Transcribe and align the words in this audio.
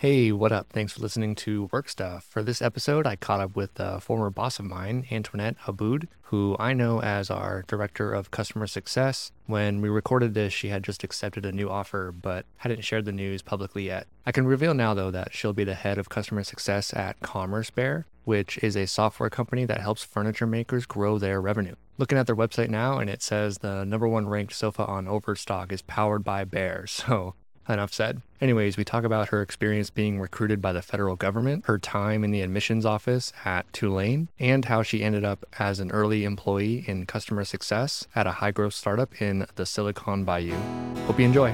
Hey, 0.00 0.30
what 0.30 0.52
up? 0.52 0.68
Thanks 0.70 0.92
for 0.92 1.00
listening 1.00 1.34
to 1.34 1.68
Work 1.72 1.88
Stuff. 1.88 2.22
For 2.22 2.40
this 2.40 2.62
episode, 2.62 3.04
I 3.04 3.16
caught 3.16 3.40
up 3.40 3.56
with 3.56 3.80
a 3.80 4.00
former 4.00 4.30
boss 4.30 4.60
of 4.60 4.64
mine, 4.64 5.08
Antoinette 5.10 5.56
Abboud, 5.66 6.06
who 6.22 6.54
I 6.60 6.72
know 6.72 7.02
as 7.02 7.30
our 7.30 7.64
Director 7.66 8.14
of 8.14 8.30
Customer 8.30 8.68
Success. 8.68 9.32
When 9.46 9.80
we 9.80 9.88
recorded 9.88 10.34
this, 10.34 10.52
she 10.52 10.68
had 10.68 10.84
just 10.84 11.02
accepted 11.02 11.44
a 11.44 11.50
new 11.50 11.68
offer, 11.68 12.12
but 12.12 12.46
hadn't 12.58 12.84
shared 12.84 13.06
the 13.06 13.12
news 13.12 13.42
publicly 13.42 13.86
yet. 13.86 14.06
I 14.24 14.30
can 14.30 14.46
reveal 14.46 14.72
now, 14.72 14.94
though, 14.94 15.10
that 15.10 15.34
she'll 15.34 15.52
be 15.52 15.64
the 15.64 15.74
head 15.74 15.98
of 15.98 16.08
customer 16.08 16.44
success 16.44 16.94
at 16.94 17.18
Commerce 17.18 17.70
Bear, 17.70 18.06
which 18.22 18.56
is 18.58 18.76
a 18.76 18.86
software 18.86 19.30
company 19.30 19.64
that 19.64 19.80
helps 19.80 20.04
furniture 20.04 20.46
makers 20.46 20.86
grow 20.86 21.18
their 21.18 21.40
revenue. 21.40 21.74
Looking 21.96 22.18
at 22.18 22.28
their 22.28 22.36
website 22.36 22.68
now, 22.68 23.00
and 23.00 23.10
it 23.10 23.20
says 23.20 23.58
the 23.58 23.84
number 23.84 24.06
one 24.06 24.28
ranked 24.28 24.52
sofa 24.52 24.86
on 24.86 25.08
Overstock 25.08 25.72
is 25.72 25.82
powered 25.82 26.22
by 26.22 26.44
Bear. 26.44 26.86
So 26.98 27.34
enough 27.74 27.92
said. 27.92 28.22
Anyways, 28.40 28.76
we 28.76 28.84
talk 28.84 29.04
about 29.04 29.28
her 29.28 29.42
experience 29.42 29.90
being 29.90 30.20
recruited 30.20 30.62
by 30.62 30.72
the 30.72 30.82
federal 30.82 31.16
government, 31.16 31.64
her 31.66 31.78
time 31.78 32.24
in 32.24 32.30
the 32.30 32.40
admissions 32.40 32.86
office 32.86 33.32
at 33.44 33.70
Tulane, 33.72 34.28
and 34.38 34.64
how 34.66 34.82
she 34.82 35.02
ended 35.02 35.24
up 35.24 35.44
as 35.58 35.80
an 35.80 35.90
early 35.90 36.24
employee 36.24 36.84
in 36.86 37.06
customer 37.06 37.44
success 37.44 38.06
at 38.14 38.26
a 38.26 38.32
high 38.32 38.52
growth 38.52 38.74
startup 38.74 39.20
in 39.20 39.46
the 39.56 39.66
Silicon 39.66 40.24
Bayou. 40.24 40.56
Hope 41.06 41.18
you 41.18 41.26
enjoy. 41.26 41.52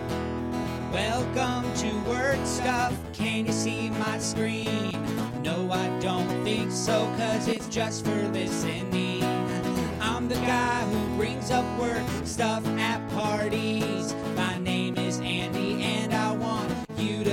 Welcome 0.92 1.72
to 1.74 2.08
Work 2.08 2.44
Stuff. 2.44 2.94
Can 3.12 3.46
you 3.46 3.52
see 3.52 3.90
my 3.90 4.18
screen? 4.18 4.92
No, 5.42 5.70
I 5.72 5.98
don't 5.98 6.44
think 6.44 6.70
so, 6.70 7.12
cause 7.18 7.48
it's 7.48 7.68
just 7.68 8.04
for 8.04 8.28
listening. 8.28 9.24
I'm 10.00 10.28
the 10.28 10.36
guy 10.36 10.80
who 10.84 11.16
brings 11.16 11.50
up 11.50 11.64
work 11.78 12.02
stuff 12.24 12.64
at 12.78 13.06
parties. 13.10 14.14
My 14.36 14.56
name 14.58 14.96
is 14.96 15.18
Andy, 15.20 15.73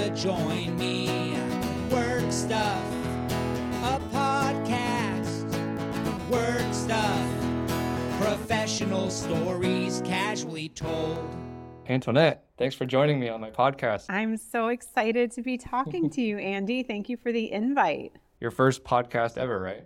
you 0.02 0.10
to 0.10 0.16
join 0.16 0.78
me. 0.78 1.38
Work 1.92 2.32
Stuff, 2.32 2.84
a 3.84 4.00
podcast. 4.12 5.50
Work 6.30 6.74
Stuff, 6.74 8.22
professional 8.22 9.10
stories 9.10 10.02
casually 10.06 10.70
told. 10.70 11.28
Antoinette, 11.90 12.46
thanks 12.58 12.76
for 12.76 12.86
joining 12.86 13.20
me 13.20 13.28
on 13.28 13.42
my 13.42 13.50
podcast. 13.50 14.06
I'm 14.10 14.38
so 14.38 14.70
excited 14.70 15.32
to 15.32 15.42
be 15.42 15.58
talking 15.58 16.10
to 16.12 16.22
you, 16.22 16.38
Andy. 16.38 16.84
Thank 16.84 17.10
you 17.10 17.18
for 17.18 17.32
the 17.32 17.52
invite. 17.52 18.14
Your 18.40 18.52
first 18.52 18.84
podcast 18.84 19.38
ever, 19.38 19.60
right? 19.60 19.84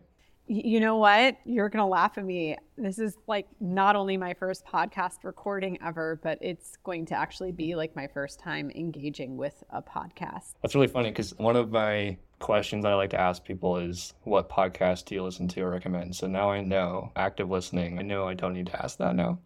You 0.48 0.80
know 0.80 0.98
what? 0.98 1.38
You're 1.44 1.70
going 1.70 1.82
to 1.82 1.88
laugh 1.88 2.20
at 2.20 2.26
me. 2.26 2.56
This 2.78 3.00
is 3.00 3.18
like 3.26 3.48
not 3.60 3.96
only 3.96 4.16
my 4.16 4.36
first 4.36 4.64
podcast 4.64 5.24
recording 5.24 5.80
ever, 5.84 6.20
but 6.22 6.38
it's 6.40 6.78
going 6.84 7.08
to 7.08 7.16
actually 7.16 7.52
be 7.52 7.76
like 7.76 7.96
my 7.96 8.06
first 8.06 8.40
time 8.40 8.70
engaging 8.76 9.38
with 9.38 9.64
a 9.72 9.82
podcast. 9.82 10.54
That's 10.62 10.76
really 10.76 10.88
funny 10.88 11.10
because 11.10 11.36
one 11.38 11.56
of 11.56 11.72
my 11.72 12.18
questions 12.38 12.86
I 12.86 12.94
like 12.94 13.10
to 13.12 13.20
ask 13.20 13.44
people 13.44 13.78
is, 13.78 14.14
What 14.24 14.48
podcast 14.48 15.06
do 15.06 15.16
you 15.16 15.24
listen 15.24 15.48
to 15.48 15.62
or 15.62 15.72
recommend? 15.72 16.16
So 16.16 16.28
now 16.28 16.52
I 16.52 16.62
know 16.62 17.12
active 17.16 17.50
listening. 17.50 17.98
I 17.98 18.04
know 18.04 18.28
I 18.28 18.36
don't 18.36 18.54
need 18.54 18.68
to 18.68 18.84
ask 18.84 19.00
that 19.00 19.16
now. 19.16 19.40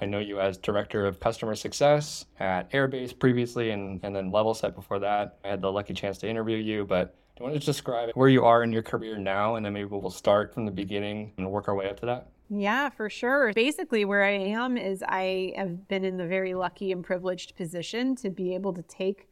I 0.00 0.06
know 0.06 0.18
you 0.18 0.40
as 0.40 0.56
director 0.56 1.06
of 1.06 1.20
customer 1.20 1.54
success 1.54 2.24
at 2.40 2.70
Airbase 2.72 3.16
previously 3.16 3.70
and, 3.70 4.00
and 4.02 4.16
then 4.16 4.32
Levelset 4.32 4.74
before 4.74 4.98
that. 5.00 5.38
I 5.44 5.48
had 5.48 5.60
the 5.60 5.70
lucky 5.70 5.94
chance 5.94 6.18
to 6.18 6.28
interview 6.28 6.56
you, 6.56 6.86
but 6.86 7.14
do 7.36 7.44
you 7.44 7.50
want 7.50 7.60
to 7.60 7.66
describe 7.66 8.10
where 8.14 8.30
you 8.30 8.44
are 8.46 8.62
in 8.62 8.72
your 8.72 8.82
career 8.82 9.18
now? 9.18 9.56
And 9.56 9.66
then 9.66 9.74
maybe 9.74 9.84
we'll 9.84 10.10
start 10.10 10.54
from 10.54 10.64
the 10.64 10.72
beginning 10.72 11.32
and 11.36 11.50
work 11.50 11.68
our 11.68 11.74
way 11.74 11.90
up 11.90 12.00
to 12.00 12.06
that. 12.06 12.28
Yeah, 12.48 12.88
for 12.88 13.10
sure. 13.10 13.52
Basically, 13.52 14.06
where 14.06 14.24
I 14.24 14.30
am 14.30 14.78
is 14.78 15.04
I 15.06 15.52
have 15.56 15.86
been 15.86 16.04
in 16.04 16.16
the 16.16 16.26
very 16.26 16.54
lucky 16.54 16.92
and 16.92 17.04
privileged 17.04 17.54
position 17.54 18.16
to 18.16 18.30
be 18.30 18.54
able 18.54 18.72
to 18.72 18.82
take 18.82 19.28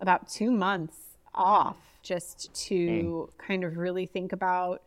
about 0.00 0.28
two 0.28 0.50
months 0.50 0.96
off 1.34 1.76
just 2.02 2.54
to 2.54 3.28
hmm. 3.30 3.46
kind 3.46 3.64
of 3.64 3.76
really 3.76 4.06
think 4.06 4.32
about 4.32 4.82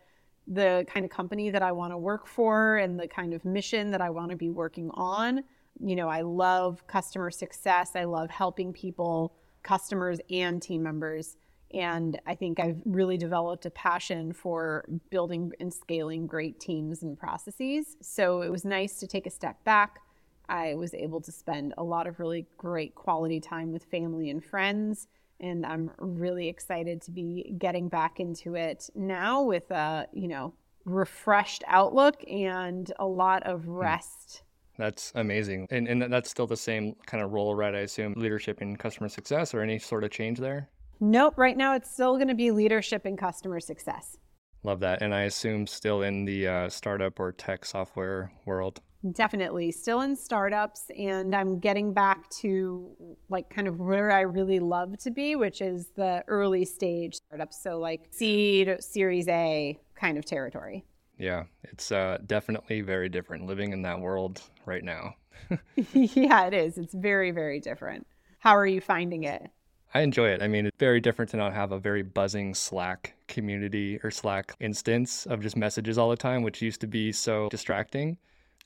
the 0.48 0.86
kind 0.88 1.06
of 1.06 1.12
company 1.12 1.52
that 1.52 1.62
I 1.62 1.72
want 1.72 1.94
to 1.94 1.98
work 1.98 2.28
for 2.28 2.78
and 2.78 3.00
the 3.00 3.08
kind 3.08 3.34
of 3.34 3.46
mission 3.46 3.92
that 3.92 4.02
I 4.02 4.10
want 4.10 4.32
to 4.32 4.38
be 4.38 4.50
working 4.50 4.90
on. 4.94 5.44
You 5.80 5.96
know, 5.96 6.08
I 6.08 6.22
love 6.22 6.86
customer 6.88 7.30
success, 7.30 7.92
I 7.96 8.06
love 8.06 8.32
helping 8.32 8.74
people, 8.74 9.34
customers, 9.62 10.20
and 10.32 10.62
team 10.62 10.82
members. 10.82 11.38
And 11.74 12.20
I 12.26 12.36
think 12.36 12.60
I've 12.60 12.82
really 12.86 13.18
developed 13.18 13.66
a 13.66 13.70
passion 13.70 14.32
for 14.34 14.86
building 15.10 15.52
and 15.60 15.74
scaling 15.74 16.28
great 16.28 16.60
teams 16.60 17.04
and 17.04 17.18
processes. 17.18 17.98
So 18.02 18.42
it 18.42 18.52
was 18.52 18.64
nice 18.64 19.00
to 19.00 19.08
take 19.08 19.26
a 19.26 19.32
step 19.32 19.62
back. 19.64 20.00
I 20.48 20.76
was 20.76 20.94
able 20.94 21.22
to 21.22 21.32
spend 21.32 21.74
a 21.78 21.84
lot 21.84 22.08
of 22.08 22.20
really 22.20 22.46
great 22.58 22.96
quality 22.96 23.40
time 23.40 23.72
with 23.72 23.84
family 23.86 24.30
and 24.30 24.44
friends. 24.44 25.08
And 25.40 25.66
I'm 25.66 25.92
really 25.98 26.48
excited 26.48 27.02
to 27.04 27.12
be 27.12 27.56
getting 27.58 27.90
back 27.90 28.20
into 28.20 28.56
it 28.56 28.90
now 28.96 29.44
with 29.44 29.70
a, 29.72 30.08
you 30.14 30.28
know, 30.28 30.54
refreshed 30.86 31.64
outlook 31.68 32.24
and 32.30 32.92
a 33.00 33.06
lot 33.06 33.44
of 33.44 33.64
hmm. 33.64 33.72
rest. 33.72 34.44
That's 34.78 35.12
amazing. 35.16 35.68
And, 35.72 35.88
and 35.88 36.02
that's 36.12 36.30
still 36.30 36.48
the 36.48 36.58
same 36.58 36.96
kind 37.06 37.24
of 37.24 37.32
role, 37.32 37.56
right? 37.56 37.74
I 37.74 37.80
assume 37.80 38.14
leadership 38.18 38.62
in 38.62 38.76
customer 38.76 39.08
success 39.08 39.54
or 39.54 39.62
any 39.62 39.80
sort 39.80 40.04
of 40.04 40.12
change 40.12 40.38
there? 40.38 40.70
Nope, 41.00 41.38
right 41.38 41.58
now 41.58 41.76
it's 41.76 41.92
still 41.92 42.16
going 42.16 42.30
to 42.30 42.36
be 42.36 42.52
leadership 42.52 43.06
and 43.06 43.18
customer 43.18 43.60
success. 43.60 44.18
Love 44.64 44.80
that. 44.80 45.02
And 45.02 45.14
I 45.14 45.22
assume 45.22 45.68
still 45.68 46.02
in 46.02 46.26
the 46.26 46.48
uh, 46.48 46.70
startup 46.70 47.20
or 47.20 47.32
tech 47.32 47.66
software 47.66 48.32
world. 48.46 48.82
Definitely 49.12 49.72
still 49.72 50.02
in 50.02 50.16
startups, 50.16 50.90
and 50.98 51.36
I'm 51.36 51.60
getting 51.60 51.94
back 51.94 52.28
to 52.42 52.90
like 53.30 53.48
kind 53.52 53.68
of 53.68 53.80
where 53.80 54.12
I 54.12 54.22
really 54.22 54.60
love 54.60 54.98
to 55.00 55.12
be, 55.12 55.36
which 55.36 55.62
is 55.62 55.90
the 55.96 56.24
early 56.28 56.66
stage 56.66 57.14
startups. 57.14 57.62
So, 57.62 57.78
like 57.78 58.08
seed, 58.10 58.78
series 58.80 59.28
A 59.28 59.78
kind 59.94 60.18
of 60.18 60.26
territory. 60.26 60.86
Yeah, 61.20 61.44
it's 61.64 61.92
uh, 61.92 62.18
definitely 62.26 62.82
very 62.82 63.08
different 63.08 63.46
living 63.46 63.74
in 63.74 63.84
that 63.84 64.00
world 64.00 64.42
right 64.66 64.84
now. 64.84 65.14
yeah, 65.94 66.48
it 66.48 66.56
is. 66.56 66.80
It's 66.80 66.96
very, 66.96 67.30
very 67.30 67.60
different. 67.60 68.08
How 68.40 68.56
are 68.56 68.66
you 68.66 68.82
finding 68.82 69.24
it? 69.24 69.52
I 69.94 70.02
enjoy 70.02 70.30
it. 70.30 70.42
I 70.42 70.48
mean, 70.48 70.66
it's 70.66 70.78
very 70.78 71.00
different 71.00 71.32
to 71.32 71.38
not 71.38 71.54
have 71.54 71.72
a 71.72 71.80
very 71.80 72.04
buzzing 72.04 72.54
Slack 72.54 73.16
community 73.28 74.00
or 74.04 74.12
Slack 74.12 74.54
instance 74.60 75.26
of 75.26 75.42
just 75.42 75.56
messages 75.56 75.98
all 75.98 76.10
the 76.10 76.18
time, 76.18 76.44
which 76.44 76.62
used 76.62 76.82
to 76.82 76.88
be 76.88 77.12
so 77.12 77.48
distracting. 77.50 78.18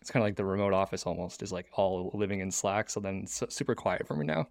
It's 0.02 0.09
kind 0.09 0.24
of 0.24 0.28
like 0.28 0.38
the 0.38 0.46
remote 0.46 0.74
office 0.74 1.06
almost 1.06 1.44
is 1.44 1.52
like 1.52 1.68
all 1.74 2.09
living 2.13 2.40
in 2.40 2.50
Slack. 2.50 2.90
So 2.90 3.00
then 3.00 3.22
it's 3.24 3.44
super 3.50 3.75
quiet 3.75 4.07
for 4.07 4.16
me 4.16 4.25
now. 4.25 4.47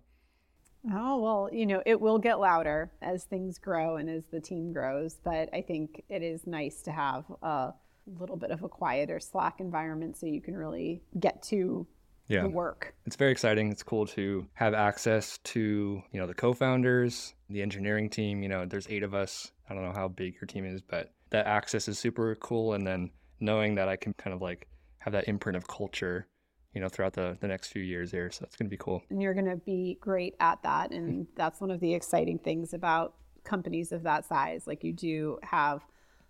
Oh, 0.92 1.18
well, 1.18 1.48
you 1.52 1.66
know, 1.66 1.82
it 1.84 2.00
will 2.00 2.18
get 2.18 2.38
louder 2.38 2.92
as 3.02 3.24
things 3.24 3.58
grow 3.58 3.96
and 3.96 4.08
as 4.08 4.26
the 4.26 4.40
team 4.40 4.72
grows, 4.72 5.18
but 5.24 5.48
I 5.52 5.62
think 5.62 6.04
it 6.08 6.22
is 6.22 6.46
nice 6.46 6.82
to 6.82 6.92
have 6.92 7.24
a 7.42 7.74
little 8.18 8.36
bit 8.36 8.50
of 8.52 8.62
a 8.62 8.68
quieter 8.68 9.18
Slack 9.18 9.58
environment 9.58 10.16
so 10.16 10.26
you 10.26 10.40
can 10.40 10.56
really 10.56 11.02
get 11.18 11.42
to 11.44 11.86
Yeah. 12.28 12.42
the 12.42 12.48
work. 12.48 12.94
It's 13.06 13.16
very 13.16 13.32
exciting. 13.32 13.70
It's 13.70 13.82
cool 13.82 14.06
to 14.08 14.46
have 14.54 14.74
access 14.74 15.38
to, 15.44 16.02
you 16.12 16.20
know, 16.20 16.26
the 16.26 16.34
co-founders, 16.34 17.34
the 17.48 17.62
engineering 17.62 18.10
team, 18.10 18.42
you 18.42 18.48
know, 18.48 18.66
there's 18.66 18.86
8 18.88 19.02
of 19.02 19.14
us. 19.14 19.50
I 19.68 19.74
don't 19.74 19.82
know 19.82 19.92
how 19.92 20.08
big 20.08 20.34
your 20.34 20.46
team 20.46 20.64
is, 20.64 20.80
but 20.82 21.12
that 21.30 21.46
access 21.46 21.88
is 21.88 21.98
super 21.98 22.34
cool 22.36 22.74
and 22.74 22.86
then 22.86 23.10
knowing 23.40 23.74
that 23.76 23.88
I 23.88 23.96
can 23.96 24.12
kind 24.14 24.34
of 24.34 24.42
like 24.42 24.66
have 24.98 25.12
that 25.12 25.28
imprint 25.28 25.56
of 25.56 25.66
culture, 25.68 26.26
you 26.74 26.80
know, 26.80 26.88
throughout 26.88 27.12
the 27.14 27.36
the 27.40 27.48
next 27.48 27.68
few 27.68 27.82
years 27.82 28.10
here. 28.10 28.30
So 28.30 28.40
that's 28.44 28.56
going 28.56 28.66
to 28.66 28.70
be 28.70 28.76
cool. 28.78 29.02
and 29.10 29.22
you're 29.22 29.34
going 29.34 29.46
to 29.46 29.56
be 29.56 29.98
great 30.00 30.34
at 30.40 30.62
that 30.62 30.90
and 30.90 31.26
that's 31.36 31.60
one 31.60 31.70
of 31.70 31.80
the 31.80 31.94
exciting 31.94 32.38
things 32.38 32.74
about 32.74 33.14
companies 33.44 33.92
of 33.92 34.02
that 34.02 34.26
size 34.26 34.66
like 34.66 34.84
you 34.84 34.92
do 34.92 35.38
have 35.42 35.80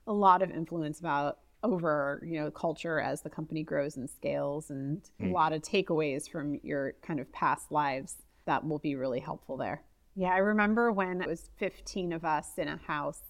a 0.07 0.13
lot 0.13 0.41
of 0.43 0.51
influence 0.51 1.01
about 1.01 1.39
over 1.63 2.23
you 2.25 2.39
know 2.41 2.51
culture 2.51 3.01
as 3.01 3.23
the 3.23 3.31
company 3.31 3.63
grows 3.63 3.97
and 3.97 4.09
scales 4.09 4.71
and 4.71 5.03
a 5.21 5.25
hmm. 5.25 5.33
lot 5.33 5.53
of 5.53 5.61
takeaways 5.63 6.31
from 6.31 6.61
your 6.63 6.95
kind 7.03 7.19
of 7.19 7.31
past 7.33 7.73
lives 7.73 8.17
that 8.47 8.67
will 8.67 8.79
be 8.79 8.95
really 8.95 9.21
helpful 9.21 9.57
there 9.57 9.83
yeah 10.15 10.29
i 10.29 10.39
remember 10.39 10.93
when 10.93 11.21
it 11.21 11.29
was 11.29 11.51
15 11.59 12.13
of 12.13 12.25
us 12.25 12.59
in 12.59 12.69
a 12.69 12.77
house 12.77 13.23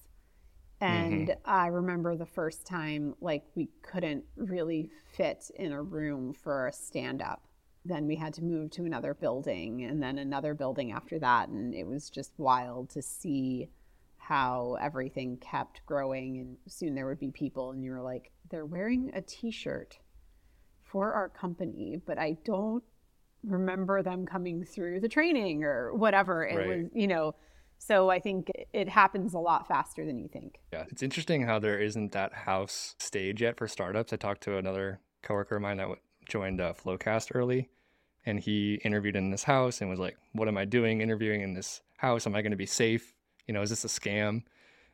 and 0.81 1.29
mm-hmm. 1.29 1.51
I 1.51 1.67
remember 1.67 2.15
the 2.15 2.27
first 2.27 2.67
time, 2.67 3.15
like, 3.21 3.45
we 3.55 3.69
couldn't 3.83 4.25
really 4.37 4.91
fit 5.17 5.51
in 5.57 5.73
a 5.73 5.83
room 5.83 6.33
for 6.33 6.69
a 6.69 6.73
stand 6.73 7.21
up. 7.21 7.43
Then 7.85 8.07
we 8.07 8.17
had 8.17 8.35
to 8.35 8.45
move 8.45 8.71
to 8.73 8.85
another 8.85 9.15
building 9.15 9.85
and 9.85 10.03
then 10.03 10.19
another 10.19 10.55
building 10.55 10.93
after 10.93 11.19
that. 11.19 11.49
And 11.49 11.75
it 11.75 11.87
was 11.87 12.11
just 12.11 12.33
wild 12.37 12.91
to 12.91 13.03
see 13.03 13.71
how 14.29 14.77
everything 14.81 15.39
kept 15.39 15.81
growing. 15.87 16.39
And 16.39 16.57
soon 16.67 16.95
there 16.95 17.07
would 17.07 17.19
be 17.19 17.31
people, 17.31 17.71
and 17.71 17.83
you 17.83 17.93
were 17.93 18.03
like, 18.03 18.31
they're 18.51 18.67
wearing 18.67 19.11
a 19.15 19.23
t 19.23 19.51
shirt 19.51 19.99
for 20.83 21.15
our 21.15 21.31
company, 21.31 22.01
but 22.07 22.19
I 22.19 22.37
don't 22.45 22.85
remember 23.43 24.03
them 24.03 24.27
coming 24.27 24.65
through 24.65 25.01
the 25.01 25.09
training 25.09 25.65
or 25.65 25.95
whatever. 25.95 26.47
It 26.47 26.57
Right. 26.57 26.67
was, 26.67 26.91
you 26.93 27.07
know, 27.07 27.35
so 27.79 28.11
I 28.11 28.21
think 28.21 28.51
it 28.75 28.89
happens 28.89 29.33
a 29.33 29.39
lot 29.39 29.67
faster 29.67 30.05
than 30.05 30.19
you 30.19 30.29
think. 30.29 30.59
Yeah, 30.73 30.85
it's 30.91 31.03
interesting 31.03 31.43
how 31.43 31.59
there 31.59 31.79
isn't 31.79 32.13
that 32.13 32.33
house 32.35 32.97
stage 32.99 33.41
yet 33.41 33.57
for 33.57 33.67
startups. 33.67 34.13
I 34.13 34.17
talked 34.17 34.43
to 34.43 34.59
another 34.59 35.01
coworker 35.23 35.57
of 35.57 35.63
mine 35.63 35.79
that 35.79 35.89
joined 36.29 36.61
uh, 36.61 36.75
Flowcast 36.75 37.31
early, 37.35 37.71
and 38.27 38.41
he 38.41 38.75
interviewed 38.85 39.17
in 39.17 39.31
this 39.31 39.45
house 39.45 39.81
and 39.81 39.89
was 39.89 39.99
like, 39.99 40.19
"What 40.33 40.49
am 40.49 40.59
I 40.59 40.67
doing 40.67 41.01
interviewing 41.01 41.41
in 41.41 41.55
this 41.55 41.81
house? 41.97 42.27
Am 42.27 42.35
I 42.35 42.43
going 42.43 42.51
to 42.51 42.57
be 42.57 42.67
safe? 42.67 43.15
You 43.49 43.55
know, 43.55 43.63
is 43.63 43.71
this 43.71 43.85
a 43.85 43.89
scam? 43.89 44.43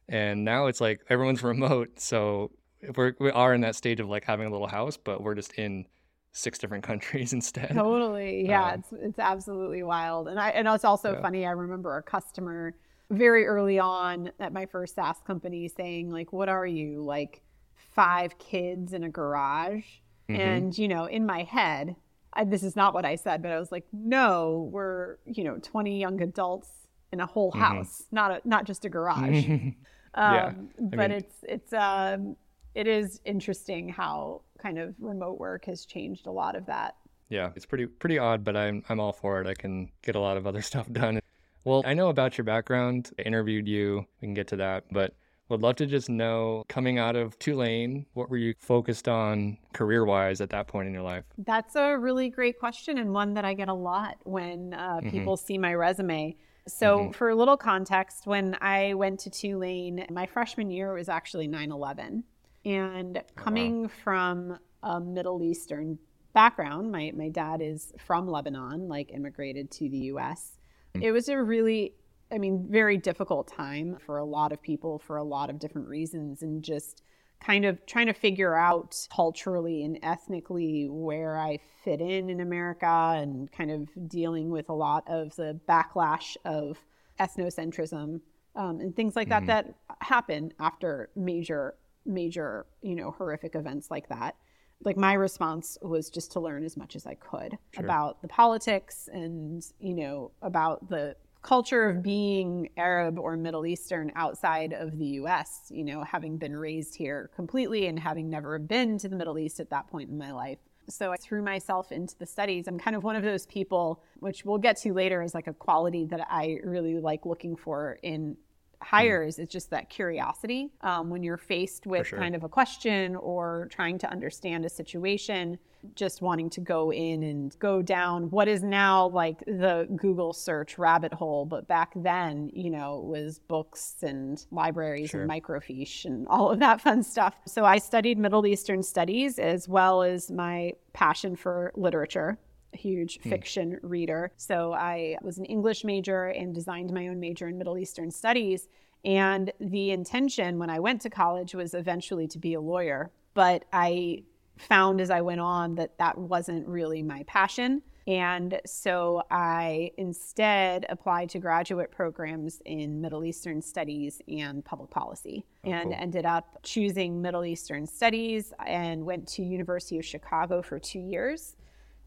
And 0.09 0.45
now 0.45 0.67
it's 0.67 0.81
like 0.81 1.01
everyone's 1.11 1.43
remote. 1.53 2.01
So 2.01 2.53
we're, 2.97 3.15
we 3.21 3.31
are 3.31 3.53
in 3.53 3.61
that 3.62 3.75
stage 3.77 4.01
of 4.01 4.09
like 4.09 4.25
having 4.25 4.47
a 4.47 4.51
little 4.51 4.69
house, 4.69 4.97
but 4.97 5.23
we're 5.23 5.35
just 5.35 5.53
in 5.55 5.87
six 6.33 6.59
different 6.59 6.85
countries 6.91 7.33
instead. 7.33 7.73
Totally. 7.75 8.47
Yeah. 8.47 8.73
Um, 8.73 8.79
it's, 8.81 8.93
it's 8.93 9.19
absolutely 9.19 9.83
wild. 9.83 10.29
And 10.29 10.39
I, 10.41 10.51
and 10.51 10.67
it's 10.69 10.85
also 10.85 11.12
Yeah. 11.15 11.21
funny. 11.21 11.45
I 11.45 11.51
remember 11.51 11.97
a 11.99 12.03
customer 12.03 12.75
very 13.11 13.45
early 13.47 13.79
on 13.79 14.31
at 14.41 14.53
my 14.53 14.65
first 14.67 14.95
SaaS 14.95 15.17
company 15.27 15.69
saying 15.69 16.11
like, 16.11 16.33
what 16.33 16.49
are 16.49 16.67
you 16.67 17.03
like 17.03 17.43
five 17.75 18.39
kids 18.39 18.93
in 18.93 19.05
a 19.05 19.09
garage? 19.11 19.85
Mhm. 20.29 20.39
And, 20.39 20.79
you 20.79 20.89
know, 20.89 21.05
in 21.05 21.27
my 21.27 21.43
head, 21.43 21.97
I, 22.33 22.45
this 22.45 22.62
is 22.62 22.75
not 22.77 22.95
what 22.95 23.05
I 23.05 23.17
said, 23.17 23.43
but 23.43 23.53
I 23.53 23.59
was 23.59 23.71
like, 23.71 23.85
no, 23.93 24.69
we're, 24.73 25.17
you 25.27 25.45
know, 25.45 25.59
20 25.62 26.01
young 26.01 26.21
adults 26.21 26.69
in 27.14 27.20
a 27.20 27.26
whole 27.26 27.52
Mhm. 27.52 27.58
house, 27.61 28.02
not 28.12 28.31
a, 28.32 28.40
not 28.46 28.64
just 28.66 28.84
a 28.84 28.88
garage. 28.90 29.46
Yeah, 30.16 30.46
Um, 30.50 30.69
but 30.78 31.11
mean- 31.11 31.11
it's 31.11 31.37
it's 31.43 31.72
um, 31.72 32.37
it 32.76 32.87
is 32.87 33.20
interesting 33.25 33.88
how 33.88 34.43
kind 34.58 34.78
of 34.78 34.94
remote 35.00 35.40
work 35.40 35.64
has 35.64 35.84
changed 35.84 36.26
a 36.28 36.31
lot 36.31 36.55
of 36.55 36.66
that. 36.66 36.94
Yeah, 37.31 37.50
it's 37.56 37.66
pretty 37.66 37.87
pretty 37.87 38.16
odd, 38.20 38.44
but 38.44 38.56
I'm 38.56 38.84
I'm 38.88 39.00
all 39.00 39.12
for 39.12 39.40
it. 39.40 39.49
I 39.49 39.55
can 39.55 39.90
get 40.02 40.14
a 40.14 40.20
lot 40.20 40.37
of 40.37 40.46
other 40.46 40.62
stuff 40.70 40.88
done. 40.93 41.19
Well, 41.64 41.82
I 41.84 41.94
know 41.94 42.11
about 42.11 42.38
your 42.38 42.44
background. 42.44 43.11
I 43.19 43.22
interviewed 43.22 43.67
you. 43.67 44.06
We 44.20 44.26
can 44.28 44.34
get 44.34 44.46
to 44.49 44.56
that, 44.56 44.84
but 44.93 45.14
would 45.49 45.62
love 45.62 45.75
to 45.76 45.87
just 45.87 46.08
know 46.08 46.62
coming 46.69 46.96
out 46.99 47.17
of 47.17 47.37
Tulane, 47.40 48.06
what 48.14 48.31
were 48.31 48.37
you 48.37 48.55
focused 48.60 49.08
on 49.08 49.58
career-wise 49.72 50.40
at 50.40 50.50
that 50.50 50.69
point 50.69 50.87
in 50.87 50.94
your 50.94 51.02
life? 51.02 51.25
That's 51.38 51.75
a 51.75 51.99
really 51.99 52.28
great 52.31 52.58
question 52.60 52.99
and 52.99 53.12
one 53.12 53.34
that 53.34 53.44
I 53.44 53.52
get 53.55 53.69
a 53.69 53.75
lot 53.75 54.17
when 54.25 54.75
uh, 54.75 55.00
Mhm. 55.02 55.10
people 55.10 55.37
see 55.37 55.58
my 55.58 55.75
resume. 55.75 56.37
So, 56.66 56.99
Mhm. 56.99 57.14
for 57.14 57.28
a 57.28 57.34
little 57.34 57.56
context, 57.56 58.26
when 58.26 58.56
I 58.61 58.94
went 58.94 59.20
to 59.20 59.31
Tulane, 59.31 60.06
my 60.11 60.26
freshman 60.26 60.70
year 60.70 60.94
was 60.94 61.08
actually 61.08 61.46
9 61.46 61.70
11. 61.70 62.25
And 62.64 63.22
coming 63.37 63.88
from 63.88 64.58
a 64.82 65.00
Middle 65.00 65.43
Eastern 65.43 65.99
background, 66.32 66.90
my, 66.90 67.12
my 67.14 67.28
dad 67.28 67.61
is 67.61 67.93
from 67.99 68.26
Lebanon, 68.26 68.88
like 68.88 69.12
immigrated 69.12 69.70
to 69.72 69.88
the 69.88 69.99
US. 70.12 70.58
It 71.02 71.12
was 71.12 71.28
a 71.28 71.43
really, 71.43 71.94
I 72.32 72.38
mean, 72.38 72.67
very 72.70 72.96
difficult 72.96 73.49
time 73.49 73.96
for 73.99 74.17
a 74.17 74.25
lot 74.25 74.52
of 74.52 74.62
people 74.62 74.99
for 74.99 75.17
a 75.17 75.25
lot 75.25 75.50
of 75.50 75.58
different 75.58 75.88
reasons. 75.88 76.43
And 76.43 76.62
just 76.62 77.02
kind 77.44 77.64
of 77.64 77.85
trying 77.87 78.06
to 78.06 78.12
figure 78.14 78.55
out 78.55 79.06
culturally 79.14 79.82
and 79.85 79.99
ethnically 80.02 80.87
where 80.88 81.37
I 81.38 81.58
fit 81.85 82.00
in 82.00 82.31
in 82.31 82.41
America 82.41 82.87
and 83.17 83.50
kind 83.52 83.70
of 83.70 83.88
dealing 84.08 84.50
with 84.50 84.69
a 84.70 84.73
lot 84.73 85.05
of 85.06 85.37
the 85.37 85.61
backlash 85.69 86.37
of 86.44 86.79
ethnocentrism 87.20 88.20
um, 88.56 88.81
and 88.81 88.94
things 88.94 89.17
like 89.17 89.29
Mhm. 89.29 89.46
that 89.46 89.46
that 89.46 89.75
happen 90.00 90.52
after 90.61 91.11
major, 91.17 91.75
major, 92.06 92.67
you 92.82 92.94
know, 92.94 93.11
horrific 93.11 93.55
events 93.55 93.91
like 93.91 94.08
that. 94.08 94.37
Like 94.82 94.96
my 94.96 95.14
response 95.14 95.79
was 95.82 96.11
just 96.11 96.32
to 96.32 96.41
learn 96.41 96.64
as 96.64 96.76
much 96.76 96.94
as 96.96 97.06
I 97.06 97.14
could 97.14 97.58
Sure. 97.73 97.85
about 97.85 98.23
the 98.23 98.29
politics 98.29 99.08
and, 99.12 99.64
you 99.79 99.94
know, 99.94 100.31
about 100.43 100.88
the 100.88 101.17
culture 101.44 101.88
of 101.88 102.02
being 102.02 102.70
Arab 102.76 103.19
or 103.19 103.37
Middle 103.37 103.67
Eastern 103.67 104.11
outside 104.17 104.73
of 104.73 104.99
the 104.99 105.05
US, 105.20 105.67
you 105.69 105.85
know, 105.85 106.02
having 106.02 106.38
been 106.38 106.56
raised 106.56 106.96
here 106.96 107.31
completely 107.37 107.87
and 107.87 107.99
having 107.99 108.29
never 108.29 108.58
been 108.58 108.99
to 108.99 109.08
the 109.08 109.14
Middle 109.14 109.38
East 109.38 109.61
at 109.61 109.70
that 109.70 109.87
point 109.87 110.11
in 110.11 110.19
my 110.19 110.32
life. 110.32 110.58
So 110.88 111.12
I 111.12 111.17
threw 111.17 111.43
myself 111.43 111.93
into 111.93 112.17
the 112.19 112.26
studies. 112.26 112.67
I'm 112.67 112.79
kind 112.79 112.96
of 112.96 113.05
one 113.05 113.14
of 113.14 113.23
those 113.23 113.46
people, 113.46 114.02
which 114.20 114.44
we'll 114.44 114.58
get 114.58 114.76
to 114.79 114.93
later 114.93 115.23
as 115.23 115.35
like 115.35 115.46
a 115.46 115.52
quality 115.52 116.06
that 116.06 116.26
I 116.29 116.58
really 116.64 116.99
like 116.99 117.26
looking 117.26 117.56
for 117.56 117.99
in 118.02 118.37
hires. 118.82 119.38
It's 119.38 119.52
just 119.52 119.70
that 119.70 119.91
curiosity. 119.91 120.70
Um, 120.81 121.11
when 121.11 121.23
you're 121.23 121.37
faced 121.37 121.87
with 121.87 122.06
sure. 122.06 122.19
kind 122.19 122.35
of 122.35 122.44
a 122.44 122.49
question 122.49 123.17
or 123.17 123.69
trying 123.70 123.99
to 123.99 124.11
understand 124.11 124.64
a 124.64 124.69
situation, 124.70 125.58
just 125.94 126.22
wanting 126.22 126.50
to 126.50 126.60
go 126.60 126.92
in 126.92 127.22
and 127.22 127.58
go 127.58 127.82
down 127.82 128.31
what 128.31 128.48
is 128.48 128.62
now 128.62 129.08
like 129.08 129.40
the 129.46 129.88
Google 129.96 130.32
search 130.32 130.78
rabbit 130.78 131.12
hole, 131.12 131.44
but 131.44 131.69
back 131.69 131.92
then, 131.96 132.50
you 132.52 132.70
know, 132.70 132.98
it 132.98 133.04
was 133.04 133.38
books 133.38 133.96
and 134.02 134.44
libraries 134.50 135.10
Sure. 135.10 135.22
and 135.22 135.31
microfiche 135.31 136.04
and 136.04 136.26
all 136.28 136.50
of 136.50 136.58
that 136.60 136.81
fun 136.81 137.02
stuff. 137.02 137.34
So 137.46 137.64
I 137.64 137.78
studied 137.78 138.19
Middle 138.19 138.46
Eastern 138.46 138.82
studies 138.82 139.38
as 139.38 139.69
well 139.69 140.02
as 140.02 140.31
my 140.31 140.72
passion 140.92 141.36
for 141.36 141.72
literature. 141.75 142.38
Huge 142.72 143.20
hmm. 143.22 143.31
fiction 143.31 143.78
reader. 143.82 144.32
So 144.36 144.72
I 144.72 145.16
was 145.22 145.38
an 145.38 145.44
English 145.44 145.84
major 145.84 146.26
and 146.26 146.54
designed 146.54 146.92
my 146.92 147.08
own 147.08 147.20
major 147.20 147.48
in 147.48 147.58
Middle 147.58 147.78
Eastern 147.78 148.10
studies. 148.10 148.69
And 149.04 149.52
the 149.60 149.90
intention 149.90 150.58
when 150.58 150.70
I 150.70 150.81
went 150.81 151.02
to 151.02 151.10
college 151.10 151.54
was 151.54 151.75
eventually 151.75 152.26
to 152.28 152.38
be 152.38 152.54
a 152.54 152.60
lawyer. 152.60 153.12
But 153.34 153.64
I 153.72 154.22
found 154.59 155.01
as 155.01 155.11
I 155.11 155.21
went 155.21 155.41
on 155.41 155.75
that 155.77 155.99
that 155.99 156.17
wasn't 156.17 156.67
really 156.69 157.03
my 157.03 157.25
passion. 157.27 157.83
And 158.06 158.61
so 158.67 159.23
I 159.31 159.91
instead 159.97 160.85
applied 160.91 161.31
to 161.31 161.39
graduate 161.39 161.91
programs 161.91 162.61
in 162.67 163.01
Middle 163.01 163.25
Eastern 163.25 163.62
studies 163.62 164.21
and 164.29 164.62
public 164.65 164.91
policy 164.91 165.47
Oh, 165.65 165.71
and 165.71 165.85
cool. 165.85 165.95
ended 165.99 166.27
up 166.27 166.59
choosing 166.62 167.23
Middle 167.23 167.47
Eastern 167.47 167.87
studies 167.87 168.53
and 168.67 169.06
went 169.06 169.27
to 169.29 169.43
University 169.43 169.99
of 169.99 170.05
Chicago 170.05 170.61
for 170.61 170.79
2 170.79 170.99
years 170.99 171.56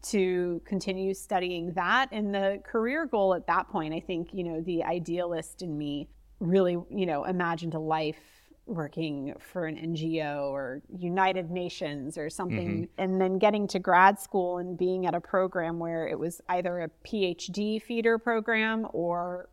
to 0.00 0.62
continue 0.64 1.12
studying 1.12 1.72
that 1.72 2.08
and 2.12 2.32
the 2.32 2.60
career 2.64 3.04
goal 3.04 3.34
at 3.34 3.48
that 3.48 3.68
point 3.68 3.92
I 3.92 3.98
think 3.98 4.32
you 4.32 4.44
know 4.44 4.60
the 4.60 4.84
idealist 4.84 5.60
in 5.62 5.76
me 5.76 6.08
really 6.38 6.78
you 6.88 7.04
know 7.06 7.24
imagined 7.24 7.74
a 7.74 7.80
life 7.80 8.37
working 8.68 9.34
for 9.40 9.64
an 9.66 9.76
NGO 9.76 10.50
or 10.50 10.82
United 10.96 11.50
Nations 11.50 12.18
or 12.18 12.28
something 12.28 12.86
and 12.98 13.20
then 13.20 13.38
getting 13.38 13.66
to 13.68 13.78
grad 13.78 14.20
school 14.20 14.58
and 14.58 14.76
being 14.76 15.06
at 15.06 15.14
a 15.14 15.20
program 15.20 15.78
where 15.78 16.06
it 16.06 16.18
was 16.18 16.40
either 16.50 16.80
a 16.80 16.90
PhD 17.06 17.80
feeder 17.82 18.18
program 18.18 18.86
or 18.92 19.48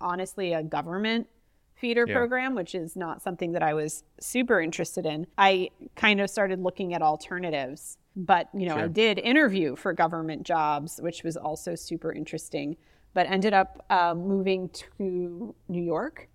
honestly 0.00 0.52
a 0.52 0.62
government 0.62 1.26
feeder 1.74 2.04
Yeah. 2.06 2.14
program 2.14 2.54
which 2.54 2.74
is 2.76 2.94
not 2.96 3.20
something 3.20 3.52
that 3.52 3.62
I 3.62 3.74
was 3.74 4.04
super 4.20 4.60
interested 4.60 5.04
in. 5.06 5.26
I 5.36 5.70
kind 5.96 6.20
of 6.20 6.30
started 6.30 6.60
looking 6.60 6.94
at 6.94 7.02
alternatives 7.02 7.98
but 8.14 8.48
you 8.54 8.66
know 8.66 8.76
I 8.76 8.88
did 8.88 9.18
interview 9.18 9.74
for 9.74 9.92
government 9.92 10.44
jobs 10.44 11.00
which 11.02 11.24
was 11.24 11.36
also 11.36 11.74
super 11.74 12.12
interesting 12.12 12.76
but 13.14 13.26
ended 13.26 13.52
up 13.54 13.84
uh, 13.90 14.14
moving 14.14 14.68
to 14.98 15.54
New 15.68 15.82
York 15.82 16.28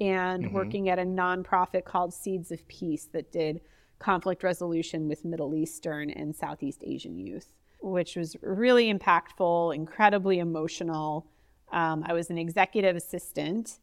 and 0.00 0.44
Mhm. 0.44 0.52
working 0.52 0.88
at 0.88 0.98
a 0.98 1.04
nonprofit 1.04 1.84
called 1.84 2.14
Seeds 2.14 2.52
of 2.52 2.66
Peace 2.68 3.06
that 3.06 3.32
did 3.32 3.60
conflict 3.98 4.42
resolution 4.42 5.08
with 5.08 5.24
Middle 5.24 5.54
Eastern 5.54 6.10
and 6.10 6.36
Southeast 6.36 6.84
Asian 6.86 7.18
youth, 7.18 7.52
which 7.80 8.16
was 8.16 8.36
really 8.42 8.92
impactful, 8.92 9.74
incredibly 9.74 10.38
emotional. 10.38 11.26
Um, 11.72 12.04
I 12.06 12.12
was 12.12 12.30
an 12.30 12.38
executive 12.38 12.96
assistant 12.96 13.80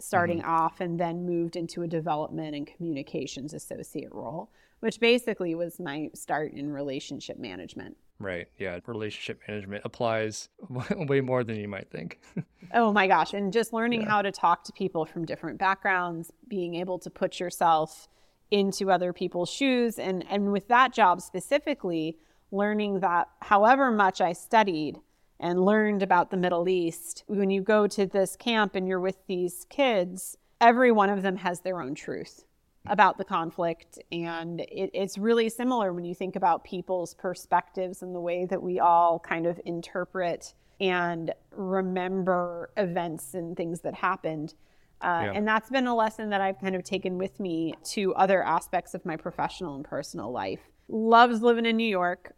starting 0.00 0.42
off 0.42 0.80
and 0.80 0.98
then 0.98 1.26
moved 1.26 1.56
into 1.56 1.82
a 1.82 1.88
development 1.88 2.54
and 2.54 2.66
communications 2.66 3.52
associate 3.52 4.12
role, 4.12 4.48
which 4.80 5.00
basically 5.00 5.54
was 5.54 5.80
my 5.80 6.10
start 6.14 6.52
in 6.52 6.72
relationship 6.72 7.38
management. 7.38 7.96
Right. 8.20 8.48
Yeah. 8.58 8.80
Relationship 8.86 9.40
management 9.46 9.82
applies 9.84 10.48
way 10.90 11.20
more 11.20 11.44
than 11.44 11.56
you 11.56 11.68
might 11.68 11.90
think. 11.90 12.20
Oh 12.74 12.92
my 12.92 13.06
gosh. 13.06 13.32
And 13.32 13.50
just 13.50 13.72
learning 13.72 14.02
Yeah. 14.02 14.08
how 14.10 14.20
to 14.20 14.30
talk 14.30 14.62
to 14.64 14.72
people 14.72 15.06
from 15.06 15.24
different 15.24 15.58
backgrounds, 15.58 16.30
being 16.48 16.74
able 16.74 16.98
to 16.98 17.08
put 17.08 17.40
yourself 17.40 18.08
into 18.50 18.90
other 18.90 19.14
people's 19.14 19.48
shoes. 19.48 19.98
And, 19.98 20.22
and 20.28 20.52
with 20.52 20.68
that 20.68 20.92
job 20.92 21.22
specifically, 21.22 22.18
learning 22.50 23.00
that 23.00 23.28
however 23.40 23.90
much 23.90 24.20
I 24.20 24.34
studied 24.34 24.98
and 25.40 25.64
learned 25.64 26.02
about 26.02 26.30
the 26.30 26.36
Middle 26.36 26.68
East, 26.68 27.24
when 27.26 27.48
you 27.48 27.62
go 27.62 27.86
to 27.86 28.04
this 28.04 28.36
camp 28.36 28.74
and 28.74 28.86
you're 28.86 29.00
with 29.00 29.16
these 29.28 29.64
kids, 29.70 30.36
every 30.60 30.92
one 30.92 31.08
of 31.08 31.22
them 31.22 31.36
has 31.36 31.60
their 31.60 31.80
own 31.80 31.94
truth 31.94 32.44
about 32.86 33.18
the 33.18 33.24
conflict. 33.24 33.98
And 34.12 34.60
it, 34.60 34.90
it's 34.94 35.18
really 35.18 35.48
similar 35.48 35.92
when 35.92 36.04
you 36.04 36.14
think 36.14 36.36
about 36.36 36.64
people's 36.64 37.14
perspectives 37.14 38.02
and 38.02 38.14
the 38.14 38.20
way 38.20 38.46
that 38.46 38.62
we 38.62 38.80
all 38.80 39.18
kind 39.18 39.46
of 39.46 39.60
interpret 39.64 40.54
and 40.80 41.32
remember 41.50 42.70
events 42.76 43.34
and 43.34 43.56
things 43.56 43.80
that 43.80 43.94
happened. 43.94 44.54
Uh, 45.00 45.22
Yeah. 45.24 45.32
And 45.34 45.46
that's 45.46 45.70
been 45.70 45.86
a 45.86 45.94
lesson 45.94 46.30
that 46.30 46.40
I've 46.40 46.58
kind 46.60 46.74
of 46.74 46.82
taken 46.82 47.18
with 47.18 47.38
me 47.40 47.74
to 47.84 48.14
other 48.14 48.42
aspects 48.42 48.94
of 48.94 49.04
my 49.04 49.16
professional 49.16 49.74
and 49.74 49.84
personal 49.84 50.30
life. 50.30 50.60
Loves 50.88 51.42
living 51.42 51.66
in 51.66 51.76
New 51.76 51.88
York, 51.88 52.32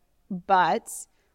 but 0.47 0.89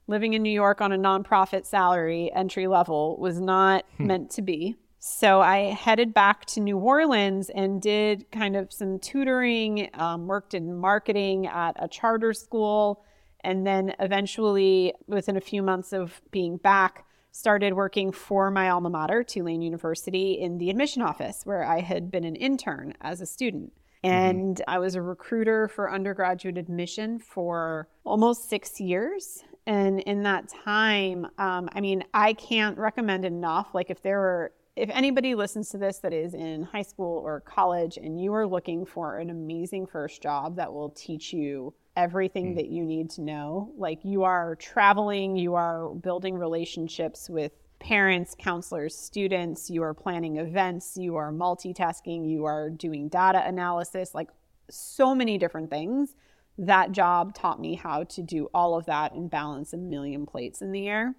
living 0.08 0.34
in 0.34 0.44
New 0.44 0.52
York 0.52 0.82
on 0.82 0.92
a 0.92 0.98
nonprofit 0.98 1.66
salary, 1.66 2.32
entry 2.34 2.68
level, 2.68 3.18
was 3.18 3.40
not 3.40 3.86
meant 3.98 4.30
to 4.32 4.42
be. 4.42 4.76
So 5.08 5.40
I 5.40 5.72
headed 5.72 6.16
back 6.16 6.46
to 6.46 6.60
New 6.60 6.80
Orleans 6.80 7.52
and 7.52 7.80
did 7.80 8.26
kind 8.32 8.56
of 8.56 8.74
some 8.74 8.98
tutoring, 8.98 9.88
um, 9.94 10.26
worked 10.26 10.56
in 10.56 10.76
marketing 10.76 11.46
at 11.46 11.76
a 11.78 11.88
charter 11.88 12.34
school, 12.34 13.04
and 13.42 13.68
then 13.68 13.94
eventually, 14.00 14.96
within 15.06 15.38
a 15.38 15.42
few 15.42 15.62
months 15.62 15.94
of 15.94 16.20
being 16.32 16.58
back, 16.58 17.06
started 17.32 17.76
working 17.76 18.12
for 18.12 18.50
my 18.50 18.68
alma 18.72 18.90
mater, 18.90 19.24
Tulane 19.24 19.62
University, 19.62 20.40
in 20.42 20.58
the 20.58 20.72
admission 20.72 21.04
office 21.04 21.42
where 21.44 21.64
I 21.64 21.82
had 21.82 22.10
been 22.10 22.24
an 22.24 22.36
intern 22.36 22.96
as 23.02 23.22
a 23.22 23.28
student. 23.28 23.74
And 24.04 24.60
I 24.68 24.80
was 24.80 24.96
a 24.96 25.04
recruiter 25.04 25.68
for 25.68 25.92
undergraduate 25.92 26.58
admission 26.58 27.20
for 27.20 27.88
almost 28.04 28.50
six 28.50 28.82
years. 28.82 29.44
And 29.68 30.00
in 30.00 30.24
that 30.24 30.50
time, 30.50 31.28
um, 31.38 31.70
I 31.74 31.82
mean, 31.82 32.04
I 32.12 32.34
can't 32.34 32.76
recommend 32.80 33.24
enough. 33.24 33.76
Like, 33.76 33.92
if 33.92 34.02
there 34.02 34.20
were, 34.20 34.52
if 34.76 34.90
anybody 34.90 35.36
listens 35.36 35.70
to 35.70 35.78
this 35.78 36.00
that 36.00 36.14
is 36.14 36.34
in 36.34 36.64
high 36.64 36.82
school 36.82 37.22
or 37.24 37.40
college 37.40 37.98
and 37.98 38.22
you 38.22 38.34
are 38.34 38.46
looking 38.46 38.86
for 38.86 39.20
an 39.20 39.30
amazing 39.30 39.88
first 39.88 40.22
job 40.22 40.58
that 40.58 40.74
will 40.74 40.90
teach 40.90 41.32
you 41.32 41.74
everything 41.96 42.50
hmm. 42.50 42.56
that 42.56 42.68
you 42.68 42.84
need 42.84 43.10
to 43.12 43.22
know, 43.22 43.72
like 43.78 44.00
you 44.04 44.24
are 44.24 44.56
traveling, 44.56 45.38
you 45.38 45.56
are 45.56 45.90
building 45.90 46.36
relationships 46.36 47.30
with 47.30 47.54
parents, 47.80 48.36
counselors, 48.38 48.98
students, 48.98 49.70
you 49.70 49.82
are 49.82 49.94
planning 49.94 50.38
events, 50.38 50.98
you 50.98 51.16
are 51.16 51.32
multitasking, 51.32 52.30
you 52.30 52.46
are 52.46 52.70
doing 52.70 53.08
data 53.08 53.46
analysis, 53.46 54.14
like 54.14 54.30
so 54.70 55.16
many 55.16 55.38
different 55.38 55.70
things. 55.70 56.16
That 56.58 56.92
job 56.92 57.36
taught 57.36 57.60
me 57.60 57.76
how 57.76 58.04
to 58.04 58.22
do 58.22 58.50
all 58.54 58.78
of 58.78 58.86
that 58.86 59.14
and 59.14 59.30
balance 59.30 59.74
a 59.74 59.78
million 59.78 60.26
plates 60.26 60.62
in 60.62 60.72
the 60.72 60.88
air, 60.88 61.16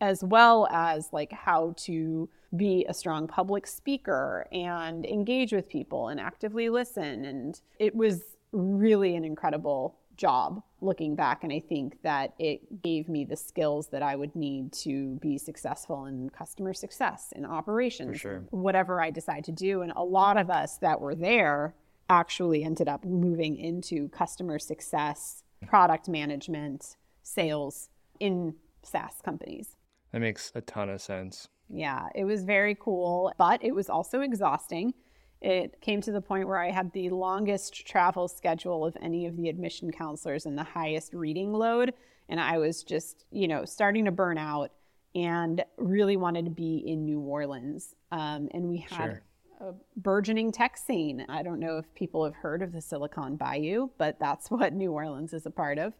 as 0.00 0.24
well 0.24 0.66
as 0.70 1.08
like 1.12 1.32
how 1.32 1.74
to 1.76 2.28
be 2.56 2.84
a 2.88 2.94
strong 2.94 3.28
public 3.28 3.66
speaker 3.66 4.46
and 4.50 5.04
engage 5.06 5.52
with 5.52 5.68
people 5.68 6.08
and 6.08 6.18
actively 6.18 6.68
listen. 6.68 7.24
And 7.24 7.60
it 7.78 7.94
was 7.94 8.22
really 8.52 9.14
an 9.14 9.24
incredible 9.24 9.96
job 10.16 10.62
looking 10.80 11.14
back. 11.14 11.44
And 11.44 11.52
I 11.52 11.60
think 11.60 12.02
that 12.02 12.34
it 12.38 12.82
gave 12.82 13.08
me 13.08 13.24
the 13.24 13.36
skills 13.36 13.88
that 13.88 14.02
I 14.02 14.16
would 14.16 14.34
need 14.34 14.72
to 14.74 15.16
be 15.16 15.38
successful 15.38 16.06
in 16.06 16.30
customer 16.30 16.74
success, 16.74 17.32
in 17.34 17.44
operations, 17.44 18.20
sure. 18.20 18.44
whatever 18.50 19.00
I 19.00 19.10
decide 19.10 19.44
to 19.44 19.52
do. 19.52 19.82
And 19.82 19.92
a 19.96 20.02
lot 20.02 20.36
of 20.36 20.50
us 20.50 20.78
that 20.78 21.00
were 21.00 21.14
there 21.14 21.74
actually 22.08 22.64
ended 22.64 22.88
up 22.88 23.04
moving 23.04 23.56
into 23.56 24.08
customer 24.08 24.58
success, 24.58 25.42
product 25.66 26.08
management, 26.08 26.96
sales 27.22 27.88
in 28.18 28.54
SaaS 28.82 29.20
companies. 29.24 29.76
That 30.12 30.20
makes 30.20 30.50
a 30.54 30.60
ton 30.60 30.88
of 30.90 31.00
sense. 31.00 31.48
Yeah, 31.68 32.08
it 32.14 32.24
was 32.24 32.42
very 32.42 32.74
cool, 32.74 33.32
but 33.38 33.62
it 33.64 33.74
was 33.74 33.88
also 33.88 34.20
exhausting. 34.22 34.92
It 35.40 35.80
came 35.80 36.00
to 36.02 36.12
the 36.12 36.20
point 36.20 36.48
where 36.48 36.58
I 36.58 36.70
had 36.70 36.92
the 36.92 37.10
longest 37.10 37.86
travel 37.86 38.28
schedule 38.28 38.84
of 38.84 38.96
any 39.00 39.26
of 39.26 39.36
the 39.36 39.48
admission 39.48 39.90
counselors 39.92 40.46
and 40.46 40.58
the 40.58 40.64
highest 40.64 41.14
reading 41.14 41.52
load. 41.52 41.94
And 42.28 42.40
I 42.40 42.58
was 42.58 42.82
just, 42.82 43.24
you 43.30 43.48
know, 43.48 43.64
starting 43.64 44.04
to 44.04 44.10
burn 44.10 44.36
out 44.36 44.72
and 45.14 45.64
really 45.78 46.16
wanted 46.16 46.44
to 46.44 46.50
be 46.50 46.76
in 46.86 47.04
New 47.04 47.20
Orleans. 47.20 47.94
Um, 48.12 48.48
and 48.52 48.68
we 48.68 48.78
had 48.78 48.96
Sure. 48.96 49.22
a 49.60 49.72
burgeoning 49.96 50.52
tech 50.52 50.76
scene. 50.76 51.24
I 51.28 51.42
don't 51.42 51.58
know 51.58 51.78
if 51.78 51.92
people 51.94 52.24
have 52.24 52.34
heard 52.34 52.62
of 52.62 52.72
the 52.72 52.80
Silicon 52.80 53.36
Bayou, 53.36 53.88
but 53.96 54.18
that's 54.18 54.50
what 54.50 54.72
New 54.74 54.92
Orleans 54.92 55.32
is 55.32 55.46
a 55.46 55.50
part 55.50 55.78
of. 55.78 55.94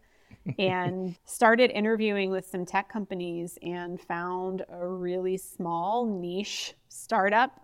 And 0.58 1.16
started 1.24 1.70
interviewing 1.70 2.30
with 2.30 2.46
some 2.46 2.64
tech 2.64 2.88
companies 2.88 3.58
and 3.62 4.00
found 4.00 4.64
a 4.68 4.86
really 4.86 5.36
small 5.36 6.06
niche 6.06 6.74
startup 6.88 7.60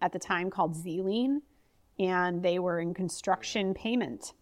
at 0.00 0.12
the 0.12 0.18
time 0.18 0.50
called 0.50 0.74
zlien, 0.74 1.38
and 1.98 2.42
they 2.42 2.58
were 2.58 2.80
in 2.80 2.94
construction 2.94 3.74
payment. 3.74 4.32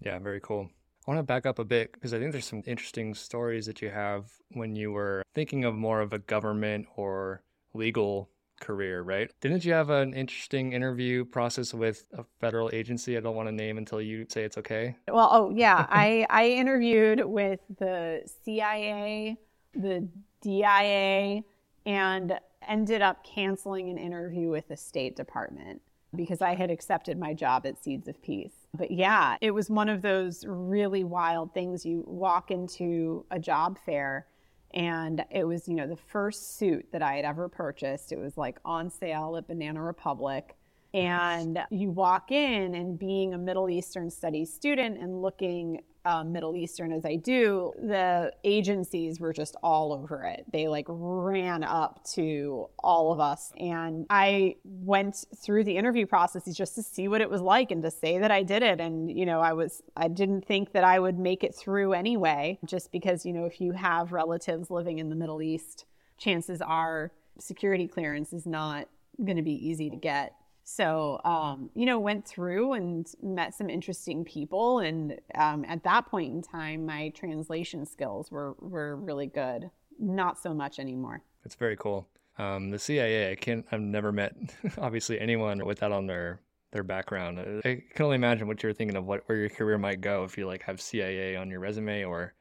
Yeah, 0.00 0.18
very 0.18 0.40
cool. 0.40 0.68
I 1.06 1.10
want 1.10 1.18
to 1.18 1.22
back 1.24 1.46
up 1.46 1.58
a 1.58 1.64
bit 1.64 1.92
because 1.92 2.14
I 2.14 2.18
think 2.18 2.32
there's 2.32 2.46
some 2.46 2.62
interesting 2.66 3.14
stories 3.14 3.66
that 3.66 3.82
you 3.82 3.90
have 3.90 4.30
when 4.52 4.76
you 4.76 4.92
were 4.92 5.22
thinking 5.34 5.64
of 5.64 5.74
more 5.74 6.00
of 6.00 6.12
a 6.12 6.18
government 6.18 6.86
or 6.96 7.42
legal 7.74 8.29
career, 8.60 9.02
right? 9.02 9.30
Didn't 9.40 9.64
you 9.64 9.72
have 9.72 9.90
an 9.90 10.14
interesting 10.14 10.72
interview 10.72 11.24
process 11.24 11.74
with 11.74 12.04
a 12.16 12.24
federal 12.40 12.70
agency? 12.72 13.16
I 13.16 13.20
don't 13.20 13.34
want 13.34 13.48
to 13.48 13.54
name 13.54 13.78
until 13.78 14.00
you 14.00 14.26
say 14.28 14.44
it's 14.44 14.58
okay. 14.58 14.96
Well, 15.08 15.28
oh 15.32 15.50
yeah, 15.54 15.86
I 15.90 16.26
I 16.30 16.48
interviewed 16.48 17.24
with 17.24 17.60
the 17.78 18.22
CIA, 18.44 19.36
the 19.74 20.06
DIA, 20.42 21.42
and 21.86 22.38
ended 22.68 23.02
up 23.02 23.24
canceling 23.24 23.88
an 23.90 23.98
interview 23.98 24.50
with 24.50 24.68
the 24.68 24.76
State 24.76 25.16
Department 25.16 25.80
because 26.14 26.42
I 26.42 26.54
had 26.54 26.70
accepted 26.70 27.18
my 27.18 27.34
job 27.34 27.66
at 27.66 27.82
Seeds 27.82 28.08
of 28.08 28.20
Peace. 28.22 28.52
But 28.74 28.90
yeah, 28.90 29.36
it 29.40 29.52
was 29.52 29.70
one 29.70 29.88
of 29.88 30.02
those 30.02 30.44
really 30.46 31.04
wild 31.04 31.54
things. 31.54 31.84
You 31.84 32.04
walk 32.06 32.50
into 32.50 33.24
a 33.30 33.38
job 33.38 33.78
fair 33.84 34.26
and 34.72 35.24
it 35.30 35.44
was, 35.44 35.68
you 35.68 35.74
know, 35.74 35.86
the 35.86 35.96
first 35.96 36.56
suit 36.56 36.86
that 36.92 37.02
I 37.02 37.16
had 37.16 37.24
ever 37.24 37.48
purchased. 37.48 38.12
It 38.12 38.18
was 38.18 38.36
like 38.36 38.58
on 38.64 38.90
sale 38.90 39.36
at 39.36 39.48
Banana 39.48 39.82
Republic. 39.82 40.56
And 40.92 41.58
you 41.70 41.90
walk 41.90 42.32
in, 42.32 42.74
and 42.74 42.98
being 42.98 43.34
a 43.34 43.38
Middle 43.38 43.70
Eastern 43.70 44.10
studies 44.10 44.52
student 44.52 44.98
and 44.98 45.22
looking 45.22 45.82
uh, 46.04 46.24
Middle 46.24 46.56
Eastern 46.56 46.92
as 46.92 47.04
I 47.04 47.16
do, 47.16 47.72
the 47.78 48.32
agencies 48.42 49.20
were 49.20 49.32
just 49.32 49.54
all 49.62 49.92
over 49.92 50.24
it. 50.24 50.46
They 50.50 50.66
like 50.66 50.86
ran 50.88 51.62
up 51.62 52.02
to 52.14 52.68
all 52.78 53.12
of 53.12 53.20
us. 53.20 53.52
And 53.58 54.06
I 54.08 54.56
went 54.64 55.24
through 55.36 55.64
the 55.64 55.76
interview 55.76 56.06
process 56.06 56.44
just 56.56 56.74
to 56.76 56.82
see 56.82 57.06
what 57.06 57.20
it 57.20 57.28
was 57.28 57.42
like 57.42 57.70
and 57.70 57.82
to 57.82 57.90
say 57.90 58.18
that 58.18 58.30
I 58.30 58.42
did 58.42 58.62
it. 58.62 58.80
And, 58.80 59.10
you 59.10 59.26
know, 59.26 59.40
I 59.40 59.52
was, 59.52 59.82
I 59.96 60.08
didn't 60.08 60.46
think 60.46 60.72
that 60.72 60.84
I 60.84 60.98
would 60.98 61.18
make 61.18 61.44
it 61.44 61.54
through 61.54 61.92
anyway, 61.92 62.58
just 62.64 62.90
because, 62.92 63.26
you 63.26 63.32
know, 63.32 63.44
if 63.44 63.60
you 63.60 63.72
have 63.72 64.12
relatives 64.12 64.70
living 64.70 64.98
in 64.98 65.10
the 65.10 65.16
Middle 65.16 65.42
East, 65.42 65.84
chances 66.16 66.62
are 66.62 67.12
security 67.38 67.86
clearance 67.86 68.32
is 68.32 68.46
not 68.46 68.88
going 69.22 69.36
to 69.36 69.42
be 69.42 69.68
easy 69.68 69.90
to 69.90 69.96
get. 69.96 70.34
So, 70.72 71.20
um, 71.24 71.68
you 71.74 71.84
know, 71.84 71.98
went 71.98 72.24
through 72.24 72.74
and 72.74 73.04
met 73.20 73.54
some 73.54 73.68
interesting 73.68 74.24
people. 74.24 74.78
And 74.78 75.18
um, 75.34 75.64
at 75.66 75.82
that 75.82 76.06
point 76.06 76.32
in 76.32 76.42
time, 76.42 76.86
my 76.86 77.08
translation 77.08 77.84
skills 77.84 78.30
were, 78.30 78.54
were 78.60 78.94
really 78.94 79.26
good. 79.26 79.68
Not 79.98 80.38
so 80.38 80.54
much 80.54 80.78
anymore. 80.78 81.22
It's 81.44 81.56
very 81.56 81.76
cool. 81.76 82.06
Um, 82.38 82.70
the 82.70 82.78
CIA, 82.78 83.32
I 83.32 83.34
can't, 83.34 83.66
I've 83.72 83.80
never 83.80 84.12
met 84.12 84.36
obviously 84.78 85.18
anyone 85.18 85.64
with 85.66 85.80
that 85.80 85.90
on 85.90 86.06
their 86.06 86.40
their 86.72 86.84
background. 86.84 87.40
Uh, 87.40 87.68
I 87.68 87.82
can 87.92 88.04
only 88.04 88.14
imagine 88.14 88.46
what 88.46 88.62
you're 88.62 88.72
thinking 88.72 88.96
of 88.96 89.04
what 89.04 89.22
where 89.26 89.38
your 89.38 89.48
career 89.48 89.76
might 89.76 90.00
go 90.00 90.22
if 90.22 90.38
you 90.38 90.46
like 90.46 90.62
have 90.62 90.80
CIA 90.80 91.34
on 91.34 91.50
your 91.50 91.58
resume 91.58 92.04
or 92.04 92.32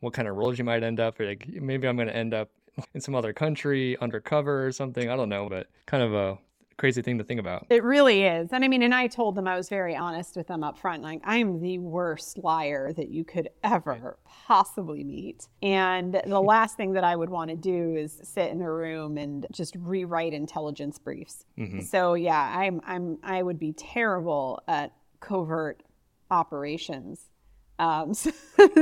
what 0.00 0.12
kind 0.12 0.26
of 0.26 0.34
roles 0.34 0.58
you 0.58 0.64
might 0.64 0.82
end 0.82 0.98
up. 0.98 1.20
Or 1.20 1.26
like 1.26 1.46
maybe 1.46 1.86
I'm 1.86 1.94
going 1.94 2.08
to 2.08 2.16
end 2.16 2.34
up 2.34 2.50
in 2.94 3.00
some 3.00 3.14
other 3.14 3.32
country 3.32 3.96
undercover 4.00 4.66
or 4.66 4.72
something. 4.72 5.08
I 5.08 5.14
don't 5.14 5.28
know, 5.28 5.48
but 5.48 5.68
kind 5.86 6.02
of 6.02 6.14
a 6.14 6.38
crazy 6.76 7.02
thing 7.02 7.18
to 7.18 7.24
think 7.24 7.40
about. 7.40 7.66
It 7.70 7.82
really 7.82 8.24
is. 8.24 8.50
And 8.52 8.64
I 8.64 8.68
mean, 8.68 8.82
and 8.82 8.94
I 8.94 9.06
told 9.06 9.34
them 9.34 9.48
I 9.48 9.56
was 9.56 9.68
very 9.68 9.96
honest 9.96 10.36
with 10.36 10.46
them 10.46 10.62
up 10.62 10.78
front. 10.78 11.02
Like, 11.02 11.20
I 11.24 11.38
am 11.38 11.60
the 11.60 11.78
worst 11.78 12.38
liar 12.38 12.92
that 12.92 13.08
you 13.08 13.24
could 13.24 13.48
ever 13.64 14.18
possibly 14.24 15.02
meet. 15.02 15.48
And 15.62 16.20
the 16.26 16.40
last 16.42 16.76
thing 16.76 16.92
that 16.92 17.04
I 17.04 17.16
would 17.16 17.30
want 17.30 17.50
to 17.50 17.56
do 17.56 17.96
is 17.96 18.20
sit 18.22 18.50
in 18.50 18.60
a 18.60 18.70
room 18.70 19.16
and 19.16 19.46
just 19.50 19.74
rewrite 19.76 20.34
intelligence 20.34 20.98
briefs. 20.98 21.44
So 21.86 22.14
yeah, 22.14 22.54
I'm 22.56 22.80
I'm 22.86 23.18
I 23.22 23.42
would 23.42 23.58
be 23.58 23.72
terrible 23.72 24.62
at 24.68 24.92
covert 25.20 25.82
operations. 26.30 27.30
Um, 27.78 28.14
so, 28.14 28.30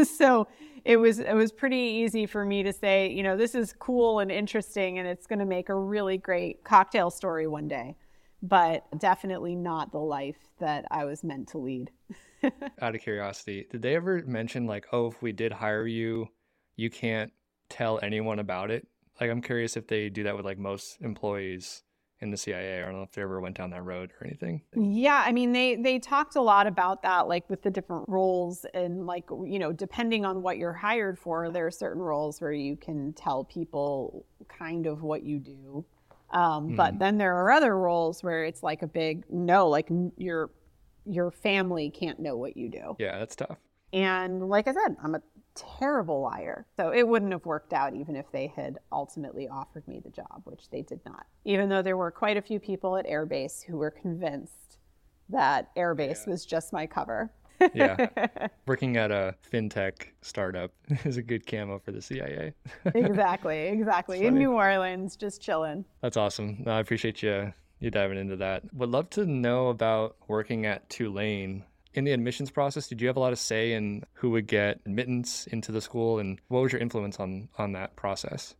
so 0.04 0.48
it 0.84 0.98
was 0.98 1.18
it 1.18 1.34
was 1.34 1.50
pretty 1.50 1.76
easy 1.76 2.26
for 2.26 2.44
me 2.44 2.62
to 2.62 2.72
say, 2.72 3.10
you 3.10 3.22
know, 3.22 3.36
this 3.36 3.54
is 3.54 3.74
cool 3.78 4.18
and 4.18 4.30
interesting, 4.30 4.98
and 4.98 5.08
it's 5.08 5.26
going 5.26 5.38
to 5.38 5.46
make 5.46 5.68
a 5.68 5.74
really 5.74 6.18
great 6.18 6.62
cocktail 6.62 7.10
story 7.10 7.46
one 7.46 7.68
day, 7.68 7.96
but 8.42 8.84
definitely 8.98 9.54
not 9.54 9.92
the 9.92 9.98
life 9.98 10.36
that 10.60 10.84
I 10.90 11.04
was 11.04 11.24
meant 11.24 11.48
to 11.48 11.58
lead. 11.58 11.90
Out 12.80 12.94
of 12.94 13.00
curiosity, 13.00 13.66
did 13.70 13.80
they 13.80 13.96
ever 13.96 14.22
mention 14.26 14.66
like, 14.66 14.86
oh, 14.92 15.06
if 15.06 15.22
we 15.22 15.32
did 15.32 15.52
hire 15.52 15.86
you, 15.86 16.28
you 16.76 16.90
can't 16.90 17.32
tell 17.70 17.98
anyone 18.02 18.38
about 18.38 18.70
it? 18.70 18.86
Like, 19.20 19.30
I'm 19.30 19.40
curious 19.40 19.76
if 19.76 19.86
they 19.86 20.10
do 20.10 20.24
that 20.24 20.36
with 20.36 20.44
like 20.44 20.58
most 20.58 20.98
employees 21.00 21.82
in 22.21 22.30
the 22.30 22.37
CIA. 22.37 22.83
I 22.83 22.87
don't 22.87 22.97
know 22.97 23.02
if 23.02 23.12
they 23.12 23.23
ever 23.23 23.40
went 23.40 23.56
down 23.56 23.71
that 23.71 23.83
road 23.83 24.12
or 24.21 24.26
anything. 24.26 24.62
Yeah, 24.75 25.23
I 25.25 25.33
mean 25.33 25.52
they 25.52 25.76
they 25.76 25.99
talked 25.99 26.37
a 26.37 26.40
lot 26.40 26.66
about 26.66 27.02
that 27.02 27.28
like 27.28 27.49
with 27.50 27.62
the 27.62 27.71
different 27.71 28.09
roles 28.09 28.64
and 28.75 29.06
like 29.06 29.25
you 29.30 29.59
know 29.59 29.73
depending 29.73 30.25
on 30.25 30.42
what 30.42 30.59
you're 30.59 30.73
hired 30.73 31.18
for 31.18 31.50
there 31.50 31.66
are 31.66 31.71
certain 31.71 32.02
roles 32.02 32.40
where 32.40 32.52
you 32.52 32.76
can 32.76 33.12
tell 33.12 33.44
people 33.44 34.26
kind 34.49 34.87
of 34.87 35.02
what 35.02 35.23
you 35.23 35.38
do. 35.38 35.85
Um, 36.30 36.75
but 36.75 36.99
then 36.99 37.18
there 37.18 37.37
are 37.37 37.52
other 37.52 37.78
roles 37.78 38.25
where 38.25 38.44
it's 38.44 38.62
like 38.62 38.83
a 38.83 38.88
big 38.88 39.25
no 39.30 39.68
like 39.68 39.88
your 40.16 40.50
your 41.06 41.30
family 41.30 41.90
can't 41.90 42.18
know 42.18 42.37
what 42.37 42.56
you 42.56 42.68
do. 42.68 42.97
Yeah, 42.99 43.18
that's 43.18 43.37
tough. 43.37 43.59
And 43.92 44.49
like 44.49 44.66
I 44.66 44.73
said, 44.73 44.97
I'm 45.02 45.14
a 45.14 45.23
terrible 45.54 46.20
liar. 46.20 46.66
So 46.76 46.90
it 46.92 47.06
wouldn't 47.06 47.32
have 47.32 47.46
worked 47.46 47.73
out 47.73 47.94
even 47.94 48.16
if 48.16 48.30
they 48.32 48.52
had 48.54 48.78
ultimately 48.92 49.49
offered 49.49 49.87
me 49.88 50.00
the 50.00 50.11
job, 50.11 50.42
which 50.44 50.70
they 50.70 50.82
did 50.82 51.00
not. 51.04 51.26
Even 51.44 51.68
though 51.68 51.82
there 51.82 51.96
were 51.96 52.11
quite 52.11 52.37
a 52.37 52.42
few 52.42 52.58
people 52.58 52.96
at 52.96 53.06
Airbase 53.06 53.64
who 53.64 53.76
were 53.76 53.90
convinced 53.90 54.78
that 55.28 55.75
Airbase 55.76 56.26
was 56.26 56.44
just 56.44 56.73
my 56.73 56.87
cover. 56.87 57.30
Yeah. 57.73 58.08
Working 58.66 58.96
at 58.96 59.11
a 59.11 59.34
fintech 59.52 60.08
startup 60.23 60.73
is 61.04 61.16
a 61.16 61.23
good 61.23 61.46
camo 61.46 61.78
for 61.78 61.92
the 61.92 62.02
CIA. 62.02 62.52
exactly, 62.94 63.58
exactly. 63.68 64.26
In. 64.26 64.34
New 64.34 64.52
Orleans, 64.52 65.16
just 65.16 65.40
chilling. 65.40 65.84
That's 66.02 66.16
awesome. 66.16 66.62
No, 66.66 66.73
I 66.73 66.80
appreciate 66.80 67.23
you 67.23 67.52
you 67.80 67.90
diving 67.90 68.18
into 68.18 68.37
that. 68.37 68.62
Would 68.73 68.90
love 68.90 69.11
to 69.11 69.26
know 69.26 69.68
about 69.68 70.16
working 70.26 70.64
at 70.64 70.88
Tulane. 70.88 71.64
In 71.94 72.04
the 72.04 72.12
admissions 72.12 72.50
process, 72.50 72.88
did 72.88 73.00
you 73.00 73.06
have 73.06 73.16
a 73.16 73.20
lot 73.20 73.32
of 73.32 73.38
say 73.38 73.72
in 73.72 74.02
who 74.14 74.30
would 74.30 74.48
get 74.48 74.80
admittance 74.84 75.46
into 75.46 75.70
the 75.70 75.80
school 75.80 76.18
and 76.18 76.40
what 76.48 76.60
was 76.62 76.72
your 76.72 76.80
influence 76.80 77.20
on 77.20 77.48
on 77.56 77.72
that 77.72 77.94
process? 77.94 78.56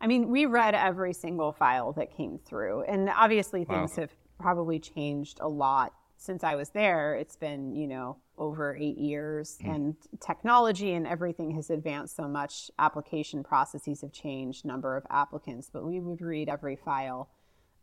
I 0.00 0.06
mean, 0.06 0.28
we 0.28 0.46
read 0.46 0.76
every 0.76 1.12
single 1.12 1.52
file 1.52 1.92
that 1.94 2.16
came 2.16 2.38
through, 2.38 2.82
and 2.82 3.08
obviously 3.08 3.64
Wow. 3.64 3.80
things 3.80 3.96
have 3.96 4.12
probably 4.38 4.78
changed 4.78 5.38
a 5.40 5.48
lot 5.48 5.92
since 6.16 6.44
I 6.44 6.54
was 6.54 6.70
there. 6.70 7.16
It's 7.16 7.34
been, 7.36 7.74
you 7.74 7.88
know, 7.88 8.18
over 8.36 8.76
eight 8.76 8.98
years, 8.98 9.58
hmm. 9.60 9.70
and 9.70 9.96
technology 10.20 10.92
and 10.92 11.06
everything 11.06 11.50
has 11.52 11.70
advanced 11.70 12.14
so 12.14 12.28
much. 12.28 12.70
Application 12.78 13.42
processes 13.42 14.02
have 14.02 14.12
changed, 14.12 14.64
number 14.64 14.96
of 14.96 15.04
applicants, 15.10 15.68
but 15.72 15.84
we 15.84 15.98
would 15.98 16.20
read 16.20 16.48
every 16.48 16.76
file. 16.76 17.28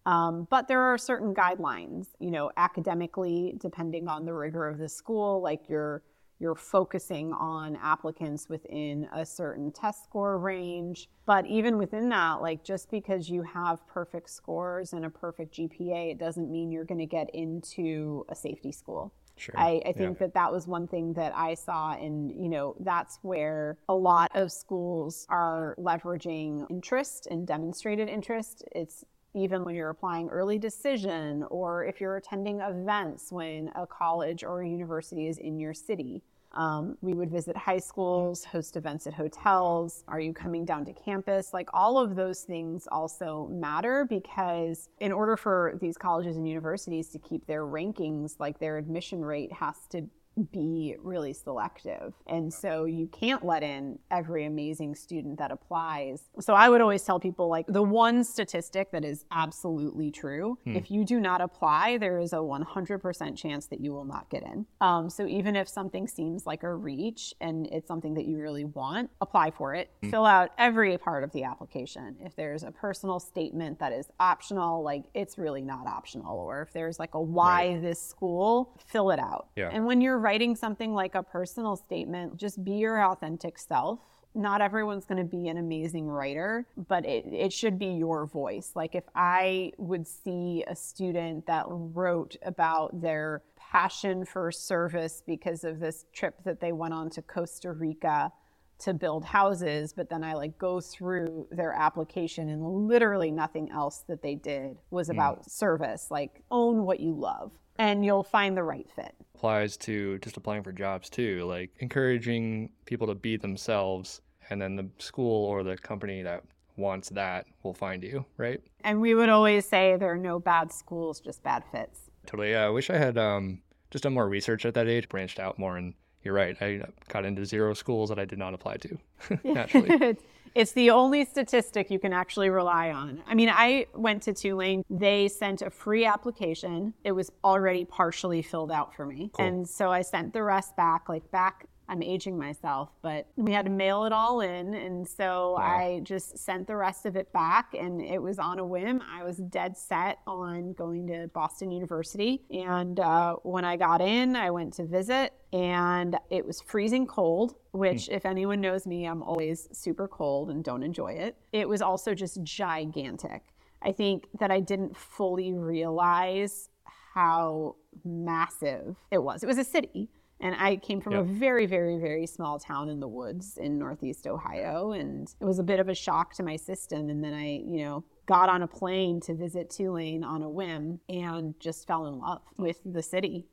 Um, 0.05 0.47
but 0.49 0.67
there 0.67 0.81
are 0.81 0.97
certain 0.97 1.33
guidelines, 1.33 2.09
you 2.19 2.31
know, 2.31 2.51
academically, 2.57 3.55
depending 3.59 4.07
on 4.07 4.25
the 4.25 4.33
rigor 4.33 4.67
of 4.67 4.77
the 4.77 4.89
school, 4.89 5.41
like 5.41 5.67
you're 5.67 6.03
you're 6.37 6.55
focusing 6.55 7.31
on 7.31 7.77
applicants 7.77 8.49
within 8.49 9.07
a 9.13 9.25
certain 9.25 9.71
test 9.71 10.03
score 10.03 10.37
range. 10.37 11.09
But 11.25 11.45
even 11.47 11.77
within 11.77 12.09
that, 12.09 12.41
like 12.41 12.63
just 12.63 12.91
because 12.91 13.29
you 13.29 13.41
have 13.43 13.87
perfect 13.87 14.29
scores 14.29 14.91
and 14.91 15.05
a 15.05 15.09
perfect 15.09 15.55
GPA, 15.55 16.11
it 16.11 16.19
doesn't 16.19 16.51
mean 16.51 16.71
you're 16.71 16.83
going 16.83 16.99
to 16.99 17.05
get 17.05 17.33
into 17.33 18.25
a 18.27 18.35
safety 18.35 18.73
school. 18.73 19.13
Sure. 19.37 19.55
I, 19.57 19.81
I 19.85 19.91
think 19.91 20.17
that 20.19 20.33
that 20.33 20.51
was 20.51 20.65
one 20.65 20.87
thing 20.87 21.13
that 21.13 21.33
I 21.35 21.55
saw, 21.55 21.93
and 21.93 22.31
you 22.31 22.47
know, 22.47 22.75
that's 22.79 23.19
where 23.21 23.77
a 23.89 23.93
lot 23.93 24.31
of 24.33 24.49
schools 24.51 25.25
are 25.29 25.75
leveraging 25.77 26.69
interest 26.69 27.27
and 27.29 27.45
demonstrated 27.45 28.07
interest. 28.07 28.63
It's 28.73 29.03
even 29.35 29.63
when 29.63 29.75
you're 29.75 29.89
applying 29.89 30.29
early 30.29 30.57
decision, 30.57 31.43
or 31.49 31.85
if 31.85 31.99
you're 31.99 32.15
attending 32.15 32.61
events 32.61 33.31
when 33.31 33.69
a 33.75 33.85
college 33.85 34.43
or 34.43 34.61
a 34.61 34.67
university 34.67 35.27
is 35.27 35.37
in 35.37 35.59
your 35.59 35.73
city. 35.73 36.23
Um, 36.53 36.97
we 37.01 37.13
would 37.13 37.29
visit 37.29 37.57
high 37.57 37.79
schools, 37.79 38.45
host 38.45 38.77
events 38.77 39.07
at 39.07 39.13
hotels. 39.13 40.05
Are 40.07 40.21
you 40.21 40.33
coming 40.33 40.63
down 40.63 40.85
to 40.85 40.93
campus? 40.93 41.53
Like 41.53 41.69
all 41.73 41.97
of 41.97 42.15
those 42.15 42.41
things 42.41 42.87
also 42.89 43.49
matter 43.51 44.05
because, 44.09 44.87
in 45.01 45.11
order 45.11 45.35
for 45.35 45.77
these 45.81 45.97
colleges 45.97 46.37
and 46.37 46.47
universities 46.47 47.09
to 47.09 47.19
keep 47.19 47.45
their 47.45 47.65
rankings, 47.65 48.39
like 48.39 48.57
their 48.59 48.77
admission 48.77 49.23
rate 49.23 49.51
has 49.51 49.75
to 49.89 50.07
be 50.51 50.95
really 51.01 51.33
selective. 51.33 52.13
And 52.27 52.53
so 52.53 52.85
you 52.85 53.07
can't 53.07 53.45
let 53.45 53.63
in 53.63 53.99
every 54.11 54.45
amazing 54.45 54.95
student 54.95 55.39
that 55.39 55.51
applies. 55.51 56.23
So 56.39 56.53
I 56.53 56.69
would 56.69 56.81
always 56.81 57.03
tell 57.03 57.19
people 57.19 57.47
like 57.47 57.65
the 57.67 57.83
one 57.83 58.23
statistic 58.23 58.91
that 58.91 59.05
is 59.05 59.25
absolutely 59.31 60.11
true 60.11 60.57
if 60.75 60.91
you 60.91 61.05
do 61.05 61.19
not 61.19 61.41
apply, 61.41 61.97
there 61.97 62.19
is 62.19 62.33
a 62.33 62.37
100% 62.37 63.37
chance 63.37 63.67
that 63.67 63.79
you 63.79 63.93
will 63.93 64.05
not 64.05 64.29
get 64.29 64.43
in. 64.43 64.65
Um, 64.81 65.09
so 65.09 65.25
even 65.25 65.55
if 65.55 65.69
something 65.69 66.07
seems 66.07 66.45
like 66.45 66.63
a 66.63 66.73
reach 66.73 67.33
and 67.39 67.67
it's 67.67 67.87
something 67.87 68.13
that 68.15 68.25
you 68.25 68.39
really 68.39 68.65
want, 68.65 69.09
apply 69.21 69.51
for 69.51 69.73
it. 69.73 69.89
Fill 70.09 70.25
out 70.25 70.51
every 70.57 70.97
part 70.97 71.23
of 71.23 71.31
the 71.31 71.43
application. 71.43 72.15
If 72.19 72.35
there's 72.35 72.63
a 72.63 72.71
personal 72.71 73.19
statement 73.19 73.79
that 73.79 73.93
is 73.93 74.07
optional, 74.19 74.83
like 74.83 75.05
it's 75.13 75.37
really 75.37 75.61
not 75.61 75.87
optional. 75.87 76.37
Or 76.37 76.61
if 76.61 76.73
there's 76.73 76.99
like 76.99 77.13
a 77.13 77.21
why 77.21 77.79
this 77.81 78.01
school, 78.01 78.77
fill 78.87 79.11
it 79.11 79.19
out. 79.19 79.47
Yeah. 79.55 79.69
And 79.71 79.85
when 79.85 80.01
you're 80.01 80.19
writing 80.25 80.55
something 80.55 80.95
like 80.95 81.13
a 81.13 81.21
personal 81.21 81.75
statement, 81.75 82.35
just 82.35 82.63
be 82.63 82.71
your 82.71 83.05
authentic 83.05 83.59
self. 83.59 83.99
Not 84.33 84.59
everyone's 84.59 85.05
going 85.05 85.19
to 85.19 85.37
be 85.37 85.49
an 85.49 85.57
amazing 85.57 86.07
writer, 86.07 86.65
but 86.89 87.05
it, 87.05 87.27
it 87.31 87.53
should 87.53 87.77
be 87.77 87.91
your 87.91 88.25
voice. 88.25 88.71
Like 88.73 88.95
if 88.95 89.03
I 89.13 89.71
would 89.77 90.07
see 90.07 90.63
a 90.65 90.75
student 90.75 91.45
that 91.45 91.65
wrote 91.67 92.37
about 92.41 92.99
their 92.99 93.43
passion 93.55 94.25
for 94.25 94.51
service 94.51 95.21
because 95.27 95.63
of 95.63 95.79
this 95.79 96.07
trip 96.11 96.43
that 96.43 96.59
they 96.59 96.71
went 96.71 96.95
on 96.95 97.11
to 97.11 97.21
Costa 97.21 97.71
Rica 97.71 98.31
to 98.79 98.93
build 98.93 99.25
houses, 99.25 99.93
but 99.93 100.09
then 100.09 100.23
I 100.23 100.33
like 100.33 100.57
go 100.57 100.81
through 100.81 101.47
their 101.51 101.73
application 101.73 102.49
and 102.49 102.87
literally 102.87 103.31
nothing 103.31 103.69
else 103.71 104.03
that 104.07 104.21
they 104.21 104.35
did 104.35 104.77
was 104.89 105.09
about 105.09 105.49
service. 105.49 106.07
Like 106.09 106.43
own 106.51 106.83
what 106.85 106.99
you 106.99 107.13
love 107.13 107.51
and 107.77 108.05
you'll 108.05 108.23
find 108.23 108.55
the 108.55 108.63
right 108.63 108.87
fit. 108.95 109.13
applies 109.35 109.77
to 109.77 110.17
just 110.19 110.37
applying 110.37 110.63
for 110.63 110.71
jobs 110.71 111.09
too, 111.09 111.43
like 111.45 111.71
encouraging 111.79 112.69
people 112.85 113.07
to 113.07 113.15
be 113.15 113.37
themselves 113.37 114.21
and 114.49 114.61
then 114.61 114.75
the 114.75 114.87
school 114.99 115.45
or 115.45 115.63
the 115.63 115.77
company 115.77 116.21
that 116.21 116.43
wants 116.77 117.09
that 117.09 117.45
will 117.63 117.73
find 117.73 118.03
you, 118.03 118.25
right? 118.37 118.61
And 118.83 119.01
we 119.01 119.15
would 119.15 119.29
always 119.29 119.65
say 119.65 119.95
there 119.97 120.11
are 120.11 120.17
no 120.17 120.39
bad 120.39 120.71
schools, 120.71 121.19
just 121.19 121.41
bad 121.43 121.63
fits. 121.71 122.11
Totally. 122.25 122.51
Yeah, 122.51 122.65
I 122.65 122.69
wish 122.69 122.89
I 122.89 122.97
had 122.97 123.17
um, 123.17 123.61
just 123.91 124.03
done 124.03 124.13
more 124.13 124.27
research 124.27 124.65
at 124.65 124.73
that 124.73 124.87
age, 124.87 125.07
branched 125.09 125.39
out 125.39 125.57
more, 125.57 125.77
and 125.77 125.93
you're 126.25 126.33
right. 126.33 126.57
I 126.59 126.81
got 127.07 127.23
into 127.23 127.45
zero 127.45 127.73
schools 127.73 128.09
that 128.09 128.19
I 128.19 128.25
did 128.25 128.39
not 128.39 128.53
apply 128.53 128.77
to 128.77 128.97
naturally. 129.43 130.17
it's, 130.55 130.71
the 130.71 130.89
only 130.89 131.23
statistic 131.23 131.91
you 131.91 131.99
can 131.99 132.11
actually 132.11 132.49
rely 132.49 132.89
on. 132.89 133.21
I 133.27 133.35
mean, 133.35 133.49
I 133.49 133.85
went 133.93 134.23
to 134.23 134.33
Tulane. 134.33 134.83
They 134.89 135.27
sent 135.27 135.61
a 135.61 135.69
free 135.69 136.05
application. 136.05 136.93
It 137.03 137.11
was 137.11 137.31
already 137.43 137.85
partially 137.85 138.41
filled 138.41 138.71
out 138.71 138.95
for 138.95 139.05
me. 139.05 139.29
Cool. 139.33 139.45
And 139.45 139.69
so 139.69 139.91
I 139.91 140.01
sent 140.01 140.33
the 140.33 140.41
rest 140.41 140.75
back, 140.75 141.07
like 141.07 141.29
back. 141.31 141.67
I'm 141.87 142.01
aging 142.01 142.37
myself, 142.37 142.89
but 143.01 143.27
we 143.35 143.51
had 143.51 143.65
to 143.65 143.71
mail 143.71 144.05
it 144.05 144.11
all 144.13 144.41
in. 144.41 144.73
And 144.73 145.07
so 145.07 145.53
Wow. 145.53 145.63
I 145.63 145.99
just 146.03 146.37
sent 146.37 146.67
the 146.67 146.75
rest 146.75 147.05
of 147.05 147.15
it 147.15 147.31
back, 147.31 147.73
and 147.73 148.01
it 148.01 148.21
was 148.21 148.39
on 148.39 148.59
a 148.59 148.65
whim. 148.65 149.01
I 149.09 149.23
was 149.23 149.37
dead 149.37 149.77
set 149.77 150.19
on 150.25 150.73
going 150.73 151.07
to 151.07 151.27
Boston 151.27 151.71
University. 151.71 152.41
And 152.49 152.99
uh, 152.99 153.35
when 153.43 153.65
I 153.65 153.77
got 153.77 154.01
in, 154.01 154.35
I 154.35 154.49
went 154.51 154.73
to 154.73 154.85
visit, 154.85 155.33
and 155.53 156.17
it 156.29 156.45
was 156.45 156.61
freezing 156.61 157.05
cold, 157.07 157.55
which, 157.71 158.09
if 158.09 158.25
anyone 158.25 158.61
knows 158.61 158.87
me, 158.87 159.05
I'm 159.05 159.21
always 159.21 159.67
super 159.71 160.07
cold 160.07 160.49
and 160.49 160.63
don't 160.63 160.83
enjoy 160.83 161.13
it. 161.13 161.37
It 161.51 161.69
was 161.69 161.81
also 161.81 162.13
just 162.15 162.41
gigantic. 162.43 163.43
I 163.81 163.91
think 163.91 164.25
that 164.39 164.49
I 164.49 164.59
didn't 164.59 164.97
fully 164.97 165.53
realize 165.53 166.69
how 167.13 167.75
massive 168.03 168.95
it 169.11 169.19
was. 169.19 169.43
It 169.43 169.47
was 169.47 169.57
a 169.57 169.63
city. 169.63 170.09
And 170.39 170.55
I 170.55 170.75
came 170.75 170.99
from 170.99 171.13
a 171.13 171.23
very, 171.23 171.65
very, 171.65 171.97
very 171.97 172.27
small 172.27 172.59
town 172.59 172.89
in 172.89 172.99
the 172.99 173.07
woods 173.07 173.57
in 173.57 173.79
Northeast 173.79 174.27
Ohio. 174.27 174.91
And 174.91 175.33
it 175.39 175.45
was 175.45 175.59
a 175.59 175.63
bit 175.63 175.79
of 175.79 175.87
a 175.87 175.95
shock 175.95 176.33
to 176.35 176.43
my 176.43 176.57
system. 176.57 177.09
And 177.09 177.23
then 177.23 177.33
I, 177.33 177.61
you 177.65 177.83
know, 177.83 178.03
got 178.25 178.49
on 178.49 178.61
a 178.61 178.67
plane 178.67 179.21
to 179.21 179.33
visit 179.33 179.69
Tulane 179.69 180.23
on 180.23 180.43
a 180.43 180.49
whim 180.49 180.99
and 181.07 181.57
just 181.59 181.87
fell 181.87 182.07
in 182.07 182.19
love 182.19 182.41
with 182.57 182.81
the 182.85 183.01
city. 183.01 183.47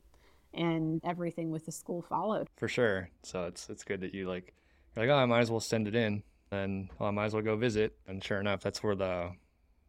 And 0.53 1.01
everything 1.03 1.49
with 1.49 1.65
the 1.65 1.71
school 1.71 2.01
followed. 2.01 2.47
For 2.57 2.67
sure. 2.67 3.09
So 3.23 3.45
it's 3.45 3.69
it's 3.69 3.83
good 3.83 4.01
that 4.01 4.13
you 4.13 4.29
like 4.29 4.53
you're 4.95 5.07
like, 5.07 5.13
oh, 5.13 5.17
I 5.17 5.25
might 5.25 5.39
as 5.39 5.49
well 5.49 5.59
send 5.59 5.87
it 5.87 5.95
in, 5.95 6.21
and 6.51 6.89
oh, 6.99 7.05
I 7.05 7.11
might 7.11 7.25
as 7.25 7.33
well 7.33 7.41
go 7.41 7.55
visit. 7.55 7.97
And 8.07 8.23
sure 8.23 8.39
enough, 8.39 8.61
that's 8.61 8.83
where 8.83 8.95
the 8.95 9.31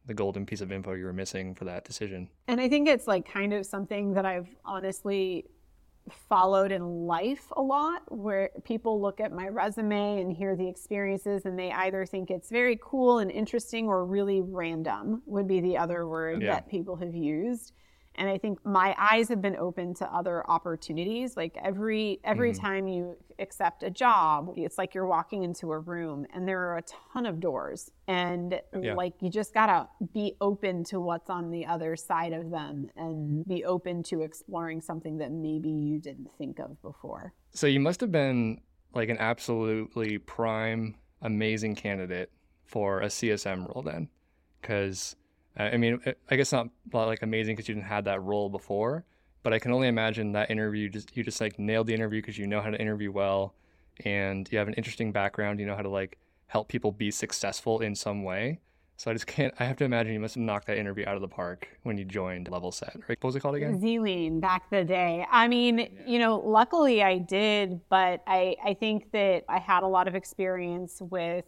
the 0.07 0.15
golden 0.15 0.45
piece 0.45 0.61
of 0.61 0.71
info 0.71 0.93
you 0.93 1.05
were 1.05 1.13
missing 1.13 1.55
for 1.55 1.65
that 1.65 1.85
decision. 1.85 2.29
And 2.47 2.61
I 2.61 2.69
think 2.69 2.89
it's 2.89 3.07
like 3.07 3.27
kind 3.27 3.53
of 3.53 3.65
something 3.65 4.15
that 4.15 4.27
I've 4.27 4.49
honestly 4.65 5.47
followed 6.29 6.71
in 6.71 6.83
life 7.07 7.51
a 7.57 7.63
lot 7.63 8.03
where 8.09 8.51
people 8.65 9.01
look 9.01 9.21
at 9.21 9.33
my 9.33 9.49
resume 9.49 10.21
and 10.21 10.33
hear 10.33 10.55
the 10.55 10.69
experiences 10.69 11.47
and 11.47 11.59
they 11.59 11.73
either 11.73 12.05
think 12.05 12.31
it's 12.31 12.51
very 12.51 12.79
cool 12.83 13.19
and 13.21 13.31
interesting 13.31 13.87
or 13.87 14.05
really 14.05 14.43
random 14.43 15.23
would 15.25 15.49
be 15.49 15.61
the 15.61 15.77
other 15.79 16.07
word 16.07 16.43
Yeah. 16.43 16.55
that 16.55 16.69
people 16.69 16.97
have 16.97 17.15
used 17.15 17.73
and 18.17 18.29
i 18.29 18.39
think 18.39 18.65
my 18.65 18.95
eyes 18.99 19.29
have 19.29 19.43
been 19.43 19.57
open 19.57 19.95
to 19.95 20.07
other 20.15 20.49
opportunities. 20.49 21.37
Like 21.37 21.57
every 21.63 22.21
every 22.25 22.53
mm. 22.53 22.61
time 22.61 22.89
you 22.89 23.17
accept 23.39 23.83
a 23.83 23.91
job 23.91 24.53
it's 24.57 24.79
like 24.79 24.95
you're 24.95 25.07
walking 25.07 25.43
into 25.43 25.73
a 25.73 25.79
room 25.79 26.27
and 26.33 26.47
there 26.47 26.61
are 26.61 26.79
a 26.79 26.83
ton 27.13 27.27
of 27.27 27.41
doors. 27.41 27.91
And 28.07 28.61
Yeah. 28.73 28.95
like 28.95 29.15
you 29.21 29.31
just 29.31 29.53
gotta 29.53 29.89
be 30.13 30.37
open 30.41 30.85
to 30.85 31.01
what's 31.01 31.31
on 31.31 31.51
the 31.51 31.67
other 31.67 31.97
side 31.97 32.33
of 32.33 32.51
them 32.51 32.91
and 32.97 33.45
be 33.47 33.65
open 33.65 34.03
to 34.05 34.23
exploring 34.23 34.81
something 34.81 35.19
that 35.19 35.33
maybe 35.33 35.71
you 35.71 35.99
didn't 35.99 36.31
think 36.39 36.59
of 36.59 36.81
before. 36.83 37.33
So 37.51 37.67
you 37.67 37.81
must 37.81 38.01
have 38.01 38.13
been 38.13 38.61
like 38.95 39.09
an 39.09 39.19
absolutely 39.19 40.19
prime, 40.19 40.97
amazing 41.23 41.75
candidate 41.75 42.31
for 42.65 43.01
a 43.01 43.07
CSM 43.07 43.69
role 43.69 43.83
then, 43.83 44.09
because 44.61 45.17
I 45.57 45.77
mean, 45.77 46.01
I- 46.31 46.37
guess 46.37 46.53
not 46.53 46.69
not, 46.93 47.07
like 47.07 47.23
amazing 47.23 47.55
because 47.55 47.69
you 47.69 47.75
didn't 47.75 47.87
have 47.87 48.05
that 48.05 48.23
role 48.23 48.49
before, 48.49 49.05
but 49.43 49.53
I 49.53 49.59
can 49.59 49.73
only 49.73 49.89
imagine 49.89 50.33
that 50.33 50.51
interview 50.51 50.89
just 50.89 51.17
you 51.17 51.23
just 51.23 51.41
like 51.41 51.59
nailed 51.59 51.87
the 51.87 51.95
interview 51.95 52.21
because 52.21 52.39
you 52.39 52.47
know 52.47 52.61
how 52.61 52.71
to 52.71 52.81
interview 52.81 53.13
well, 53.13 53.55
and 54.05 54.51
you 54.51 54.59
have 54.59 54.69
an 54.69 54.75
interesting 54.75 55.13
background. 55.13 55.61
You 55.61 55.67
know 55.67 55.77
how 55.77 55.83
to 55.83 55.89
like 55.89 56.19
help 56.49 56.69
people 56.69 56.93
be 56.93 57.11
successful 57.11 57.81
in 57.81 57.95
some 57.95 58.23
way. 58.25 58.61
So 58.97 59.11
I 59.11 59.15
just 59.15 59.27
can't. 59.27 59.53
I 59.59 59.65
have 59.65 59.77
to 59.79 59.85
imagine 59.85 60.13
you 60.13 60.21
must 60.21 60.37
have 60.37 60.43
knocked 60.43 60.67
that 60.69 60.79
interview 60.79 61.05
out 61.07 61.17
of 61.17 61.21
the 61.21 61.29
park 61.29 61.69
when 61.83 61.99
you 61.99 62.05
joined 62.05 62.49
Levelset. 62.49 62.95
Right? 63.09 63.19
What 63.21 63.25
was 63.25 63.37
it 63.37 63.41
called 63.41 63.57
again? 63.57 63.81
Z-lien 63.81 64.41
back 64.41 64.71
the 64.71 64.85
day. 64.85 65.27
I 65.31 65.49
mean, 65.49 65.99
you 66.07 66.19
know, 66.19 66.39
luckily 66.39 67.03
I 67.03 67.19
did, 67.19 67.81
but 67.89 68.23
I 68.27 68.57
I 68.65 68.75
think 68.75 69.11
that 69.13 69.45
I 69.49 69.59
had 69.59 69.83
a 69.83 69.89
lot 69.89 70.07
of 70.09 70.15
experience 70.15 71.01
with 71.01 71.45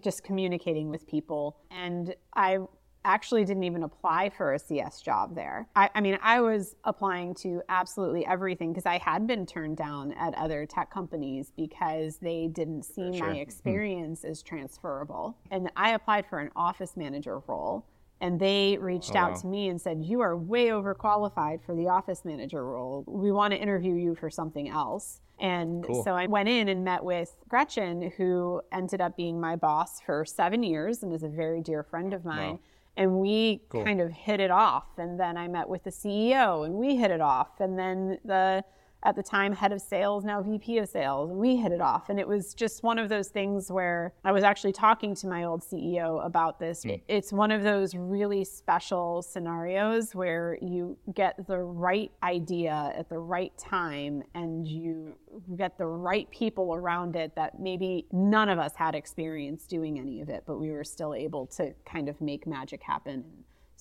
just 0.00 0.22
communicating 0.22 0.90
with 0.90 1.06
people, 1.06 1.56
and 1.70 2.14
I 2.34 2.58
actually 3.04 3.44
didn't 3.44 3.64
even 3.64 3.82
apply 3.82 4.30
for 4.30 4.54
a 4.54 4.58
CS 4.58 5.00
job 5.00 5.34
there. 5.34 5.68
I, 5.74 5.90
I 5.94 6.00
mean, 6.00 6.18
I 6.22 6.40
was 6.40 6.76
applying 6.84 7.34
to 7.36 7.62
absolutely 7.68 8.24
everything 8.26 8.72
because 8.72 8.86
I 8.86 8.98
had 8.98 9.26
been 9.26 9.46
turned 9.46 9.76
down 9.76 10.12
at 10.12 10.34
other 10.34 10.66
tech 10.66 10.90
companies 10.90 11.52
because 11.56 12.16
they 12.18 12.48
didn't 12.48 12.84
see 12.84 13.16
Sure. 13.16 13.26
my 13.28 13.34
hmm. 13.34 13.40
experience 13.40 14.24
as 14.24 14.42
transferable. 14.42 15.36
And 15.50 15.70
I 15.76 15.90
applied 15.90 16.26
for 16.26 16.38
an 16.38 16.50
office 16.56 16.96
manager 16.96 17.40
role. 17.46 17.84
And 18.20 18.38
they 18.38 18.78
reached 18.80 19.16
Oh, 19.16 19.18
out 19.18 19.32
wow. 19.32 19.40
to 19.40 19.46
me 19.48 19.68
and 19.68 19.80
said, 19.80 20.04
You 20.04 20.20
are 20.20 20.36
way 20.36 20.66
overqualified 20.68 21.60
for 21.66 21.74
the 21.74 21.88
office 21.88 22.24
manager 22.24 22.64
role. 22.64 23.02
We 23.08 23.32
want 23.32 23.52
to 23.52 23.58
interview 23.58 23.94
you 23.94 24.14
for 24.14 24.30
something 24.30 24.68
else. 24.68 25.20
And 25.40 25.84
Cool. 25.84 26.04
so 26.04 26.12
I 26.14 26.26
went 26.26 26.48
in 26.48 26.68
and 26.68 26.84
met 26.84 27.02
with 27.02 27.36
Gretchen, 27.48 28.12
who 28.16 28.62
ended 28.70 29.00
up 29.00 29.16
being 29.16 29.40
my 29.40 29.56
boss 29.56 30.00
for 30.00 30.24
seven 30.24 30.62
years 30.62 31.02
and 31.02 31.12
is 31.12 31.24
a 31.24 31.28
very 31.28 31.60
dear 31.60 31.82
friend 31.82 32.14
of 32.14 32.24
mine. 32.24 32.52
Wow. 32.52 32.60
And 32.96 33.18
we 33.20 33.62
Cool. 33.70 33.84
kind 33.84 34.00
of 34.00 34.10
hit 34.12 34.40
it 34.40 34.50
off. 34.50 34.84
And 34.98 35.18
then 35.18 35.36
I 35.36 35.48
met 35.48 35.68
with 35.68 35.84
the 35.84 35.90
CEO 35.90 36.64
and 36.66 36.74
we 36.74 36.96
hit 36.96 37.10
it 37.10 37.20
off. 37.20 37.58
And 37.60 37.78
then 37.78 38.18
the 38.24 38.64
at 39.04 39.16
the 39.16 39.22
time 39.22 39.52
head 39.52 39.72
of 39.72 39.80
sales, 39.80 40.24
now 40.24 40.40
VP 40.42 40.78
of 40.78 40.88
sales, 40.88 41.30
we 41.30 41.56
hit 41.56 41.72
it 41.72 41.80
off. 41.80 42.08
And 42.08 42.20
it 42.20 42.26
was 42.28 42.54
just 42.54 42.82
one 42.82 42.98
of 42.98 43.08
those 43.08 43.28
things 43.28 43.70
where 43.70 44.14
I 44.24 44.30
was 44.32 44.44
actually 44.44 44.72
talking 44.72 45.14
to 45.16 45.26
my 45.26 45.44
old 45.44 45.62
CEO 45.62 46.24
about 46.24 46.58
this. 46.60 46.84
It- 46.84 47.02
It's 47.08 47.32
one 47.32 47.50
of 47.50 47.62
those 47.62 47.94
really 47.94 48.44
special 48.44 49.22
scenarios 49.22 50.14
where 50.14 50.56
you 50.62 50.96
get 51.14 51.46
the 51.46 51.58
right 51.58 52.10
idea 52.22 52.92
at 52.96 53.08
the 53.08 53.18
right 53.18 53.56
time 53.58 54.22
and 54.34 54.66
you 54.66 55.14
get 55.56 55.78
the 55.78 55.86
right 55.86 56.30
people 56.30 56.74
around 56.74 57.16
it 57.16 57.34
that 57.34 57.58
maybe 57.58 58.06
none 58.12 58.48
of 58.48 58.58
us 58.58 58.74
had 58.76 58.94
experience 58.94 59.66
doing 59.66 59.98
any 59.98 60.20
of 60.20 60.28
it, 60.28 60.44
but 60.46 60.58
we 60.58 60.70
were 60.70 60.84
still 60.84 61.14
able 61.14 61.46
to 61.46 61.72
kind 61.84 62.08
of 62.08 62.20
make 62.20 62.46
magic 62.46 62.82
happen. 62.82 63.24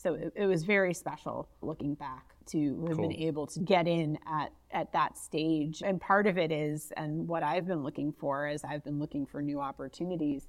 So 0.02 0.16
it, 0.16 0.34
it 0.36 0.46
was 0.48 0.64
very 0.64 0.94
special 0.94 1.48
looking 1.62 1.94
back 1.94 2.36
to 2.48 2.86
have 2.88 2.98
been 2.98 3.14
able 3.14 3.46
to 3.48 3.60
get 3.60 3.88
in 3.88 4.18
at, 4.26 4.52
at 4.72 4.92
that 4.94 5.16
stage. 5.16 5.84
And 5.86 6.02
part 6.02 6.26
of 6.26 6.40
it 6.40 6.52
is, 6.52 6.92
and 6.98 7.28
what 7.28 7.44
I've 7.44 7.68
been 7.68 7.84
looking 7.84 8.12
for 8.12 8.48
as 8.48 8.64
I've 8.64 8.84
been 8.84 8.98
looking 8.98 9.28
for 9.28 9.44
new 9.44 9.60
opportunities, 9.60 10.48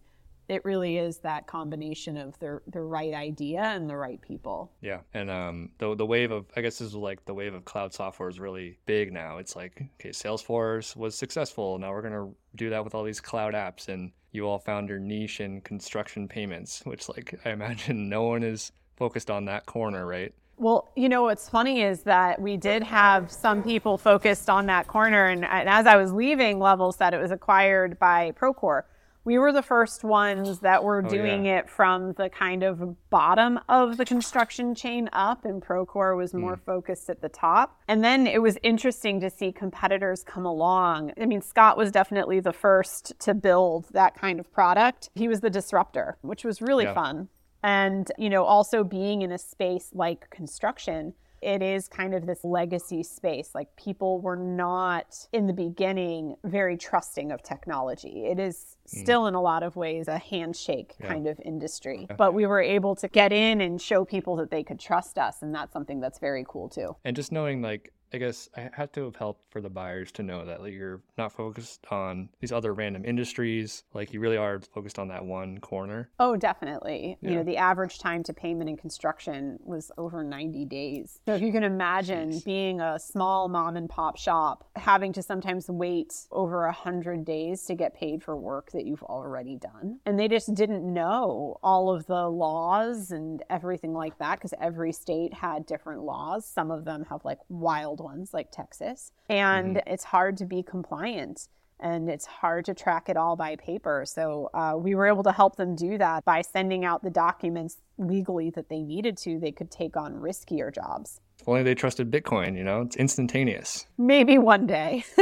it 0.48 0.64
really 0.64 0.96
is 0.96 1.18
that 1.18 1.46
combination 1.46 2.16
of 2.16 2.38
the, 2.38 2.60
the 2.68 2.80
right 2.80 3.12
idea 3.12 3.60
and 3.60 3.90
the 3.90 3.96
right 3.96 4.20
people. 4.22 4.72
Yeah, 4.80 5.00
and 5.14 5.30
um, 5.30 5.70
the 5.78 5.94
the 5.94 6.04
wave 6.04 6.32
of 6.32 6.46
I 6.56 6.62
guess 6.62 6.78
this 6.78 6.88
is 6.88 6.94
like 6.94 7.24
the 7.26 7.34
wave 7.34 7.54
of 7.54 7.64
cloud 7.64 7.94
software 7.94 8.28
is 8.28 8.40
really 8.40 8.78
big 8.86 9.12
now. 9.12 9.38
It's 9.38 9.54
like 9.54 9.82
okay, 10.00 10.10
Salesforce 10.10 10.96
was 10.96 11.14
successful. 11.14 11.78
Now 11.78 11.92
we're 11.92 12.02
gonna 12.02 12.30
do 12.56 12.70
that 12.70 12.82
with 12.82 12.94
all 12.94 13.04
these 13.04 13.20
cloud 13.20 13.54
apps, 13.54 13.88
and 13.88 14.10
you 14.32 14.48
all 14.48 14.58
found 14.58 14.88
your 14.88 14.98
niche 14.98 15.40
in 15.40 15.60
construction 15.60 16.26
payments, 16.26 16.82
which 16.84 17.08
like 17.08 17.38
I 17.44 17.50
imagine 17.50 18.08
no 18.10 18.24
one 18.24 18.42
is 18.42 18.72
focused 18.96 19.30
on 19.30 19.46
that 19.46 19.66
corner, 19.66 20.06
right? 20.06 20.32
Well, 20.58 20.92
you 20.94 21.08
know 21.08 21.22
what's 21.22 21.48
funny 21.48 21.82
is 21.82 22.02
that 22.02 22.40
we 22.40 22.56
did 22.56 22.82
have 22.84 23.32
some 23.32 23.62
people 23.62 23.98
focused 23.98 24.48
on 24.48 24.66
that 24.66 24.86
corner, 24.86 25.26
and, 25.26 25.44
and 25.44 25.68
as 25.68 25.86
I 25.86 25.96
was 25.96 26.12
leaving, 26.12 26.58
Levelset 26.58 27.12
it 27.12 27.20
was 27.20 27.30
acquired 27.32 27.98
by 27.98 28.32
Procore. 28.32 28.82
We 29.24 29.38
were 29.38 29.52
the 29.52 29.62
first 29.62 30.02
ones 30.02 30.58
that 30.60 30.82
were 30.82 31.02
Oh, 31.04 31.08
doing 31.08 31.46
yeah. 31.46 31.58
it 31.58 31.70
from 31.70 32.12
the 32.14 32.28
kind 32.28 32.64
of 32.64 33.08
bottom 33.08 33.60
of 33.68 33.96
the 33.96 34.04
construction 34.04 34.74
chain 34.74 35.08
up, 35.12 35.44
and 35.44 35.62
Procore 35.62 36.16
was 36.16 36.34
more 36.34 36.56
hmm. 36.56 36.64
focused 36.64 37.08
at 37.08 37.22
the 37.22 37.28
top. 37.28 37.80
And 37.86 38.02
then 38.02 38.26
it 38.26 38.42
was 38.42 38.58
interesting 38.64 39.20
to 39.20 39.30
see 39.30 39.52
competitors 39.52 40.24
come 40.24 40.44
along. 40.44 41.12
I 41.20 41.26
mean, 41.26 41.40
Scott 41.40 41.76
was 41.76 41.92
definitely 41.92 42.40
the 42.40 42.52
first 42.52 43.18
to 43.20 43.32
build 43.32 43.86
that 43.92 44.16
kind 44.16 44.40
of 44.40 44.52
product. 44.52 45.08
He 45.14 45.28
was 45.28 45.40
the 45.40 45.50
disruptor, 45.50 46.18
which 46.22 46.44
was 46.44 46.60
really 46.60 46.84
Yeah. 46.84 46.94
fun. 46.94 47.28
And, 47.62 48.10
you 48.18 48.30
know, 48.30 48.44
also 48.44 48.84
being 48.84 49.22
in 49.22 49.32
a 49.32 49.38
space 49.38 49.90
like 49.92 50.28
construction, 50.30 51.14
it 51.42 51.60
is 51.60 51.88
kind 51.88 52.14
of 52.14 52.24
this 52.24 52.44
legacy 52.44 53.02
space. 53.02 53.50
Like 53.54 53.74
people 53.76 54.20
were 54.20 54.36
not 54.36 55.26
in 55.32 55.48
the 55.48 55.52
beginning 55.52 56.36
very 56.44 56.76
trusting 56.76 57.32
of 57.32 57.42
technology. 57.42 58.26
It 58.26 58.38
is 58.38 58.76
hmm. 58.88 59.00
still 59.00 59.26
in 59.26 59.34
a 59.34 59.42
lot 59.42 59.62
of 59.62 59.74
ways 59.76 60.08
a 60.08 60.18
handshake 60.18 60.94
Yeah. 61.00 61.08
kind 61.08 61.26
of 61.26 61.40
industry. 61.44 62.06
But 62.16 62.32
we 62.32 62.46
were 62.46 62.60
able 62.60 62.94
to 62.96 63.08
get 63.08 63.32
in 63.32 63.60
and 63.60 63.82
show 63.82 64.04
people 64.04 64.36
that 64.36 64.50
they 64.50 64.62
could 64.62 64.78
trust 64.78 65.18
us. 65.18 65.42
And 65.42 65.54
that's 65.54 65.72
something 65.72 66.00
that's 66.00 66.20
very 66.20 66.44
cool 66.48 66.68
too. 66.68 66.96
And 67.04 67.16
just 67.16 67.32
knowing 67.32 67.60
like 67.60 67.92
I 68.12 68.18
guess 68.18 68.48
I 68.56 68.70
had 68.72 68.92
to 68.94 69.04
have 69.04 69.16
helped 69.16 69.50
for 69.50 69.60
the 69.60 69.70
buyers 69.70 70.12
to 70.12 70.22
know 70.22 70.44
that 70.44 70.60
like 70.60 70.72
you're 70.72 71.00
not 71.16 71.32
focused 71.32 71.86
on 71.90 72.28
these 72.40 72.52
other 72.52 72.74
random 72.74 73.04
industries. 73.04 73.84
Like 73.94 74.12
you 74.12 74.20
really 74.20 74.36
are 74.36 74.60
focused 74.74 74.98
on 74.98 75.08
that 75.08 75.24
one 75.24 75.58
corner. 75.58 76.10
Oh, 76.18 76.36
definitely. 76.36 77.16
You 77.20 77.36
know, 77.36 77.42
the 77.42 77.56
average 77.56 77.98
time 77.98 78.22
to 78.24 78.32
payment 78.34 78.68
in 78.68 78.76
construction 78.76 79.58
was 79.62 79.90
over 79.96 80.22
90 80.22 80.64
days. 80.66 81.20
So 81.26 81.34
if 81.34 81.42
you 81.42 81.52
can 81.52 81.64
imagine 81.64 82.30
Jeez. 82.30 82.44
being 82.44 82.80
a 82.80 82.98
small 82.98 83.48
mom 83.48 83.76
and 83.76 83.88
pop 83.88 84.18
shop, 84.18 84.68
having 84.76 85.12
to 85.14 85.22
sometimes 85.22 85.70
wait 85.70 86.12
over 86.30 86.66
100 86.66 87.24
days 87.24 87.64
to 87.64 87.74
get 87.74 87.94
paid 87.94 88.22
for 88.22 88.36
work 88.36 88.72
that 88.72 88.84
you've 88.84 89.02
already 89.02 89.56
done. 89.56 90.00
And 90.04 90.18
they 90.18 90.28
just 90.28 90.54
didn't 90.54 90.82
know 90.84 91.58
all 91.62 91.94
of 91.94 92.06
the 92.06 92.28
laws 92.28 93.10
and 93.10 93.42
everything 93.48 93.94
like 93.94 94.18
that 94.18 94.36
because 94.36 94.54
every 94.60 94.92
state 94.92 95.32
had 95.32 95.66
different 95.66 96.02
laws. 96.02 96.46
Some 96.46 96.70
of 96.70 96.84
them 96.84 97.06
have 97.08 97.24
like 97.24 97.38
wild 97.48 98.01
ones 98.02 98.34
like 98.34 98.50
Texas. 98.50 99.12
And 99.28 99.82
it's 99.86 100.04
hard 100.04 100.36
to 100.38 100.44
be 100.44 100.62
compliant 100.62 101.48
and 101.82 102.08
it's 102.08 102.24
hard 102.24 102.64
to 102.64 102.74
track 102.74 103.08
it 103.08 103.16
all 103.16 103.36
by 103.36 103.56
paper. 103.56 104.04
So 104.06 104.48
uh, 104.54 104.74
we 104.78 104.94
were 104.94 105.06
able 105.06 105.24
to 105.24 105.32
help 105.32 105.56
them 105.56 105.74
do 105.74 105.98
that 105.98 106.24
by 106.24 106.40
sending 106.40 106.84
out 106.84 107.02
the 107.02 107.10
documents 107.10 107.78
legally 107.98 108.50
that 108.50 108.68
they 108.68 108.82
needed 108.82 109.16
to. 109.18 109.38
They 109.38 109.50
could 109.50 109.70
take 109.70 109.96
on 109.96 110.14
riskier 110.14 110.72
jobs. 110.72 111.20
If 111.40 111.48
only 111.48 111.64
they 111.64 111.74
trusted 111.74 112.08
Bitcoin, 112.08 112.56
you 112.56 112.62
know, 112.62 112.82
it's 112.82 112.94
instantaneous. 112.94 113.86
Maybe 113.98 114.38
one 114.38 114.66
day. 114.66 115.04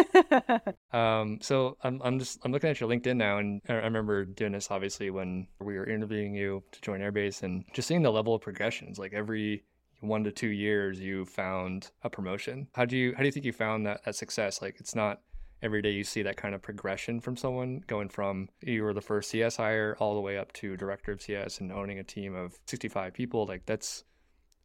Um, 0.92 1.38
so 1.40 1.76
I'm, 1.84 2.02
I'm 2.02 2.18
just 2.18 2.40
I'm 2.44 2.50
looking 2.50 2.68
at 2.68 2.80
your 2.80 2.90
LinkedIn 2.90 3.16
now, 3.16 3.38
and 3.38 3.62
I 3.68 3.74
I 3.74 3.84
remember 3.84 4.24
doing 4.24 4.50
this 4.50 4.72
obviously 4.72 5.08
when 5.10 5.46
we 5.60 5.78
were 5.78 5.88
interviewing 5.88 6.34
you 6.34 6.64
to 6.72 6.80
join 6.80 6.98
Airbase, 6.98 7.44
and 7.44 7.64
just 7.72 7.86
seeing 7.86 8.02
the 8.02 8.10
level 8.10 8.34
of 8.34 8.42
progressions. 8.42 8.98
Like 8.98 9.12
every 9.12 9.62
one 10.00 10.24
to 10.24 10.32
two 10.32 10.48
years, 10.48 11.00
you 11.00 11.24
found 11.24 11.90
a 12.02 12.10
promotion. 12.10 12.68
How 12.74 12.84
do 12.84 12.96
you 12.96 13.12
how 13.14 13.20
do 13.20 13.26
you 13.26 13.32
think 13.32 13.46
you 13.46 13.52
found 13.52 13.86
that 13.86 14.04
that 14.04 14.14
success? 14.14 14.60
Like 14.62 14.76
it's 14.80 14.94
not 14.94 15.20
every 15.62 15.82
day 15.82 15.90
you 15.90 16.04
see 16.04 16.22
that 16.22 16.36
kind 16.36 16.54
of 16.54 16.62
progression 16.62 17.20
from 17.20 17.36
someone 17.36 17.82
going 17.86 18.08
from 18.08 18.48
you 18.62 18.82
were 18.82 18.94
the 18.94 19.00
first 19.00 19.30
CS 19.30 19.56
hire 19.56 19.96
all 20.00 20.14
the 20.14 20.20
way 20.20 20.38
up 20.38 20.52
to 20.54 20.76
director 20.76 21.12
of 21.12 21.20
CS 21.20 21.60
and 21.60 21.70
owning 21.70 21.98
a 21.98 22.04
team 22.04 22.34
of 22.34 22.58
65 22.66 23.12
people. 23.12 23.46
Like 23.46 23.66
that's 23.66 24.04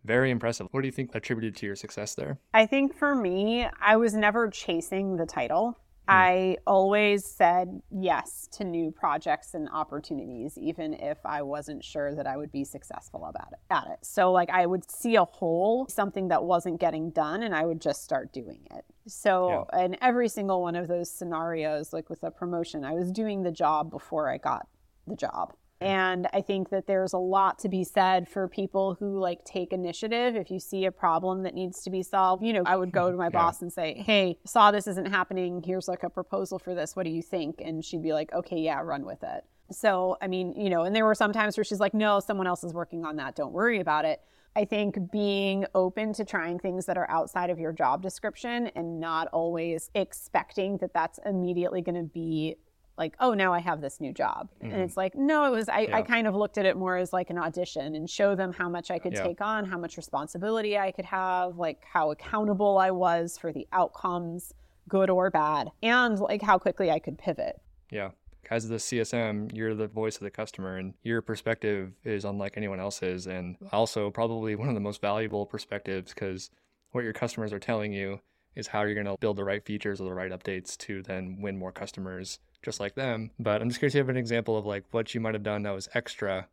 very 0.06 0.32
impressive. 0.32 0.68
What 0.72 0.82
do 0.82 0.88
you 0.88 0.92
think 0.92 1.14
attributed 1.14 1.56
to 1.58 1.66
your 1.66 1.76
success 1.76 2.16
there? 2.16 2.40
I 2.54 2.66
think 2.66 2.96
for 2.96 3.16
me, 3.16 3.68
I 3.82 3.98
was 3.98 4.14
never 4.14 4.50
chasing 4.50 5.18
the 5.18 5.26
title. 5.26 5.78
Hmm. 6.08 6.16
I 6.16 6.58
always 6.68 7.26
said 7.26 7.82
yes 7.90 8.48
to 8.54 8.64
new 8.64 8.92
projects 8.92 9.54
and 9.54 9.68
opportunities, 9.70 10.58
even 10.58 10.94
if 10.94 11.18
I 11.26 11.42
wasn't 11.42 11.84
sure 11.84 12.14
that 12.16 12.28
I 12.28 12.38
would 12.38 12.52
be 12.52 12.64
successful 12.64 13.26
about 13.26 13.54
it, 13.54 13.60
at 13.72 13.88
it. 13.92 14.00
So, 14.04 14.32
like, 14.32 14.50
I 14.50 14.66
would 14.66 14.90
see 14.90 15.16
a 15.16 15.26
hole, 15.26 15.88
something 15.90 16.28
that 16.28 16.44
wasn't 16.44 16.80
getting 16.80 17.10
done, 17.10 17.44
and 17.44 17.56
I 17.56 17.66
would 17.66 17.82
just 17.82 18.04
start 18.04 18.32
doing 18.32 18.68
it. 18.76 18.86
So, 19.08 19.68
in 19.74 19.98
every 20.02 20.30
single 20.30 20.62
one 20.62 20.76
of 20.76 20.88
those 20.88 21.10
scenarios, 21.10 21.94
like 21.94 22.10
with 22.10 22.24
a 22.24 22.32
promotion, 22.32 22.84
I 22.84 22.94
was 22.94 23.12
doing 23.12 23.44
the 23.44 23.52
job 23.52 23.90
before 23.90 24.30
I 24.30 24.38
got 24.38 24.68
the 25.08 25.16
job. 25.16 25.54
And 25.82 26.28
I 26.34 26.42
think 26.42 26.70
that 26.70 26.88
there's 26.88 27.14
a 27.14 27.18
lot 27.18 27.60
to 27.60 27.70
be 27.70 27.84
said 27.84 28.30
for 28.30 28.48
people 28.48 28.96
who 29.00 29.20
like 29.20 29.44
take 29.44 29.74
initiative. 29.74 30.36
If 30.36 30.50
you 30.50 30.60
see 30.60 30.86
a 30.86 30.92
problem 30.92 31.44
that 31.44 31.54
needs 31.54 31.84
to 31.84 31.90
be 31.90 32.02
solved, 32.02 32.44
you 32.44 32.54
know, 32.54 32.64
I 32.66 32.78
would 32.78 32.92
go 32.92 33.12
to 33.12 33.18
my 33.18 33.30
boss 33.40 33.62
and 33.62 33.72
say, 33.72 34.02
Hey, 34.06 34.38
saw 34.46 34.72
this 34.72 34.88
isn't 34.88 35.08
happening. 35.08 35.62
Here's 35.66 35.88
like 35.88 36.04
a 36.04 36.10
proposal 36.10 36.60
for 36.60 36.74
this. 36.74 36.96
What 36.96 37.04
do 37.04 37.10
you 37.10 37.22
think? 37.22 37.62
And 37.64 37.84
she'd 37.84 38.04
be 38.04 38.14
like, 38.14 38.32
Okay, 38.34 38.58
yeah, 38.58 38.80
run 38.82 39.06
with 39.06 39.24
it. 39.24 39.44
So, 39.72 40.18
I 40.22 40.28
mean, 40.28 40.54
you 40.56 40.70
know, 40.70 40.84
and 40.84 40.96
there 40.96 41.06
were 41.06 41.16
some 41.16 41.34
times 41.34 41.58
where 41.58 41.64
she's 41.64 41.80
like, 41.80 41.94
No, 41.94 42.20
someone 42.22 42.48
else 42.48 42.64
is 42.64 42.74
working 42.74 43.04
on 43.04 43.18
that. 43.18 43.36
Don't 43.36 43.52
worry 43.52 43.80
about 43.82 44.06
it. 44.06 44.22
I 44.58 44.64
think 44.64 45.12
being 45.12 45.66
open 45.76 46.14
to 46.14 46.24
trying 46.24 46.60
things 46.60 46.86
that 46.86 46.98
are 46.98 47.10
outside 47.10 47.50
of 47.50 47.60
your 47.60 47.74
job 47.74 48.02
description 48.02 48.68
and 48.68 49.02
not 49.02 49.28
always 49.34 49.90
expecting 49.94 50.78
that 50.78 50.94
that's 50.94 51.20
immediately 51.26 51.82
going 51.82 51.96
to 51.96 52.10
be 52.10 52.56
like, 52.98 53.16
oh, 53.20 53.34
now 53.34 53.54
I 53.54 53.60
have 53.60 53.82
this 53.82 54.00
new 54.00 54.14
job. 54.14 54.50
And 54.62 54.74
it's 54.74 54.96
like, 54.96 55.16
no, 55.16 55.46
it 55.46 55.52
was, 55.52 55.68
I, 55.70 55.80
I 55.80 55.86
Mm-hmm. 55.88 56.12
Kind 56.14 56.28
of 56.28 56.36
looked 56.36 56.58
at 56.58 56.66
it 56.66 56.78
more 56.78 56.96
as 56.98 57.12
like 57.12 57.30
an 57.30 57.38
audition 57.38 57.96
and 57.96 58.10
show 58.10 58.36
them 58.36 58.54
how 58.54 58.70
much 58.70 58.90
I 58.92 59.00
could 59.00 59.14
Yeah. 59.14 59.24
take 59.24 59.42
on, 59.42 59.66
how 59.66 59.78
much 59.78 59.98
responsibility 59.98 60.78
I 60.78 60.92
could 60.92 61.06
have, 61.06 61.58
like 61.58 61.84
how 61.92 62.12
accountable 62.12 62.78
I 62.78 62.92
was 62.92 63.38
for 63.38 63.52
the 63.52 63.68
outcomes, 63.74 64.54
good 64.88 65.10
or 65.10 65.30
bad, 65.30 65.72
and 65.84 66.20
like 66.20 66.42
how 66.42 66.58
quickly 66.58 66.90
I 66.92 67.00
could 67.00 67.18
pivot. 67.18 67.60
Yeah. 67.92 68.12
as 68.52 68.70
the 68.70 68.76
CSM, 68.76 69.52
you're 69.54 69.74
the 69.74 69.88
voice 69.88 70.16
of 70.18 70.22
the 70.22 70.30
customer 70.30 70.78
and 70.78 70.94
your 71.04 71.22
perspective 71.22 71.94
is 72.04 72.24
unlike 72.26 72.54
anyone 72.56 72.80
else's. 72.80 73.26
And 73.28 73.58
also, 73.72 74.12
probably 74.12 74.56
one 74.56 74.70
of 74.70 74.76
the 74.76 74.80
most 74.82 75.02
valuable 75.02 75.46
perspectives 75.48 76.14
because 76.14 76.50
what 76.92 77.04
your 77.04 77.14
customers 77.14 77.52
are 77.52 77.60
telling 77.60 77.92
you 77.92 78.20
is 78.56 78.68
how 78.68 78.84
you're 78.84 78.94
going 78.94 79.06
to 79.08 79.18
build 79.20 79.36
the 79.36 79.44
right 79.44 79.66
features 79.66 80.00
or 80.00 80.06
the 80.06 80.14
right 80.14 80.32
updates 80.32 80.78
to 80.78 81.02
then 81.02 81.38
win 81.42 81.58
more 81.58 81.72
customers 81.74 82.40
just 82.66 82.80
like 82.80 82.96
them. 82.96 83.32
But 83.40 83.62
I'm 83.62 83.70
just 83.70 83.80
curious 83.80 83.94
to 83.94 84.00
have 84.00 84.10
an 84.10 84.18
example 84.18 84.58
of 84.58 84.66
like 84.66 84.84
what 84.92 85.14
you 85.14 85.22
might 85.22 85.36
have 85.36 85.44
done 85.44 85.64
that 85.64 85.72
was 85.72 85.88
extra 85.94 86.48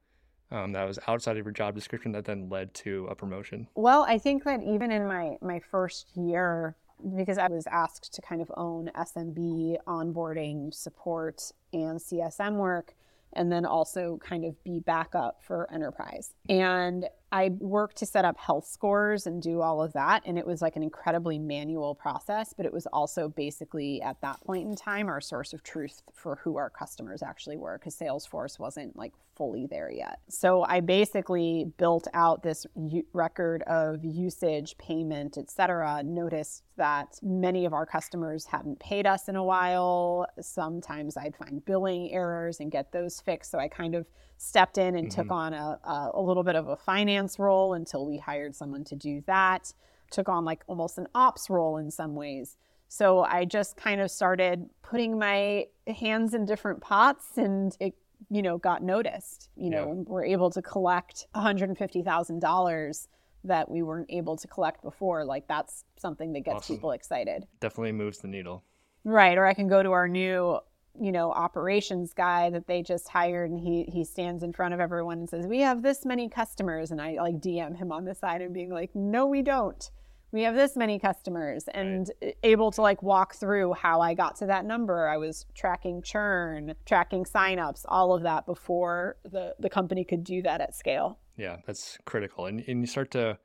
um, 0.52 0.72
that 0.72 0.86
was 0.86 0.98
outside 1.08 1.38
of 1.38 1.46
your 1.46 1.52
job 1.52 1.74
description 1.74 2.12
that 2.12 2.26
then 2.26 2.48
led 2.50 2.74
to 2.74 3.06
a 3.10 3.14
promotion? 3.14 3.66
Well, 3.74 4.04
I 4.06 4.18
think 4.18 4.44
that 4.44 4.62
even 4.62 4.92
in 4.92 5.06
my 5.08 5.36
my 5.40 5.60
first 5.70 6.14
year, 6.14 6.76
because 7.16 7.38
I 7.38 7.48
was 7.48 7.66
asked 7.66 8.12
to 8.14 8.22
kind 8.22 8.42
of 8.42 8.52
own 8.56 8.90
SMB 8.94 9.78
onboarding 9.86 10.72
support 10.74 11.50
and 11.72 11.98
CSM 11.98 12.56
work, 12.56 12.94
and 13.32 13.50
then 13.50 13.64
also 13.64 14.18
kind 14.22 14.44
of 14.44 14.62
be 14.62 14.78
backup 14.80 15.42
for 15.42 15.72
enterprise. 15.72 16.34
And 16.50 17.06
I 17.32 17.48
worked 17.58 17.96
to 17.96 18.06
set 18.06 18.26
up 18.26 18.38
health 18.38 18.66
scores 18.66 19.26
and 19.26 19.40
do 19.42 19.62
all 19.62 19.82
of 19.82 19.94
that. 19.94 20.22
And 20.26 20.38
it 20.38 20.46
was 20.46 20.60
like 20.60 20.76
an 20.76 20.82
incredibly 20.82 21.38
manual 21.38 21.94
process, 21.94 22.52
but 22.54 22.66
it 22.66 22.72
was 22.72 22.86
also 22.86 23.30
basically 23.30 24.02
at 24.02 24.20
that 24.20 24.38
point 24.42 24.68
in 24.68 24.76
time 24.76 25.08
our 25.08 25.20
source 25.20 25.54
of 25.54 25.62
truth 25.62 26.02
for 26.12 26.36
who 26.36 26.58
our 26.58 26.68
customers 26.68 27.22
actually 27.22 27.56
were 27.56 27.78
because 27.78 27.96
Salesforce 27.96 28.58
wasn't 28.58 28.94
like 28.96 29.14
fully 29.34 29.66
there 29.66 29.90
yet. 29.90 30.20
So 30.28 30.66
I 30.68 30.80
basically 30.80 31.72
built 31.78 32.06
out 32.12 32.42
this 32.42 32.66
u- 32.76 33.06
record 33.14 33.62
of 33.62 34.04
usage, 34.04 34.76
payment, 34.76 35.38
etc. 35.38 36.02
Noticed 36.04 36.64
that 36.76 37.18
many 37.22 37.64
of 37.64 37.72
our 37.72 37.86
customers 37.86 38.44
hadn't 38.44 38.78
paid 38.78 39.06
us 39.06 39.28
in 39.28 39.36
a 39.36 39.44
while. 39.44 40.26
Sometimes 40.38 41.16
I'd 41.16 41.34
find 41.34 41.64
billing 41.64 42.12
errors 42.12 42.60
and 42.60 42.70
get 42.70 42.92
those 42.92 43.20
fixed. 43.20 43.50
So 43.50 43.58
I 43.58 43.68
kind 43.68 43.94
of 43.94 44.06
stepped 44.42 44.76
in 44.76 44.96
and 44.96 45.08
mm-hmm. 45.08 45.22
took 45.22 45.30
on 45.30 45.54
a, 45.54 45.78
a, 45.84 46.10
a 46.14 46.20
little 46.20 46.42
bit 46.42 46.56
of 46.56 46.68
a 46.68 46.76
finance 46.76 47.21
role 47.38 47.74
until 47.74 48.06
we 48.06 48.18
hired 48.18 48.54
someone 48.54 48.84
to 48.84 48.96
do 48.96 49.22
that. 49.26 49.72
Took 50.10 50.28
on 50.28 50.44
like 50.44 50.62
almost 50.66 50.98
an 50.98 51.08
ops 51.14 51.48
role 51.48 51.78
in 51.78 51.90
some 51.90 52.14
ways. 52.14 52.56
So 52.88 53.22
I 53.22 53.46
just 53.46 53.76
kind 53.76 54.00
of 54.00 54.10
started 54.10 54.68
putting 54.82 55.18
my 55.18 55.66
hands 55.86 56.34
in 56.34 56.44
different 56.44 56.82
pots 56.82 57.38
and 57.38 57.74
it, 57.80 57.94
you 58.28 58.42
know, 58.42 58.58
got 58.58 58.82
noticed. 58.82 59.48
You 59.56 59.70
know, 59.70 59.86
yeah. 59.88 60.02
we're 60.06 60.24
able 60.26 60.50
to 60.50 60.60
collect 60.60 61.26
$150,000 61.34 63.08
that 63.44 63.70
we 63.70 63.82
weren't 63.82 64.10
able 64.10 64.36
to 64.36 64.46
collect 64.46 64.82
before. 64.82 65.24
Like 65.24 65.48
that's 65.48 65.84
something 65.96 66.32
that 66.34 66.40
gets 66.40 66.56
awesome. 66.56 66.76
people 66.76 66.92
excited. 66.92 67.46
Definitely 67.60 67.92
moves 67.92 68.18
the 68.18 68.28
needle. 68.28 68.62
Right. 69.04 69.36
Or 69.38 69.46
I 69.46 69.54
can 69.54 69.68
go 69.68 69.82
to 69.82 69.92
our 69.92 70.06
new 70.06 70.58
you 71.00 71.12
know 71.12 71.32
operations 71.32 72.12
guy 72.12 72.50
that 72.50 72.66
they 72.66 72.82
just 72.82 73.08
hired 73.08 73.50
and 73.50 73.60
he 73.60 73.84
he 73.84 74.04
stands 74.04 74.42
in 74.42 74.52
front 74.52 74.74
of 74.74 74.80
everyone 74.80 75.18
and 75.18 75.28
says 75.28 75.46
we 75.46 75.60
have 75.60 75.82
this 75.82 76.04
many 76.04 76.28
customers. 76.28 76.90
And 76.90 77.00
i 77.00 77.14
like 77.14 77.40
dm 77.40 77.76
him 77.76 77.92
on 77.92 78.04
the 78.04 78.14
side 78.14 78.42
and 78.42 78.52
being 78.52 78.70
like 78.70 78.94
no 78.94 79.26
we 79.26 79.42
don't. 79.42 79.90
We 80.32 80.42
have 80.44 80.54
this 80.54 80.76
many 80.76 80.98
customers. 80.98 81.68
And 81.74 82.10
right. 82.22 82.36
able 82.42 82.70
to 82.72 82.80
like 82.80 83.02
walk 83.02 83.34
through 83.34 83.74
how 83.74 84.00
i 84.00 84.14
got 84.14 84.36
to 84.36 84.46
that 84.46 84.64
number. 84.64 85.08
I 85.08 85.16
was 85.16 85.46
tracking 85.54 86.02
churn 86.02 86.74
tracking 86.84 87.24
signups 87.24 87.84
all 87.88 88.12
of 88.14 88.22
that 88.24 88.46
before 88.46 89.16
the 89.24 89.54
the 89.58 89.70
company 89.70 90.04
could 90.04 90.24
do 90.24 90.42
that 90.42 90.60
at 90.60 90.74
scale. 90.74 91.18
Yeah 91.36 91.56
that's 91.66 91.98
critical. 92.04 92.46
And, 92.46 92.62
and 92.66 92.80
you 92.80 92.86
start 92.86 93.10
to 93.12 93.38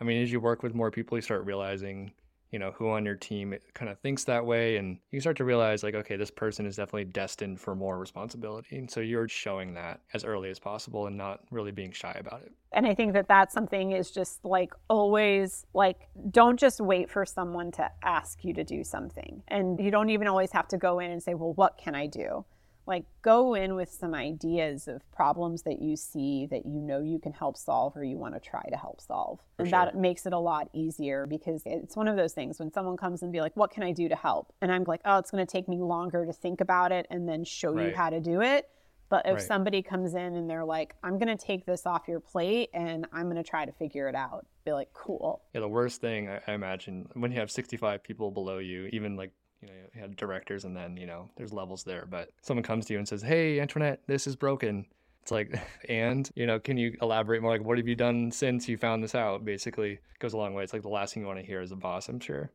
i 0.00 0.04
mean 0.04 0.22
as 0.22 0.30
you 0.30 0.40
work 0.40 0.62
with 0.62 0.74
more 0.74 0.90
people 0.90 1.16
you 1.16 1.22
start 1.22 1.44
realizing 1.46 2.12
you 2.50 2.58
know 2.58 2.72
who 2.72 2.90
on 2.90 3.04
your 3.04 3.14
team 3.14 3.54
kind 3.74 3.90
of 3.90 3.98
thinks 4.00 4.24
that 4.24 4.44
way 4.44 4.76
and 4.76 4.98
you 5.10 5.20
start 5.20 5.36
to 5.36 5.44
realize 5.44 5.82
like 5.82 5.94
okay 5.94 6.16
this 6.16 6.30
person 6.30 6.66
is 6.66 6.76
definitely 6.76 7.04
destined 7.04 7.60
for 7.60 7.74
more 7.74 7.98
responsibility 7.98 8.76
and 8.76 8.90
so 8.90 9.00
you're 9.00 9.28
showing 9.28 9.74
that 9.74 10.00
as 10.14 10.24
early 10.24 10.50
as 10.50 10.58
possible 10.58 11.06
and 11.06 11.16
not 11.16 11.40
really 11.50 11.70
being 11.70 11.92
shy 11.92 12.16
about 12.18 12.42
it. 12.42 12.52
And 12.72 12.86
i 12.86 12.94
think 12.94 13.12
that 13.14 13.28
that's 13.28 13.54
something 13.54 13.92
is 13.92 14.10
just 14.10 14.44
like 14.44 14.72
always 14.88 15.66
like 15.74 16.08
don't 16.30 16.58
just 16.58 16.80
wait 16.80 17.10
for 17.10 17.24
someone 17.24 17.70
to 17.72 17.90
ask 18.02 18.44
you 18.44 18.54
to 18.54 18.64
do 18.64 18.84
something. 18.84 19.42
And 19.48 19.80
you 19.80 19.90
don't 19.90 20.10
even 20.10 20.26
always 20.28 20.52
have 20.52 20.68
to 20.68 20.78
go 20.78 20.98
in 20.98 21.10
and 21.10 21.22
say 21.22 21.34
well 21.34 21.52
what 21.54 21.78
can 21.78 21.94
i 21.94 22.06
do 22.06 22.44
like 22.90 23.04
go 23.22 23.54
in 23.54 23.76
with 23.76 23.88
some 23.88 24.14
ideas 24.14 24.88
of 24.88 25.00
problems 25.12 25.62
that 25.62 25.80
you 25.80 25.96
see 25.96 26.46
that 26.46 26.66
you 26.66 26.80
know 26.80 27.00
you 27.00 27.20
can 27.20 27.32
help 27.32 27.56
solve 27.56 27.96
or 27.96 28.02
you 28.02 28.18
want 28.18 28.34
to 28.34 28.40
try 28.40 28.62
to 28.68 28.76
help 28.76 29.00
solve 29.00 29.38
sure. 29.58 29.68
that 29.68 29.96
makes 29.96 30.26
it 30.26 30.32
a 30.32 30.38
lot 30.38 30.68
easier 30.74 31.24
because 31.24 31.62
it's 31.64 31.96
one 31.96 32.08
of 32.08 32.16
those 32.16 32.32
things 32.32 32.58
when 32.58 32.70
someone 32.72 32.96
comes 32.96 33.22
and 33.22 33.32
be 33.32 33.40
like 33.40 33.56
what 33.56 33.70
can 33.70 33.84
i 33.84 33.92
do 33.92 34.08
to 34.08 34.16
help 34.16 34.52
and 34.60 34.72
i'm 34.72 34.82
like 34.88 35.00
oh 35.04 35.18
it's 35.18 35.30
going 35.30 35.44
to 35.44 35.50
take 35.50 35.68
me 35.68 35.78
longer 35.78 36.26
to 36.26 36.32
think 36.32 36.60
about 36.60 36.90
it 36.90 37.06
and 37.10 37.28
then 37.28 37.44
show 37.44 37.72
right. 37.72 37.90
you 37.90 37.96
how 37.96 38.10
to 38.10 38.18
do 38.18 38.42
it 38.42 38.68
but 39.08 39.24
if 39.24 39.34
right. 39.34 39.42
somebody 39.42 39.82
comes 39.82 40.14
in 40.14 40.34
and 40.34 40.50
they're 40.50 40.64
like 40.64 40.96
i'm 41.04 41.16
going 41.16 41.34
to 41.34 41.42
take 41.42 41.64
this 41.64 41.86
off 41.86 42.08
your 42.08 42.20
plate 42.20 42.70
and 42.74 43.06
i'm 43.12 43.30
going 43.30 43.36
to 43.36 43.48
try 43.48 43.64
to 43.64 43.72
figure 43.72 44.08
it 44.08 44.16
out 44.16 44.44
be 44.64 44.72
like 44.72 44.92
cool 44.94 45.42
yeah 45.54 45.60
the 45.60 45.68
worst 45.68 46.00
thing 46.00 46.28
I 46.28 46.52
imagine 46.52 47.08
when 47.14 47.30
you 47.30 47.38
have 47.38 47.52
65 47.52 48.02
people 48.02 48.32
below 48.32 48.58
you 48.58 48.88
even 48.92 49.16
like 49.16 49.30
you 49.60 49.68
know, 49.68 49.74
you 49.94 50.00
had 50.00 50.16
directors 50.16 50.64
and 50.64 50.76
then, 50.76 50.96
you 50.96 51.06
know, 51.06 51.30
there's 51.36 51.52
levels 51.52 51.84
there. 51.84 52.06
But 52.10 52.30
someone 52.42 52.62
comes 52.62 52.86
to 52.86 52.92
you 52.94 52.98
and 52.98 53.08
says, 53.08 53.22
Hey, 53.22 53.60
Antoinette, 53.60 54.00
this 54.06 54.26
is 54.26 54.36
broken. 54.36 54.86
It's 55.22 55.30
like, 55.30 55.60
and, 55.88 56.30
you 56.34 56.46
know, 56.46 56.58
can 56.58 56.76
you 56.76 56.96
elaborate 57.02 57.42
more? 57.42 57.52
Like, 57.52 57.64
what 57.64 57.78
have 57.78 57.88
you 57.88 57.96
done 57.96 58.30
since 58.30 58.68
you 58.68 58.76
found 58.76 59.02
this 59.02 59.14
out? 59.14 59.44
Basically, 59.44 59.98
goes 60.18 60.32
a 60.32 60.38
long 60.38 60.54
way. 60.54 60.64
It's 60.64 60.72
like 60.72 60.82
the 60.82 60.88
last 60.88 61.14
thing 61.14 61.22
you 61.22 61.26
want 61.26 61.40
to 61.40 61.46
hear 61.46 61.60
as 61.60 61.72
a 61.72 61.76
boss, 61.76 62.08
I'm 62.08 62.20
sure. 62.20 62.50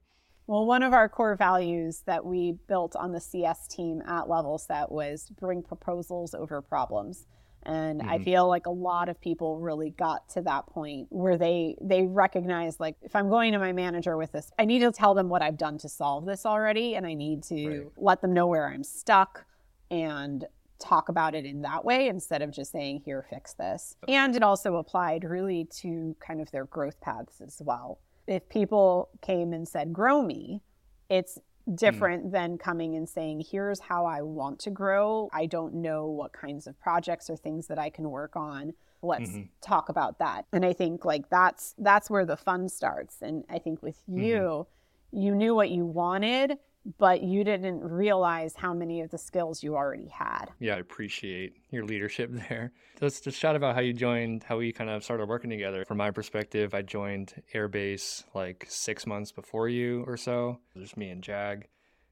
Well, 0.47 0.65
one 0.65 0.83
of 0.83 0.93
our 0.93 1.09
core 1.09 1.35
values 1.35 2.03
that 2.05 2.23
we 2.23 2.57
built 2.67 2.95
on 2.95 3.11
the 3.11 3.19
CS 3.19 3.67
team 3.67 4.03
at 4.05 4.25
Levelset 4.25 4.91
was 4.91 5.31
bring 5.39 5.63
proposals 5.63 6.35
over 6.35 6.61
problems 6.61 7.25
and 7.65 8.01
mm-hmm. 8.01 8.09
i 8.09 8.19
feel 8.19 8.47
like 8.47 8.65
a 8.65 8.71
lot 8.71 9.09
of 9.09 9.19
people 9.19 9.59
really 9.59 9.89
got 9.91 10.27
to 10.29 10.41
that 10.41 10.65
point 10.67 11.07
where 11.09 11.37
they 11.37 11.75
they 11.81 12.03
recognize 12.03 12.79
like 12.79 12.95
if 13.01 13.15
i'm 13.15 13.29
going 13.29 13.51
to 13.51 13.59
my 13.59 13.71
manager 13.71 14.17
with 14.17 14.31
this 14.31 14.51
i 14.59 14.65
need 14.65 14.79
to 14.79 14.91
tell 14.91 15.13
them 15.13 15.29
what 15.29 15.41
i've 15.41 15.57
done 15.57 15.77
to 15.77 15.89
solve 15.89 16.25
this 16.25 16.45
already 16.45 16.95
and 16.95 17.05
i 17.05 17.13
need 17.13 17.43
to 17.43 17.67
right. 17.67 17.87
let 17.97 18.21
them 18.21 18.33
know 18.33 18.47
where 18.47 18.67
i'm 18.67 18.83
stuck 18.83 19.45
and 19.91 20.45
talk 20.77 21.07
about 21.07 21.33
it 21.33 21.45
in 21.45 21.61
that 21.61 21.85
way 21.85 22.09
instead 22.09 22.41
of 22.41 22.51
just 22.51 22.71
saying 22.71 23.01
here 23.05 23.25
fix 23.29 23.53
this 23.53 23.95
and 24.07 24.35
it 24.35 24.43
also 24.43 24.75
applied 24.75 25.23
really 25.23 25.65
to 25.71 26.15
kind 26.19 26.41
of 26.41 26.51
their 26.51 26.65
growth 26.65 26.99
paths 26.99 27.39
as 27.39 27.61
well 27.63 27.99
if 28.27 28.47
people 28.49 29.09
came 29.21 29.53
and 29.53 29.67
said 29.67 29.93
grow 29.93 30.21
me 30.21 30.61
it's. 31.09 31.37
Different 31.73 32.27
mm. 32.27 32.31
than 32.31 32.57
coming 32.57 32.95
and 32.95 33.07
saying, 33.09 33.43
here's 33.49 33.79
how 33.79 34.05
I 34.05 34.21
want 34.21 34.59
to 34.59 34.69
grow. 34.69 35.29
I 35.33 35.45
don't 35.45 35.75
know 35.75 36.07
what 36.07 36.33
kinds 36.33 36.67
of 36.67 36.79
projects 36.79 37.29
or 37.29 37.35
things 37.35 37.67
that 37.67 37.79
I 37.79 37.89
can 37.89 38.09
work 38.09 38.35
on. 38.35 38.73
Let's 39.01 39.31
mm-hmm. 39.31 39.43
talk 39.61 39.89
about 39.89 40.19
that. 40.19 40.45
And 40.53 40.65
I 40.65 40.73
think 40.73 41.05
like 41.05 41.29
that's 41.29 41.75
that's 41.77 42.09
where 42.09 42.25
the 42.25 42.37
fun 42.37 42.69
starts. 42.69 43.21
And 43.21 43.43
I 43.49 43.59
think 43.59 43.81
with 43.81 43.97
mm-hmm. 44.09 44.23
you, 44.23 44.37
mm-hmm. 44.37 45.17
you 45.19 45.35
knew 45.35 45.55
what 45.55 45.69
you 45.69 45.85
wanted 45.85 46.57
but 46.97 47.23
you 47.23 47.43
didn't 47.43 47.81
realize 47.81 48.55
how 48.55 48.73
many 48.73 49.01
of 49.01 49.09
the 49.09 49.17
skills 49.17 49.63
you 49.63 49.75
already 49.75 50.07
had. 50.07 50.45
Yeah, 50.59 50.75
I 50.75 50.79
appreciate 50.79 51.53
your 51.71 51.83
leadership 51.83 52.29
there. 52.49 52.71
Let's 53.01 53.19
just 53.19 53.39
chat 53.39 53.55
about 53.55 53.75
how 53.75 53.81
you 53.81 53.93
joined, 53.93 54.43
how 54.43 54.57
we 54.57 54.71
kind 54.71 54.89
of 54.89 55.03
started 55.03 55.27
working 55.27 55.49
together. 55.49 55.83
From 55.85 55.97
my 55.97 56.11
perspective, 56.11 56.73
I 56.73 56.81
joined 56.83 57.41
Airbase 57.53 58.23
like 58.33 58.65
six 58.69 59.07
months 59.07 59.31
before 59.31 59.67
you 59.67 60.03
or 60.07 60.17
so, 60.17 60.59
just 60.77 60.97
me 60.97 61.09
and 61.09 61.23
Jag. 61.23 61.67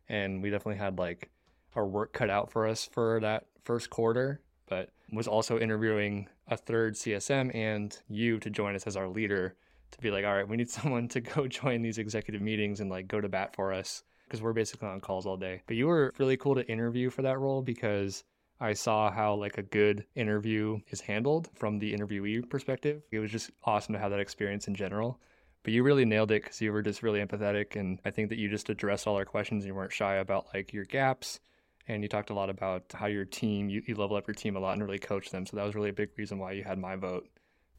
And 0.10 0.42
we 0.42 0.50
definitely 0.50 0.80
had 0.80 0.98
like 0.98 1.30
our 1.76 1.86
work 1.86 2.14
cut 2.14 2.30
out 2.30 2.52
for 2.52 2.68
us 2.68 2.86
for 2.86 3.20
that 3.22 3.46
first 3.64 3.90
quarter, 3.90 4.42
but 4.68 4.90
was 5.12 5.28
also 5.28 5.60
interviewing 5.60 6.28
a 6.48 6.58
third 6.58 6.96
CSM 6.96 7.54
and 7.56 7.98
you 8.10 8.40
to 8.40 8.50
join 8.50 8.76
us 8.76 8.88
as 8.88 8.98
our 8.98 9.08
leader 9.08 9.56
to 9.92 10.00
be 10.00 10.10
like, 10.10 10.26
all 10.26 10.34
right, 10.34 10.48
we 10.48 10.58
need 10.58 10.70
someone 10.70 11.08
to 11.10 11.22
go 11.22 11.48
join 11.48 11.84
these 11.84 12.00
executive 12.00 12.42
meetings 12.42 12.80
and 12.80 12.90
like 12.90 13.08
go 13.08 13.22
to 13.22 13.30
bat 13.30 13.56
for 13.56 13.72
us 13.72 14.04
because 14.34 14.42
we're 14.42 14.52
basically 14.52 14.88
on 14.88 15.00
calls 15.00 15.28
all 15.28 15.38
day. 15.38 15.62
But 15.68 15.76
you 15.76 15.86
were 15.86 16.12
really 16.18 16.38
cool 16.38 16.56
to 16.56 16.68
interview 16.68 17.12
for 17.12 17.22
that 17.22 17.38
role 17.38 17.62
because 17.62 18.24
I 18.60 18.74
saw 18.74 19.12
how 19.12 19.36
like 19.36 19.60
a 19.60 19.62
good 19.62 20.08
interview 20.16 20.80
is 20.90 21.02
handled 21.02 21.50
from 21.54 21.78
the 21.78 21.94
interviewee 21.94 22.50
perspective. 22.50 23.04
It 23.12 23.20
was 23.20 23.30
just 23.30 23.52
awesome 23.64 23.94
to 23.94 24.00
have 24.00 24.10
that 24.10 24.20
experience 24.20 24.68
in 24.68 24.74
general. 24.74 25.20
But 25.62 25.74
you 25.74 25.84
really 25.84 26.04
nailed 26.04 26.32
it 26.32 26.42
because 26.42 26.60
you 26.62 26.74
were 26.74 26.82
just 26.82 27.04
really 27.04 27.24
empathetic, 27.24 27.76
and 27.76 28.00
I 28.04 28.10
think 28.10 28.30
that 28.30 28.40
you 28.40 28.50
just 28.50 28.72
addressed 28.72 29.06
all 29.06 29.18
our 29.18 29.24
questions. 29.24 29.68
You 29.68 29.76
weren't 29.76 29.94
shy 29.94 30.16
about 30.16 30.48
like 30.52 30.74
your 30.74 30.86
gaps, 30.86 31.40
and 31.88 32.02
you 32.02 32.10
talked 32.10 32.32
a 32.32 32.34
lot 32.34 32.50
about 32.50 32.86
how 32.92 33.06
your 33.06 33.26
team 33.26 33.70
you, 33.70 33.84
you 33.86 33.94
level 33.94 34.18
up 34.18 34.28
your 34.28 34.34
team 34.34 34.56
a 34.56 34.60
lot 34.60 34.74
and 34.74 34.84
really 34.84 34.98
coach 34.98 35.30
them. 35.30 35.46
So 35.46 35.58
that 35.58 35.64
was 35.64 35.76
really 35.76 35.90
a 35.92 35.94
big 35.94 36.10
reason 36.18 36.40
why 36.40 36.54
you 36.54 36.64
had 36.64 36.80
my 36.80 36.96
vote. 36.96 37.30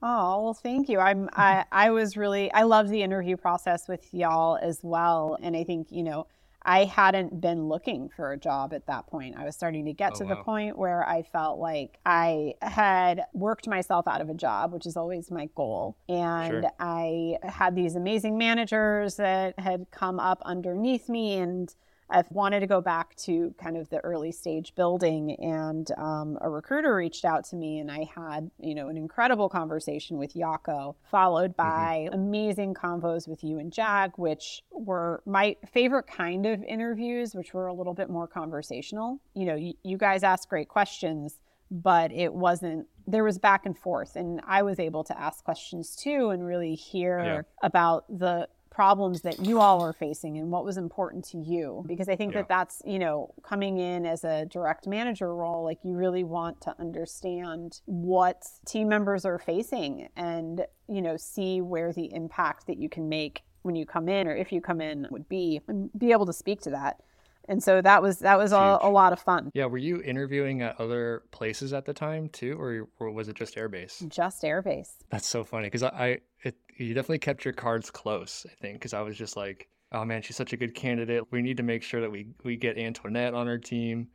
Oh, 0.07 0.45
well, 0.45 0.55
thank 0.55 0.88
you. 0.90 1.01
I'm 1.01 1.31
I 1.33 1.64
I 1.73 1.90
was 1.90 2.17
really 2.17 2.53
I 2.53 2.62
loved 2.62 2.90
the 2.90 3.03
interview 3.03 3.37
process 3.37 3.88
with 3.88 4.07
y'all 4.12 4.57
as 4.62 4.81
well. 4.83 5.37
And 5.43 5.57
I 5.57 5.64
think, 5.64 5.88
you 5.90 6.05
know, 6.05 6.27
I 6.64 6.85
hadn't 6.85 7.40
been 7.40 7.68
looking 7.68 8.09
for 8.09 8.33
a 8.33 8.38
job 8.38 8.72
at 8.72 8.87
that 8.87 9.07
point. 9.07 9.37
I 9.37 9.44
was 9.44 9.55
starting 9.55 9.85
to 9.85 9.92
get 9.92 10.12
oh, 10.14 10.18
to 10.18 10.24
wow. 10.24 10.35
the 10.35 10.42
point 10.42 10.79
where 10.79 11.07
I 11.07 11.22
felt 11.22 11.59
like 11.59 11.98
I 12.07 12.55
had 12.62 13.22
worked 13.35 13.68
myself 13.68 14.09
out 14.09 14.20
of 14.20 14.31
a 14.31 14.35
job, 14.35 14.72
which 14.72 14.87
is 14.87 14.96
always 14.96 15.31
my 15.31 15.48
goal. 15.55 15.96
And 16.09 16.62
sure. 16.62 16.70
I 16.81 17.37
had 17.42 17.77
these 17.77 17.96
amazing 17.96 18.38
managers 18.38 19.16
that 19.16 19.59
had 19.59 19.90
come 19.90 20.18
up 20.18 20.40
underneath 20.44 21.09
me 21.09 21.35
and 21.35 21.74
I've 22.11 22.31
wanted 22.31 22.61
to 22.61 22.67
go 22.67 22.81
back 22.81 23.17
to 23.17 23.55
kind 23.61 23.77
of 23.77 23.88
the 23.88 23.99
early 23.99 24.33
stage 24.33 24.75
building, 24.75 25.37
and 25.37 25.90
um, 25.97 26.38
a 26.40 26.49
recruiter 26.49 26.95
reached 26.95 27.25
out 27.25 27.45
to 27.47 27.57
me, 27.57 27.79
and 27.79 27.90
I 27.90 28.09
had 28.14 28.51
you 28.59 28.75
know 28.75 28.88
an 28.88 28.97
incredible 28.97 29.49
conversation 29.49 30.19
with 30.19 30.35
Yako, 30.35 30.95
followed 31.11 31.57
mm-hmm. 31.57 31.69
by 31.69 32.07
mm-hmm. 32.07 32.14
amazing 32.14 32.75
convos 32.75 33.27
with 33.27 33.43
you 33.43 33.59
and 33.59 33.73
Jag, 33.73 34.12
which 34.17 34.62
were 34.71 35.23
my 35.27 35.57
favorite 35.73 36.07
kind 36.07 36.47
of 36.47 36.62
interviews, 36.64 37.35
which 37.35 37.55
were 37.55 37.67
a 37.67 37.75
little 37.75 37.95
bit 37.95 38.11
more 38.11 38.27
conversational. 38.27 39.21
You 39.35 39.47
know, 39.47 39.57
you, 39.57 39.75
you 39.83 39.97
guys 39.97 40.23
ask 40.23 40.49
great 40.49 40.69
questions, 40.69 41.38
but 41.71 42.12
it 42.12 42.33
wasn't 42.33 42.87
there 43.07 43.25
was 43.25 43.38
back 43.38 43.67
and 43.67 43.77
forth 43.77 44.17
and 44.17 44.40
i 44.47 44.62
was 44.62 44.79
able 44.79 45.05
to 45.05 45.19
ask 45.19 45.45
questions 45.45 45.97
too 45.97 46.31
and 46.31 46.47
really 46.47 46.75
hear 46.75 47.19
yeah. 47.19 47.43
about 47.62 48.07
the 48.09 48.49
problems 48.75 49.21
that 49.21 49.39
you 49.47 49.61
all 49.61 49.79
were 49.81 49.93
facing 49.93 50.37
and 50.37 50.51
what 50.51 50.65
was 50.65 50.77
important 50.77 51.25
to 51.25 51.39
you 51.39 51.85
because 51.87 52.09
i 52.09 52.17
think 52.17 52.33
yeah. 52.33 52.41
that 52.41 52.49
that's 52.49 52.83
you 52.85 52.99
know 52.99 53.33
coming 53.45 53.79
in 53.79 54.05
as 54.05 54.25
a 54.25 54.45
direct 54.47 54.89
manager 54.89 55.33
role 55.33 55.63
like 55.63 55.79
you 55.85 55.95
really 55.95 56.25
want 56.25 56.61
to 56.61 56.75
understand 56.81 57.81
what 57.85 58.45
team 58.67 58.89
members 58.89 59.25
are 59.25 59.39
facing 59.39 60.09
and 60.17 60.67
you 60.89 61.01
know 61.01 61.17
see 61.17 61.61
where 61.61 61.93
the 61.93 62.13
impact 62.13 62.67
that 62.67 62.77
you 62.77 62.89
can 62.89 63.09
make 63.09 63.43
when 63.63 63.77
you 63.77 63.87
come 63.87 64.09
in 64.09 64.27
or 64.27 64.35
if 64.35 64.51
you 64.51 64.61
come 64.61 64.81
in 64.81 65.07
would 65.09 65.29
be 65.29 65.61
and 65.69 65.89
be 65.97 66.11
able 66.11 66.27
to 66.27 66.33
speak 66.33 66.61
to 66.61 66.71
that 66.71 67.01
and 67.49 67.63
so 67.63 67.81
that 67.81 68.03
was 68.03 68.21
that 68.21 68.39
was 68.39 68.53
a, 68.53 68.79
a, 68.81 68.91
lot 68.91 69.13
of 69.13 69.21
fun. 69.21 69.51
Yeah, 69.55 69.67
were 69.67 69.79
you 69.79 70.01
interviewing 70.03 70.63
at 70.63 70.81
other 70.81 71.23
places 71.31 71.73
at 71.73 71.85
the 71.85 71.93
time 71.93 72.29
too, 72.31 72.61
or, 72.61 72.89
or 72.99 73.11
was 73.11 73.29
it 73.29 73.37
just 73.37 73.57
Airbase? 73.57 74.09
Just 74.09 74.43
Airbase. 74.43 74.91
That's 75.11 75.27
so 75.27 75.45
funny 75.45 75.67
because 75.67 75.83
I, 75.83 75.89
I 75.89 76.19
it, 76.43 76.57
you 76.77 76.95
definitely 76.95 77.19
kept 77.19 77.45
your 77.45 77.55
cards 77.55 77.91
close. 77.91 78.47
I 78.51 78.55
think 78.61 78.79
because 78.79 78.95
I 78.95 79.03
was 79.03 79.17
just 79.17 79.37
like, 79.37 79.69
oh 79.93 80.05
man, 80.05 80.23
she's 80.23 80.37
such 80.37 80.53
a 80.53 80.57
good 80.57 80.75
candidate. 80.75 81.25
We 81.31 81.43
need 81.43 81.57
to 81.59 81.63
make 81.63 81.83
sure 81.83 82.01
that 82.01 82.11
we 82.11 82.29
we 82.43 82.57
get 82.57 82.79
Antoinette 82.79 83.35
on 83.35 83.49
our 83.49 83.59
team. 83.59 84.09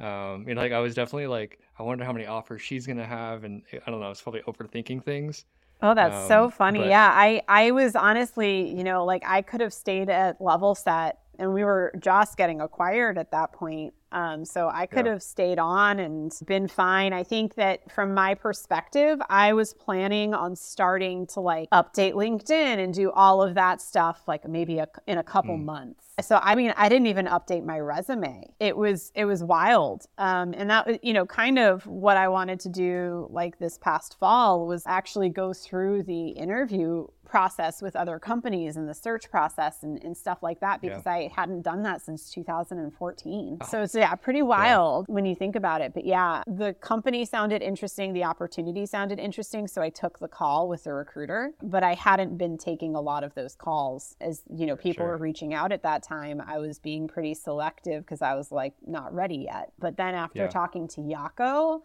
Um, 0.00 0.44
you 0.46 0.54
know, 0.54 0.60
like 0.60 0.72
I 0.72 0.78
was 0.78 0.94
definitely 0.94 1.26
like, 1.26 1.58
I 1.78 1.82
wonder 1.82 2.04
how 2.04 2.12
many 2.12 2.26
offers 2.26 2.62
she's 2.62 2.86
gonna 2.86 3.06
have, 3.06 3.44
and 3.44 3.62
I 3.72 3.90
don't 3.90 4.00
know, 4.00 4.06
I 4.06 4.10
was 4.10 4.22
probably 4.22 4.42
overthinking 4.42 5.04
things. 5.04 5.44
Oh, 5.80 5.94
that's 5.94 6.14
um, 6.14 6.28
so 6.28 6.50
funny. 6.50 6.80
But... 6.80 6.88
Yeah, 6.88 7.10
I 7.12 7.42
I 7.48 7.70
was 7.72 7.96
honestly, 7.96 8.74
you 8.76 8.84
know, 8.84 9.04
like 9.04 9.22
I 9.26 9.42
could 9.42 9.60
have 9.60 9.72
stayed 9.72 10.08
at 10.08 10.38
Levelset 10.40 11.14
and 11.38 11.54
we 11.54 11.64
were 11.64 11.92
just 12.00 12.36
getting 12.36 12.60
acquired 12.60 13.18
at 13.18 13.30
that 13.30 13.52
point. 13.52 13.94
Um, 14.10 14.44
so 14.44 14.70
I 14.72 14.86
could 14.86 15.04
yeah. 15.04 15.12
have 15.12 15.22
stayed 15.22 15.58
on 15.58 15.98
and 15.98 16.32
been 16.46 16.66
fine. 16.66 17.12
I 17.12 17.22
think 17.22 17.54
that 17.56 17.90
from 17.92 18.14
my 18.14 18.34
perspective, 18.34 19.20
I 19.28 19.52
was 19.52 19.74
planning 19.74 20.32
on 20.32 20.56
starting 20.56 21.26
to 21.28 21.40
like 21.40 21.68
update 21.70 22.14
LinkedIn 22.14 22.82
and 22.82 22.94
do 22.94 23.10
all 23.12 23.42
of 23.42 23.54
that 23.54 23.82
stuff, 23.82 24.22
like 24.26 24.48
maybe 24.48 24.78
a, 24.78 24.88
in 25.06 25.18
a 25.18 25.22
couple 25.22 25.58
mm. 25.58 25.64
months. 25.64 26.08
So 26.20 26.40
I 26.42 26.54
mean, 26.54 26.72
I 26.76 26.88
didn't 26.88 27.06
even 27.06 27.26
update 27.26 27.64
my 27.64 27.78
resume. 27.78 28.50
It 28.58 28.76
was 28.76 29.12
it 29.14 29.24
was 29.24 29.44
wild, 29.44 30.06
um, 30.16 30.52
and 30.56 30.68
that 30.70 31.04
you 31.04 31.12
know 31.12 31.26
kind 31.26 31.58
of 31.58 31.86
what 31.86 32.16
I 32.16 32.28
wanted 32.28 32.58
to 32.60 32.68
do 32.68 33.28
like 33.30 33.58
this 33.58 33.78
past 33.78 34.18
fall 34.18 34.66
was 34.66 34.82
actually 34.86 35.28
go 35.28 35.52
through 35.52 36.02
the 36.04 36.30
interview 36.30 37.06
process 37.28 37.82
with 37.82 37.94
other 37.94 38.18
companies 38.18 38.76
and 38.76 38.88
the 38.88 38.94
search 38.94 39.30
process 39.30 39.82
and, 39.82 40.02
and 40.02 40.16
stuff 40.16 40.38
like 40.42 40.60
that 40.60 40.80
because 40.80 41.02
yeah. 41.04 41.12
I 41.12 41.32
hadn't 41.34 41.62
done 41.62 41.82
that 41.82 42.02
since 42.02 42.30
2014. 42.30 43.58
Oh. 43.60 43.66
So 43.66 43.82
it's 43.82 43.94
yeah, 43.94 44.14
pretty 44.14 44.42
wild 44.42 45.06
yeah. 45.08 45.14
when 45.14 45.26
you 45.26 45.34
think 45.34 45.56
about 45.56 45.80
it. 45.80 45.92
But 45.94 46.04
yeah, 46.04 46.42
the 46.46 46.74
company 46.74 47.24
sounded 47.24 47.62
interesting, 47.62 48.12
the 48.12 48.24
opportunity 48.24 48.86
sounded 48.86 49.18
interesting, 49.18 49.66
so 49.66 49.82
I 49.82 49.90
took 49.90 50.18
the 50.18 50.28
call 50.28 50.68
with 50.68 50.84
the 50.84 50.92
recruiter, 50.92 51.52
but 51.62 51.82
I 51.82 51.94
hadn't 51.94 52.38
been 52.38 52.56
taking 52.56 52.94
a 52.94 53.00
lot 53.00 53.24
of 53.24 53.34
those 53.34 53.54
calls 53.54 54.16
as, 54.20 54.42
you 54.54 54.66
know, 54.66 54.76
people 54.76 55.04
sure. 55.04 55.12
were 55.12 55.18
reaching 55.18 55.52
out 55.54 55.72
at 55.72 55.82
that 55.82 56.02
time. 56.02 56.42
I 56.46 56.58
was 56.58 56.78
being 56.78 57.08
pretty 57.08 57.34
selective 57.34 58.04
because 58.04 58.22
I 58.22 58.34
was 58.34 58.50
like 58.50 58.74
not 58.86 59.14
ready 59.14 59.46
yet. 59.48 59.72
But 59.78 59.96
then 59.96 60.14
after 60.14 60.44
yeah. 60.44 60.48
talking 60.48 60.88
to 60.88 61.00
Yako, 61.00 61.82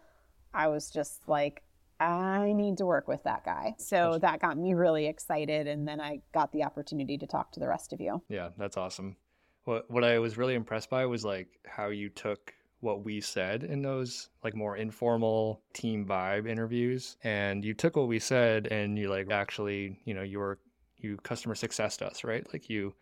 I 0.54 0.68
was 0.68 0.90
just 0.90 1.28
like, 1.28 1.63
I 2.00 2.52
need 2.52 2.78
to 2.78 2.86
work 2.86 3.08
with 3.08 3.22
that 3.24 3.44
guy. 3.44 3.74
So 3.78 4.18
that 4.20 4.40
got 4.40 4.58
me 4.58 4.74
really 4.74 5.06
excited. 5.06 5.66
And 5.66 5.86
then 5.86 6.00
I 6.00 6.20
got 6.32 6.52
the 6.52 6.64
opportunity 6.64 7.16
to 7.18 7.26
talk 7.26 7.52
to 7.52 7.60
the 7.60 7.68
rest 7.68 7.92
of 7.92 8.00
you. 8.00 8.22
Yeah, 8.28 8.50
that's 8.58 8.76
awesome. 8.76 9.16
What, 9.64 9.90
what 9.90 10.04
I 10.04 10.18
was 10.18 10.36
really 10.36 10.54
impressed 10.54 10.90
by 10.90 11.06
was 11.06 11.24
like 11.24 11.48
how 11.66 11.88
you 11.88 12.08
took 12.10 12.52
what 12.84 13.02
we 13.02 13.18
said 13.18 13.64
in 13.64 13.80
those 13.80 14.28
like 14.44 14.54
more 14.54 14.76
informal 14.76 15.62
team 15.72 16.04
vibe 16.04 16.46
interviews 16.46 17.16
and 17.24 17.64
you 17.64 17.72
took 17.72 17.96
what 17.96 18.08
we 18.08 18.18
said 18.18 18.66
and 18.66 18.98
you 18.98 19.08
like 19.08 19.30
actually 19.30 19.98
you 20.04 20.12
know 20.12 20.20
you 20.20 20.38
were 20.38 20.58
you 20.98 21.16
customer 21.22 21.54
success 21.54 22.00
us 22.02 22.24
right 22.24 22.46
like 22.52 22.68
you 22.68 22.94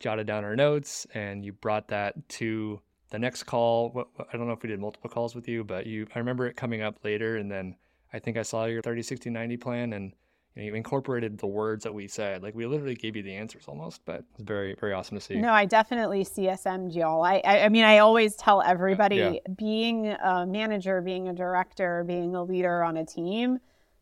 jotted 0.00 0.26
down 0.26 0.42
our 0.42 0.56
notes 0.56 1.06
and 1.12 1.44
you 1.44 1.52
brought 1.52 1.86
that 1.86 2.14
to 2.30 2.80
the 3.10 3.18
next 3.18 3.42
call 3.42 4.08
i 4.32 4.36
don't 4.38 4.46
know 4.46 4.54
if 4.54 4.62
we 4.62 4.70
did 4.70 4.80
multiple 4.80 5.10
calls 5.10 5.34
with 5.34 5.46
you 5.46 5.62
but 5.62 5.86
you 5.86 6.06
i 6.14 6.18
remember 6.18 6.46
it 6.46 6.56
coming 6.56 6.80
up 6.80 7.04
later 7.04 7.36
and 7.36 7.50
then 7.50 7.76
I 8.16 8.18
think 8.18 8.38
I 8.38 8.42
saw 8.42 8.64
your 8.64 8.80
30, 8.80 9.02
60, 9.02 9.28
90 9.28 9.56
plan 9.58 9.92
and 9.92 10.12
you, 10.54 10.62
know, 10.62 10.66
you 10.68 10.74
incorporated 10.74 11.36
the 11.36 11.46
words 11.46 11.84
that 11.84 11.92
we 11.92 12.08
said. 12.08 12.42
Like 12.42 12.54
we 12.54 12.64
literally 12.64 12.94
gave 12.94 13.14
you 13.14 13.22
the 13.22 13.34
answers 13.34 13.64
almost, 13.68 14.00
but 14.06 14.24
it's 14.32 14.42
very, 14.42 14.74
very 14.80 14.94
awesome 14.94 15.18
to 15.18 15.20
see. 15.22 15.36
No, 15.36 15.52
I 15.52 15.66
definitely 15.66 16.24
CSM'd 16.24 16.94
y'all. 16.94 17.22
I, 17.22 17.42
I, 17.44 17.64
I 17.64 17.68
mean, 17.68 17.84
I 17.84 17.98
always 17.98 18.34
tell 18.36 18.62
everybody 18.62 19.16
yeah. 19.16 19.52
being 19.54 20.06
a 20.06 20.46
manager, 20.46 21.02
being 21.02 21.28
a 21.28 21.34
director, 21.34 22.04
being 22.04 22.34
a 22.34 22.42
leader 22.42 22.82
on 22.82 22.96
a 22.96 23.04
team, 23.04 23.58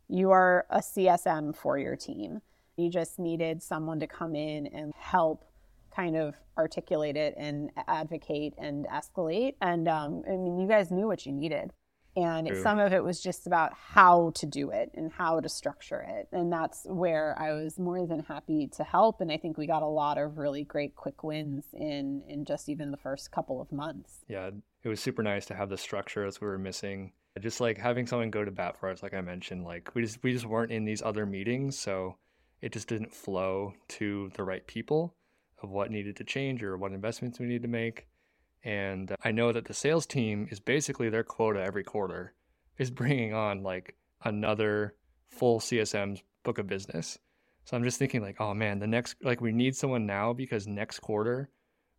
you 0.09 0.31
are 0.31 0.65
a 0.71 0.79
CSM 0.79 1.57
for 1.57 1.77
your 1.77 1.97
team. 1.97 2.41
You 2.77 2.91
just 2.91 3.19
needed 3.19 3.65
someone 3.65 3.99
to 3.99 4.07
come 4.07 4.37
in 4.37 4.69
and 4.69 4.93
help 4.97 5.45
kind 5.95 6.17
of 6.17 6.37
articulate 6.57 7.17
it 7.17 7.35
and 7.37 7.73
advocate 7.89 8.55
and 8.59 8.87
escalate. 8.87 9.55
And 9.61 9.89
um, 9.89 10.23
I 10.29 10.37
mean, 10.37 10.61
you 10.61 10.69
guys 10.69 10.93
knew 10.93 11.09
what 11.09 11.27
you 11.27 11.33
needed 11.33 11.73
and 12.17 12.47
True. 12.47 12.63
some 12.63 12.79
of 12.79 12.93
it 12.93 13.03
was 13.03 13.21
just 13.21 13.47
about 13.47 13.73
how 13.75 14.31
to 14.37 14.47
do 14.47 14.71
it 14.71 14.91
and 14.95 15.13
how 15.13 15.41
to 15.41 15.49
structure 15.49 16.01
it. 16.01 16.29
And 16.33 16.53
that's 16.53 16.85
where 16.85 17.37
i 17.39 17.53
was 17.53 17.79
more 17.79 18.07
than 18.07 18.21
happy 18.21 18.69
to 18.77 18.85
help. 18.85 19.21
And 19.21 19.31
i 19.33 19.37
think 19.37 19.59
we 19.59 19.67
got 19.67 19.83
a 19.83 19.87
lot 19.87 20.19
of 20.19 20.39
really 20.39 20.65
great 20.65 20.95
quick 20.95 21.23
wins 21.23 21.67
in 21.73 22.23
in 22.29 22.45
just 22.45 22.69
even 22.69 22.91
the 22.91 22.97
first 22.97 23.31
couple 23.31 23.61
of 23.61 23.71
months. 23.73 24.25
Yeah 24.29 24.51
it 24.85 24.89
was 24.89 25.01
super 25.01 25.23
nice 25.23 25.47
to 25.47 25.55
have 25.55 25.71
the 25.71 25.79
structure 25.79 26.27
as 26.27 26.41
we 26.41 26.47
were 26.47 26.59
missing. 26.59 27.13
Just 27.41 27.61
like 27.61 27.79
having 27.79 28.07
someone 28.07 28.31
go 28.31 28.45
to 28.45 28.51
bat 28.51 28.79
for 28.79 28.91
us 28.91 29.03
like 29.03 29.15
i 29.15 29.21
mentioned 29.21 29.65
like 29.65 29.91
we 29.95 30.03
just 30.03 30.23
we 30.23 30.33
just 30.33 30.47
weren't 30.47 30.71
in 30.71 30.85
these 30.85 31.03
other 31.03 31.27
meetings. 31.27 31.79
So 31.79 32.17
it 32.61 32.73
just 32.73 32.89
didn't 32.89 33.13
flow 33.13 33.75
to 33.89 34.31
the 34.37 34.45
right 34.45 34.67
people 34.67 35.15
of 35.63 35.71
what 35.71 35.91
needed 35.91 36.17
to 36.17 36.25
change 36.25 36.63
or 36.63 36.77
what 36.77 36.93
investments 36.93 37.39
we 37.39 37.47
needed 37.47 37.63
to 37.63 37.69
make 37.69 38.07
and 38.65 39.15
I 39.23 39.31
know 39.31 39.53
that 39.53 39.67
the 39.67 39.75
sales 39.75 40.07
team 40.07 40.49
is 40.51 40.59
basically 40.59 41.11
their 41.11 41.23
quota 41.23 41.63
every 41.63 41.85
quarter 41.85 42.33
is 42.79 42.91
bringing 42.91 43.35
on 43.35 43.63
like 43.63 43.97
another 44.25 44.95
full 45.29 45.61
CSM's 45.61 46.23
book 46.43 46.59
of 46.59 46.67
business. 46.67 47.19
So 47.65 47.77
I'm 47.77 47.85
just 47.85 47.99
thinking 47.99 48.23
like, 48.23 48.41
oh 48.41 48.55
man, 48.55 48.79
the 48.79 48.87
next 48.87 49.17
like 49.23 49.41
we 49.41 49.53
need 49.53 49.77
someone 49.77 50.07
now 50.07 50.33
because 50.33 50.67
next 50.67 51.01
quarter 51.01 51.51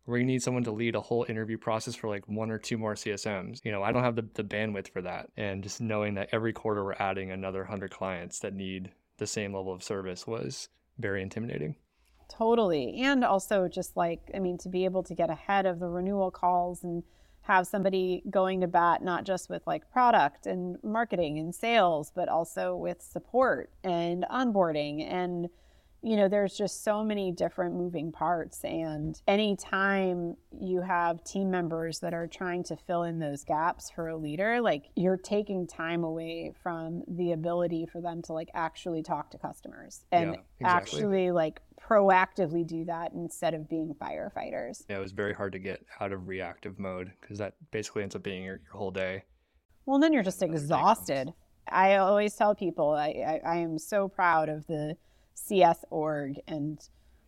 we 0.06 0.22
need 0.22 0.42
someone 0.42 0.62
to 0.64 0.70
lead 0.70 0.94
a 0.94 1.00
whole 1.00 1.26
interview 1.28 1.58
process 1.58 1.96
for 1.96 2.08
like 2.08 2.28
one 2.28 2.50
or 2.50 2.58
two 2.58 2.78
more 2.78 2.94
CSMs. 2.94 3.64
You 3.64 3.72
know, 3.72 3.82
I 3.82 3.90
don't 3.90 4.04
have 4.04 4.14
the, 4.14 4.28
the 4.34 4.44
bandwidth 4.44 4.88
for 4.92 5.02
that. 5.02 5.30
And 5.36 5.64
just 5.64 5.80
knowing 5.80 6.14
that 6.14 6.28
every 6.32 6.52
quarter 6.52 6.84
we're 6.84 6.94
adding 6.94 7.32
another 7.32 7.64
hundred 7.64 7.90
clients 7.90 8.38
that 8.40 8.54
need 8.54 8.92
the 9.18 9.26
same 9.26 9.54
level 9.54 9.72
of 9.72 9.82
service 9.82 10.26
was 10.26 10.68
very 10.98 11.22
intimidating. 11.22 11.74
Totally. 12.28 13.00
And 13.00 13.24
also 13.24 13.68
just 13.68 13.96
like, 13.96 14.30
I 14.34 14.38
mean, 14.38 14.58
to 14.58 14.68
be 14.68 14.84
able 14.84 15.02
to 15.04 15.14
get 15.14 15.30
ahead 15.30 15.66
of 15.66 15.78
the 15.78 15.88
renewal 15.88 16.30
calls 16.30 16.82
and 16.82 17.02
have 17.42 17.66
somebody 17.66 18.22
going 18.28 18.60
to 18.60 18.66
bat 18.66 19.02
not 19.02 19.24
just 19.24 19.48
with 19.48 19.64
like 19.66 19.88
product 19.90 20.46
and 20.46 20.82
marketing 20.82 21.38
and 21.38 21.54
sales, 21.54 22.10
but 22.14 22.28
also 22.28 22.74
with 22.74 23.00
support 23.00 23.70
and 23.84 24.24
onboarding 24.30 25.06
and 25.08 25.48
you 26.06 26.16
know, 26.16 26.28
there's 26.28 26.56
just 26.56 26.84
so 26.84 27.02
many 27.02 27.32
different 27.32 27.74
moving 27.74 28.12
parts. 28.12 28.62
And 28.62 29.20
anytime 29.26 30.36
you 30.56 30.80
have 30.82 31.24
team 31.24 31.50
members 31.50 31.98
that 31.98 32.14
are 32.14 32.28
trying 32.28 32.62
to 32.64 32.76
fill 32.76 33.02
in 33.02 33.18
those 33.18 33.42
gaps 33.42 33.90
for 33.90 34.06
a 34.06 34.16
leader, 34.16 34.60
like 34.60 34.84
you're 34.94 35.16
taking 35.16 35.66
time 35.66 36.04
away 36.04 36.52
from 36.62 37.02
the 37.08 37.32
ability 37.32 37.86
for 37.86 38.00
them 38.00 38.22
to 38.22 38.34
like 38.34 38.50
actually 38.54 39.02
talk 39.02 39.32
to 39.32 39.38
customers 39.38 40.04
and 40.12 40.34
yeah, 40.34 40.40
exactly. 40.60 40.98
actually 41.00 41.30
like 41.32 41.60
proactively 41.88 42.66
do 42.66 42.84
that 42.84 43.12
instead 43.12 43.54
of 43.54 43.68
being 43.68 43.94
firefighters. 44.00 44.84
Yeah, 44.88 44.96
it 44.96 45.02
was 45.02 45.12
very 45.12 45.32
hard 45.32 45.52
to 45.52 45.58
get 45.58 45.84
out 46.00 46.12
of 46.12 46.28
reactive 46.28 46.78
mode 46.78 47.12
because 47.20 47.38
that 47.38 47.54
basically 47.70 48.02
ends 48.02 48.16
up 48.16 48.22
being 48.22 48.42
your, 48.42 48.60
your 48.64 48.72
whole 48.72 48.90
day. 48.90 49.24
Well, 49.84 49.98
then 49.98 50.12
you're 50.12 50.22
just 50.22 50.42
exhausted. 50.42 51.32
I 51.68 51.96
always 51.96 52.34
tell 52.34 52.54
people 52.54 52.90
I, 52.90 53.40
I, 53.44 53.54
I 53.54 53.56
am 53.56 53.78
so 53.78 54.08
proud 54.08 54.48
of 54.48 54.66
the 54.66 54.96
CS 55.34 55.84
org 55.90 56.40
and 56.48 56.80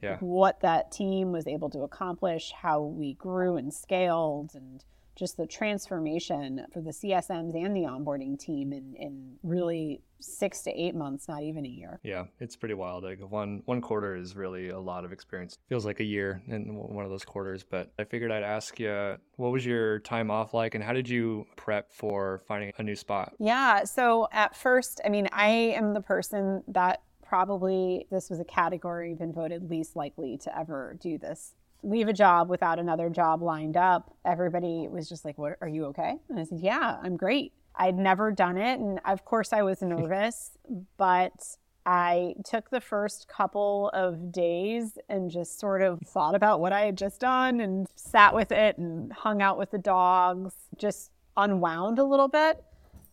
yeah. 0.02 0.16
what 0.20 0.60
that 0.60 0.92
team 0.92 1.32
was 1.32 1.46
able 1.46 1.70
to 1.70 1.80
accomplish, 1.80 2.52
how 2.52 2.82
we 2.82 3.14
grew 3.14 3.56
and 3.56 3.72
scaled 3.72 4.52
and 4.54 4.84
just 5.18 5.36
the 5.36 5.46
transformation 5.46 6.64
for 6.72 6.80
the 6.80 6.90
CSMs 6.90 7.54
and 7.54 7.74
the 7.74 7.82
onboarding 7.82 8.38
team 8.38 8.72
in, 8.72 8.94
in 8.96 9.34
really 9.42 10.00
six 10.20 10.62
to 10.62 10.70
eight 10.70 10.94
months, 10.94 11.28
not 11.28 11.42
even 11.42 11.66
a 11.66 11.68
year. 11.68 12.00
Yeah, 12.02 12.24
it's 12.40 12.56
pretty 12.56 12.74
wild. 12.74 13.04
Like 13.04 13.20
one 13.20 13.62
one 13.66 13.80
quarter 13.80 14.14
is 14.14 14.36
really 14.36 14.68
a 14.68 14.78
lot 14.78 15.04
of 15.04 15.12
experience. 15.12 15.58
Feels 15.68 15.84
like 15.84 16.00
a 16.00 16.04
year 16.04 16.42
in 16.46 16.74
one 16.74 17.04
of 17.04 17.10
those 17.10 17.24
quarters. 17.24 17.64
But 17.68 17.92
I 17.98 18.04
figured 18.04 18.30
I'd 18.30 18.42
ask 18.42 18.78
you, 18.78 19.16
what 19.36 19.52
was 19.52 19.66
your 19.66 19.98
time 20.00 20.30
off 20.30 20.54
like, 20.54 20.74
and 20.74 20.82
how 20.82 20.92
did 20.92 21.08
you 21.08 21.46
prep 21.56 21.92
for 21.92 22.42
finding 22.46 22.72
a 22.78 22.82
new 22.82 22.96
spot? 22.96 23.34
Yeah. 23.38 23.84
So 23.84 24.28
at 24.32 24.56
first, 24.56 25.00
I 25.04 25.08
mean, 25.08 25.28
I 25.32 25.48
am 25.48 25.94
the 25.94 26.00
person 26.00 26.62
that 26.68 27.02
probably 27.22 28.06
this 28.10 28.30
was 28.30 28.40
a 28.40 28.44
category 28.44 29.14
been 29.14 29.32
voted 29.32 29.68
least 29.68 29.94
likely 29.94 30.38
to 30.38 30.58
ever 30.58 30.96
do 30.98 31.18
this 31.18 31.54
leave 31.82 32.08
a 32.08 32.12
job 32.12 32.48
without 32.48 32.78
another 32.78 33.08
job 33.08 33.42
lined 33.42 33.76
up, 33.76 34.14
everybody 34.24 34.88
was 34.88 35.08
just 35.08 35.24
like, 35.24 35.38
"What 35.38 35.56
are 35.60 35.68
you 35.68 35.86
okay?" 35.86 36.16
And 36.28 36.38
I 36.38 36.44
said, 36.44 36.60
"Yeah, 36.60 36.98
I'm 37.02 37.16
great." 37.16 37.52
I'd 37.74 37.96
never 37.96 38.32
done 38.32 38.58
it, 38.58 38.80
and 38.80 39.00
of 39.04 39.24
course 39.24 39.52
I 39.52 39.62
was 39.62 39.82
nervous, 39.82 40.58
but 40.96 41.56
I 41.86 42.34
took 42.44 42.68
the 42.68 42.82
first 42.82 43.28
couple 43.28 43.90
of 43.94 44.30
days 44.30 44.98
and 45.08 45.30
just 45.30 45.58
sort 45.58 45.80
of 45.80 46.00
thought 46.02 46.34
about 46.34 46.60
what 46.60 46.72
I 46.72 46.82
had 46.82 46.98
just 46.98 47.20
done 47.20 47.60
and 47.60 47.86
sat 47.94 48.34
with 48.34 48.52
it 48.52 48.76
and 48.76 49.10
hung 49.10 49.40
out 49.40 49.56
with 49.56 49.70
the 49.70 49.78
dogs, 49.78 50.54
just 50.76 51.12
unwound 51.36 51.98
a 51.98 52.04
little 52.04 52.28
bit. 52.28 52.62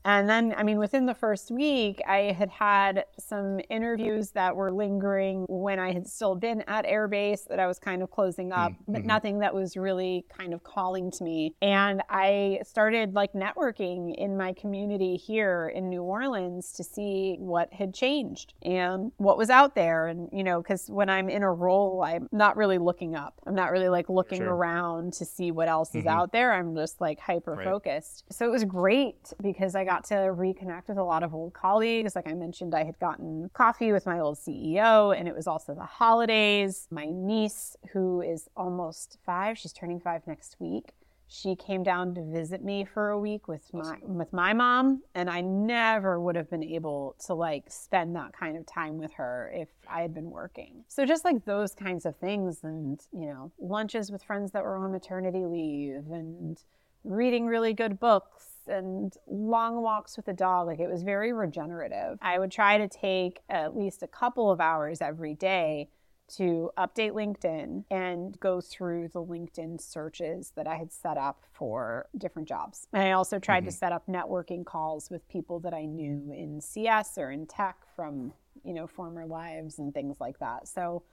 And 0.05 0.29
then, 0.29 0.53
I 0.55 0.61
mean, 0.61 0.77
within 0.77 1.07
the 1.07 1.15
first 1.15 1.49
week, 1.49 1.99
I 2.07 2.31
had 2.31 2.49
had 2.51 3.05
some 3.19 3.59
interviews 3.71 4.29
that 4.31 4.55
were 4.55 4.71
lingering 4.71 5.45
when 5.49 5.79
I 5.79 5.93
had 5.93 6.07
still 6.07 6.35
been 6.35 6.63
at 6.67 6.85
Airbase 6.85 7.47
that 7.47 7.59
I 7.59 7.65
was 7.65 7.79
kind 7.79 8.03
of 8.03 8.11
closing 8.11 8.51
up, 8.51 8.71
mm-hmm. 8.71 8.93
but 8.93 9.03
nothing 9.03 9.39
that 9.39 9.53
was 9.53 9.75
really 9.75 10.25
kind 10.29 10.53
of 10.53 10.63
calling 10.63 11.09
to 11.09 11.23
me. 11.23 11.55
And 11.59 12.03
I 12.07 12.59
started 12.63 13.15
like 13.15 13.33
networking 13.33 14.13
in 14.15 14.37
my 14.37 14.53
community 14.53 15.15
here 15.15 15.71
in 15.73 15.89
New 15.89 16.03
Orleans 16.03 16.71
to 16.73 16.83
see 16.83 17.37
what 17.39 17.73
had 17.73 17.91
changed 17.93 18.53
and 18.61 19.11
what 19.17 19.39
was 19.39 19.49
out 19.49 19.73
there. 19.73 20.05
And, 20.05 20.29
you 20.31 20.43
know, 20.43 20.61
because 20.61 20.87
when 20.87 21.09
I'm 21.09 21.29
in 21.29 21.41
a 21.41 21.51
role, 21.51 22.03
I'm 22.05 22.29
not 22.31 22.57
really 22.57 22.77
looking 22.77 23.15
up, 23.15 23.41
I'm 23.47 23.55
not 23.55 23.71
really 23.71 23.89
like 23.89 24.07
looking 24.07 24.41
sure. 24.41 24.53
around 24.53 25.13
to 25.13 25.25
see 25.25 25.49
what 25.49 25.67
else 25.67 25.89
mm-hmm. 25.89 25.99
is 25.99 26.05
out 26.05 26.31
there. 26.31 26.53
I'm 26.53 26.75
just 26.75 27.01
like 27.01 27.19
hyper 27.19 27.59
focused. 27.63 28.25
Right. 28.27 28.35
So 28.35 28.45
it 28.45 28.51
was 28.51 28.63
great 28.65 29.33
because 29.41 29.73
I 29.73 29.83
got 29.83 29.94
got 29.95 30.03
to 30.05 30.15
reconnect 30.15 30.87
with 30.87 30.97
a 30.97 31.03
lot 31.03 31.23
of 31.23 31.33
old 31.33 31.53
colleagues. 31.53 32.15
Like 32.15 32.27
I 32.27 32.33
mentioned, 32.33 32.75
I 32.75 32.83
had 32.83 32.99
gotten 32.99 33.49
coffee 33.53 33.91
with 33.91 34.05
my 34.05 34.19
old 34.19 34.37
CEO, 34.37 35.17
and 35.17 35.27
it 35.27 35.35
was 35.35 35.47
also 35.47 35.73
the 35.73 35.85
holidays. 35.85 36.87
My 36.91 37.05
niece, 37.09 37.77
who 37.93 38.21
is 38.21 38.49
almost 38.57 39.17
five, 39.25 39.57
she's 39.57 39.71
turning 39.71 39.99
five 39.99 40.21
next 40.27 40.57
week. 40.59 40.89
She 41.27 41.55
came 41.55 41.81
down 41.81 42.13
to 42.15 42.21
visit 42.21 42.63
me 42.63 42.85
for 42.85 43.09
a 43.09 43.19
week 43.19 43.47
with 43.47 43.73
my 43.73 43.97
with 44.01 44.31
my 44.31 44.53
mom, 44.53 45.01
and 45.15 45.29
I 45.29 45.41
never 45.41 46.19
would 46.19 46.35
have 46.35 46.49
been 46.49 46.63
able 46.63 47.15
to 47.25 47.33
like 47.33 47.63
spend 47.69 48.15
that 48.15 48.33
kind 48.33 48.57
of 48.57 48.65
time 48.65 48.97
with 48.97 49.13
her 49.13 49.51
if 49.55 49.69
I 49.89 50.01
had 50.01 50.13
been 50.13 50.29
working. 50.29 50.83
So 50.87 51.05
just 51.05 51.25
like 51.25 51.45
those 51.45 51.73
kinds 51.73 52.05
of 52.05 52.15
things, 52.17 52.63
and 52.63 52.99
you 53.11 53.25
know, 53.27 53.51
lunches 53.59 54.11
with 54.11 54.23
friends 54.23 54.51
that 54.51 54.63
were 54.63 54.75
on 54.75 54.91
maternity 54.91 55.45
leave, 55.45 56.11
and 56.11 56.61
reading 57.03 57.45
really 57.47 57.73
good 57.73 57.99
books 57.99 58.54
and 58.67 59.13
long 59.27 59.81
walks 59.81 60.17
with 60.17 60.25
the 60.25 60.33
dog. 60.33 60.67
Like 60.67 60.79
it 60.79 60.89
was 60.89 61.03
very 61.03 61.33
regenerative. 61.33 62.17
I 62.21 62.39
would 62.39 62.51
try 62.51 62.77
to 62.77 62.87
take 62.87 63.41
at 63.49 63.75
least 63.75 64.03
a 64.03 64.07
couple 64.07 64.51
of 64.51 64.59
hours 64.59 65.01
every 65.01 65.33
day 65.33 65.89
to 66.27 66.71
update 66.77 67.11
LinkedIn 67.11 67.83
and 67.91 68.39
go 68.39 68.59
through 68.59 69.09
the 69.09 69.21
LinkedIn 69.21 69.79
searches 69.79 70.51
that 70.55 70.67
I 70.67 70.75
had 70.75 70.91
set 70.91 71.17
up 71.17 71.43
for 71.53 72.07
different 72.17 72.47
jobs. 72.47 72.87
And 72.93 73.03
I 73.03 73.11
also 73.11 73.37
tried 73.37 73.61
mm-hmm. 73.61 73.69
to 73.69 73.71
set 73.75 73.91
up 73.91 74.07
networking 74.07 74.65
calls 74.65 75.09
with 75.09 75.27
people 75.29 75.59
that 75.59 75.73
I 75.73 75.85
knew 75.85 76.31
in 76.35 76.61
CS 76.61 77.17
or 77.17 77.31
in 77.31 77.45
tech 77.45 77.77
from, 77.95 78.33
you 78.63 78.73
know, 78.73 78.87
former 78.87 79.25
lives 79.25 79.77
and 79.77 79.93
things 79.93 80.17
like 80.19 80.39
that. 80.39 80.67
So 80.67 81.03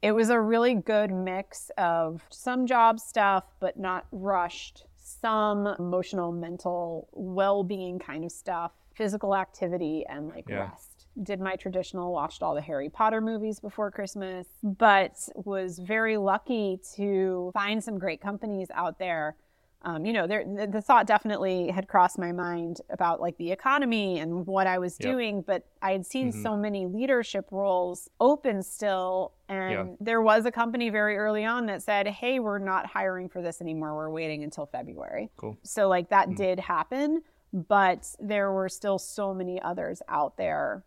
it 0.00 0.12
was 0.12 0.30
a 0.30 0.40
really 0.40 0.74
good 0.74 1.10
mix 1.10 1.70
of 1.78 2.22
some 2.30 2.66
job 2.66 3.00
stuff, 3.00 3.44
but 3.60 3.78
not 3.78 4.06
rushed 4.12 4.86
some 5.04 5.66
emotional, 5.78 6.32
mental 6.32 7.08
well 7.12 7.62
being 7.62 7.98
kind 7.98 8.24
of 8.24 8.32
stuff, 8.32 8.72
physical 8.94 9.36
activity, 9.36 10.04
and 10.08 10.28
like 10.28 10.48
yeah. 10.48 10.70
rest. 10.70 11.06
Did 11.22 11.40
my 11.40 11.54
traditional, 11.54 12.12
watched 12.12 12.42
all 12.42 12.54
the 12.54 12.60
Harry 12.60 12.88
Potter 12.88 13.20
movies 13.20 13.60
before 13.60 13.90
Christmas, 13.90 14.48
but 14.62 15.16
was 15.36 15.78
very 15.78 16.16
lucky 16.16 16.80
to 16.96 17.50
find 17.54 17.84
some 17.84 17.98
great 17.98 18.20
companies 18.20 18.68
out 18.74 18.98
there 18.98 19.36
um, 19.84 20.06
you 20.06 20.12
know, 20.12 20.26
there, 20.26 20.44
the, 20.44 20.66
the, 20.66 20.80
thought 20.80 21.06
definitely 21.06 21.68
had 21.68 21.88
crossed 21.88 22.18
my 22.18 22.32
mind 22.32 22.80
about 22.88 23.20
like 23.20 23.36
the 23.36 23.52
economy 23.52 24.18
and 24.18 24.46
what 24.46 24.66
I 24.66 24.78
was 24.78 24.96
yep. 24.98 25.12
doing, 25.12 25.42
but 25.42 25.66
I 25.82 25.92
had 25.92 26.06
seen 26.06 26.30
mm-hmm. 26.30 26.42
so 26.42 26.56
many 26.56 26.86
leadership 26.86 27.46
roles 27.50 28.08
open 28.18 28.62
still. 28.62 29.32
And 29.48 29.72
yeah. 29.72 29.84
there 30.00 30.22
was 30.22 30.46
a 30.46 30.50
company 30.50 30.88
very 30.88 31.18
early 31.18 31.44
on 31.44 31.66
that 31.66 31.82
said, 31.82 32.06
Hey, 32.06 32.40
we're 32.40 32.58
not 32.58 32.86
hiring 32.86 33.28
for 33.28 33.42
this 33.42 33.60
anymore. 33.60 33.94
We're 33.94 34.10
waiting 34.10 34.42
until 34.42 34.64
February. 34.64 35.30
Cool. 35.36 35.58
So, 35.62 35.88
like, 35.88 36.08
that 36.08 36.28
mm-hmm. 36.28 36.36
did 36.36 36.60
happen, 36.60 37.22
but 37.52 38.08
there 38.18 38.52
were 38.52 38.70
still 38.70 38.98
so 38.98 39.34
many 39.34 39.60
others 39.60 40.00
out 40.08 40.38
there. 40.38 40.82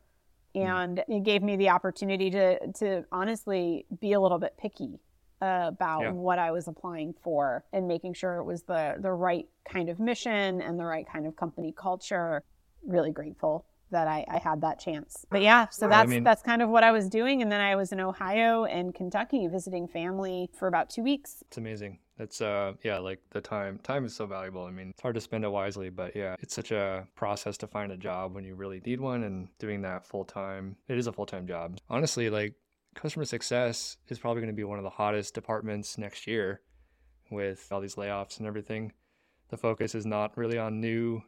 Mm. 0.55 0.65
And 0.65 0.97
mm-hmm. 0.97 1.11
it 1.11 1.23
gave 1.23 1.43
me 1.43 1.55
the 1.55 1.69
opportunity 1.69 2.31
to, 2.31 2.71
to 2.73 3.05
honestly 3.11 3.85
be 4.01 4.13
a 4.13 4.19
little 4.19 4.39
bit 4.39 4.55
picky 4.57 4.99
about 5.41 6.01
yeah. 6.01 6.11
what 6.11 6.39
I 6.39 6.51
was 6.51 6.67
applying 6.67 7.13
for 7.21 7.63
and 7.73 7.87
making 7.87 8.13
sure 8.13 8.37
it 8.37 8.43
was 8.43 8.63
the 8.63 8.95
the 8.99 9.11
right 9.11 9.47
kind 9.69 9.89
of 9.89 9.99
mission 9.99 10.61
and 10.61 10.79
the 10.79 10.85
right 10.85 11.07
kind 11.07 11.27
of 11.27 11.35
company 11.35 11.73
culture. 11.77 12.43
Really 12.85 13.11
grateful 13.11 13.65
that 13.91 14.07
I, 14.07 14.25
I 14.29 14.37
had 14.37 14.61
that 14.61 14.79
chance. 14.79 15.25
But 15.29 15.41
yeah, 15.41 15.67
so 15.69 15.87
that's 15.87 16.07
I 16.07 16.09
mean, 16.09 16.23
that's 16.23 16.41
kind 16.41 16.61
of 16.61 16.69
what 16.69 16.83
I 16.83 16.91
was 16.91 17.09
doing. 17.09 17.41
And 17.41 17.51
then 17.51 17.61
I 17.61 17.75
was 17.75 17.91
in 17.91 17.99
Ohio 17.99 18.65
and 18.65 18.93
Kentucky 18.93 19.47
visiting 19.47 19.87
family 19.87 20.49
for 20.53 20.67
about 20.67 20.89
two 20.89 21.03
weeks. 21.03 21.43
It's 21.47 21.57
amazing. 21.57 21.99
It's 22.19 22.41
uh 22.41 22.73
yeah, 22.83 22.97
like 22.97 23.21
the 23.29 23.41
time 23.41 23.79
time 23.83 24.03
is 24.05 24.15
so 24.15 24.25
valuable. 24.25 24.63
I 24.63 24.71
mean, 24.71 24.89
it's 24.89 25.01
hard 25.01 25.15
to 25.15 25.21
spend 25.21 25.43
it 25.43 25.49
wisely, 25.49 25.89
but 25.89 26.15
yeah, 26.15 26.35
it's 26.39 26.55
such 26.55 26.71
a 26.71 27.07
process 27.15 27.57
to 27.57 27.67
find 27.67 27.91
a 27.91 27.97
job 27.97 28.33
when 28.33 28.43
you 28.43 28.55
really 28.55 28.81
need 28.85 28.99
one 28.99 29.23
and 29.23 29.47
doing 29.59 29.81
that 29.83 30.05
full 30.05 30.25
time. 30.25 30.75
It 30.87 30.97
is 30.97 31.07
a 31.07 31.13
full 31.13 31.27
time 31.27 31.47
job. 31.47 31.77
Honestly, 31.89 32.29
like 32.29 32.55
customer 32.97 33.25
success 33.25 33.97
is 34.09 34.19
probably 34.19 34.41
going 34.41 34.53
to 34.53 34.57
be 34.57 34.63
one 34.63 34.79
of 34.79 34.83
the 34.83 34.89
hottest 34.89 35.33
departments 35.33 35.97
next 35.97 36.27
year 36.27 36.61
with 37.31 37.67
all 37.71 37.79
these 37.79 37.95
layoffs 37.95 38.39
and 38.39 38.47
everything. 38.47 38.91
The 39.49 39.57
focus 39.57 39.95
is 39.95 40.05
not 40.05 40.35
really 40.35 40.57
on 40.57 40.81
new 40.81 41.21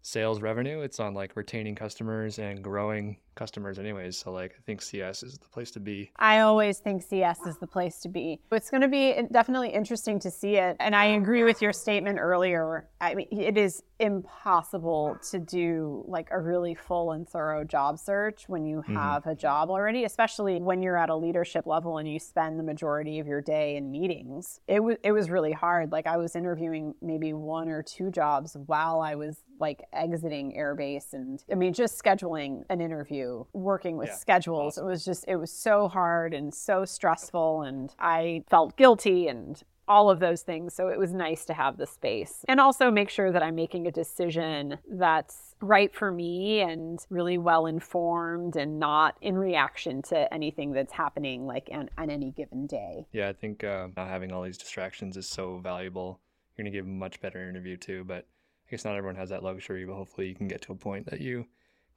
sales 0.00 0.40
revenue, 0.40 0.80
it's 0.80 1.00
on 1.00 1.12
like 1.12 1.36
retaining 1.36 1.74
customers 1.74 2.38
and 2.38 2.62
growing 2.62 3.18
customers 3.34 3.78
anyways. 3.78 4.16
So 4.16 4.32
like 4.32 4.54
I 4.56 4.62
think 4.64 4.80
CS 4.80 5.22
is 5.22 5.38
the 5.38 5.48
place 5.48 5.70
to 5.72 5.80
be. 5.80 6.10
I 6.16 6.40
always 6.40 6.78
think 6.78 7.02
CS 7.02 7.40
is 7.46 7.58
the 7.58 7.66
place 7.66 8.00
to 8.00 8.08
be. 8.08 8.40
It's 8.52 8.70
going 8.70 8.80
to 8.80 8.88
be 8.88 9.14
definitely 9.32 9.70
interesting 9.70 10.18
to 10.20 10.30
see 10.30 10.56
it. 10.56 10.76
And 10.80 10.94
I 10.94 11.06
agree 11.06 11.42
with 11.42 11.60
your 11.60 11.72
statement 11.72 12.18
earlier. 12.20 12.88
I 13.00 13.14
mean 13.14 13.28
it 13.30 13.58
is 13.58 13.82
impossible 14.00 15.18
to 15.30 15.38
do 15.38 16.04
like 16.06 16.28
a 16.30 16.40
really 16.40 16.74
full 16.74 17.12
and 17.12 17.28
thorough 17.28 17.64
job 17.64 17.98
search 17.98 18.48
when 18.48 18.64
you 18.64 18.78
mm-hmm. 18.78 18.94
have 18.94 19.22
mm-hmm. 19.22 19.30
a 19.30 19.34
job 19.34 19.70
already, 19.70 20.04
especially 20.04 20.60
when 20.60 20.82
you're 20.82 20.96
at 20.96 21.10
a 21.10 21.16
leadership 21.16 21.66
level 21.66 21.98
and 21.98 22.08
you 22.08 22.18
spend 22.18 22.58
the 22.58 22.62
majority 22.62 23.18
of 23.18 23.26
your 23.26 23.40
day 23.40 23.76
in 23.76 23.90
meetings. 23.90 24.60
It 24.68 24.82
was 24.82 24.96
it 25.02 25.12
was 25.12 25.30
really 25.30 25.52
hard. 25.52 25.92
Like 25.92 26.06
I 26.06 26.16
was 26.16 26.36
interviewing 26.36 26.94
maybe 27.02 27.32
one 27.32 27.68
or 27.68 27.82
two 27.82 28.10
jobs 28.10 28.56
while 28.66 29.00
I 29.00 29.14
was 29.14 29.42
like 29.60 29.82
exiting 29.92 30.54
Airbase 30.56 31.12
and 31.12 31.42
I 31.50 31.54
mean 31.54 31.72
just 31.72 32.02
scheduling 32.02 32.64
an 32.70 32.80
interview 32.80 33.44
working 33.52 33.96
with 33.96 34.08
yeah. 34.08 34.16
schedules. 34.16 34.74
Awesome. 34.74 34.86
It 34.86 34.90
was 34.90 35.04
just, 35.04 35.24
it 35.28 35.36
was 35.36 35.52
so 35.52 35.88
hard 35.88 36.34
and 36.34 36.54
so 36.54 36.84
stressful. 36.84 37.62
And 37.62 37.94
I 37.98 38.44
felt 38.48 38.76
guilty 38.76 39.28
and 39.28 39.60
all 39.88 40.10
of 40.10 40.20
those 40.20 40.42
things. 40.42 40.74
So 40.74 40.88
it 40.88 40.98
was 40.98 41.12
nice 41.12 41.44
to 41.46 41.54
have 41.54 41.76
the 41.76 41.86
space 41.86 42.44
and 42.48 42.60
also 42.60 42.90
make 42.90 43.10
sure 43.10 43.32
that 43.32 43.42
I'm 43.42 43.54
making 43.54 43.86
a 43.86 43.90
decision 43.90 44.78
that's 44.90 45.56
right 45.60 45.92
for 45.92 46.12
me 46.12 46.60
and 46.60 47.04
really 47.10 47.38
well 47.38 47.66
informed 47.66 48.56
and 48.56 48.78
not 48.78 49.16
in 49.20 49.36
reaction 49.36 50.02
to 50.02 50.32
anything 50.32 50.72
that's 50.72 50.92
happening 50.92 51.46
like 51.46 51.68
on, 51.72 51.90
on 51.98 52.10
any 52.10 52.30
given 52.30 52.66
day. 52.66 53.06
Yeah, 53.12 53.28
I 53.28 53.32
think 53.32 53.64
uh, 53.64 53.88
not 53.96 54.08
having 54.08 54.32
all 54.32 54.42
these 54.42 54.58
distractions 54.58 55.16
is 55.16 55.28
so 55.28 55.58
valuable. 55.58 56.20
You're 56.56 56.64
going 56.64 56.72
to 56.72 56.78
give 56.78 56.86
a 56.86 56.88
much 56.88 57.20
better 57.20 57.48
interview 57.48 57.76
too, 57.76 58.04
but 58.04 58.26
I 58.66 58.70
guess 58.70 58.84
not 58.84 58.96
everyone 58.96 59.16
has 59.16 59.30
that 59.30 59.42
luxury, 59.42 59.84
but 59.84 59.94
hopefully 59.94 60.28
you 60.28 60.34
can 60.34 60.48
get 60.48 60.62
to 60.62 60.72
a 60.72 60.76
point 60.76 61.06
that 61.10 61.20
you 61.20 61.46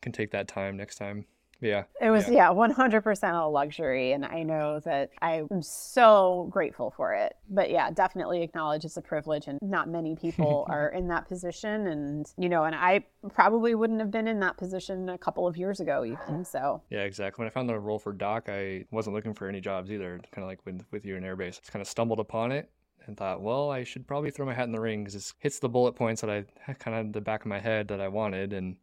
can 0.01 0.11
take 0.11 0.31
that 0.31 0.47
time 0.47 0.77
next 0.77 0.95
time. 0.95 1.25
Yeah. 1.61 1.83
It 2.01 2.09
was, 2.09 2.27
yeah, 2.27 2.49
yeah 2.49 2.53
100% 2.53 3.33
a 3.33 3.47
luxury. 3.47 4.11
And 4.11 4.25
I 4.25 4.43
know 4.43 4.79
that 4.81 5.11
I'm 5.21 5.61
so 5.61 6.47
grateful 6.49 6.91
for 6.91 7.13
it. 7.13 7.35
But 7.49 7.69
yeah, 7.69 7.91
definitely 7.91 8.41
acknowledge 8.41 8.83
it's 8.83 8.97
a 8.97 9.01
privilege. 9.01 9.47
And 9.47 9.59
not 9.61 9.87
many 9.87 10.15
people 10.21 10.65
are 10.69 10.89
in 10.89 11.07
that 11.09 11.27
position. 11.27 11.87
And, 11.87 12.31
you 12.37 12.49
know, 12.49 12.63
and 12.65 12.75
I 12.75 13.05
probably 13.33 13.75
wouldn't 13.75 13.99
have 13.99 14.11
been 14.11 14.27
in 14.27 14.39
that 14.41 14.57
position 14.57 15.09
a 15.09 15.17
couple 15.17 15.47
of 15.47 15.55
years 15.55 15.79
ago, 15.79 16.03
even. 16.03 16.43
So, 16.43 16.81
yeah, 16.89 17.01
exactly. 17.01 17.43
When 17.43 17.47
I 17.47 17.51
found 17.51 17.69
the 17.69 17.79
role 17.79 17.99
for 17.99 18.11
Doc, 18.11 18.49
I 18.49 18.85
wasn't 18.91 19.15
looking 19.15 19.33
for 19.33 19.47
any 19.47 19.61
jobs 19.61 19.91
either, 19.91 20.19
kind 20.31 20.43
of 20.43 20.49
like 20.49 20.59
with, 20.65 20.83
with 20.91 21.05
you 21.05 21.15
in 21.15 21.23
Airbase. 21.23 21.41
I 21.41 21.61
just 21.61 21.71
kind 21.71 21.81
of 21.81 21.87
stumbled 21.87 22.19
upon 22.19 22.51
it 22.51 22.69
and 23.07 23.17
thought, 23.17 23.41
well, 23.41 23.69
I 23.69 23.83
should 23.83 24.07
probably 24.07 24.31
throw 24.31 24.45
my 24.45 24.53
hat 24.53 24.65
in 24.65 24.71
the 24.71 24.79
ring 24.79 25.03
because 25.03 25.15
it 25.15 25.33
hits 25.39 25.59
the 25.59 25.69
bullet 25.69 25.93
points 25.93 26.21
that 26.21 26.29
I 26.29 26.73
kind 26.73 26.97
of 26.97 27.13
the 27.13 27.21
back 27.21 27.41
of 27.41 27.47
my 27.47 27.59
head 27.59 27.87
that 27.89 28.01
I 28.01 28.07
wanted. 28.07 28.53
And 28.53 28.75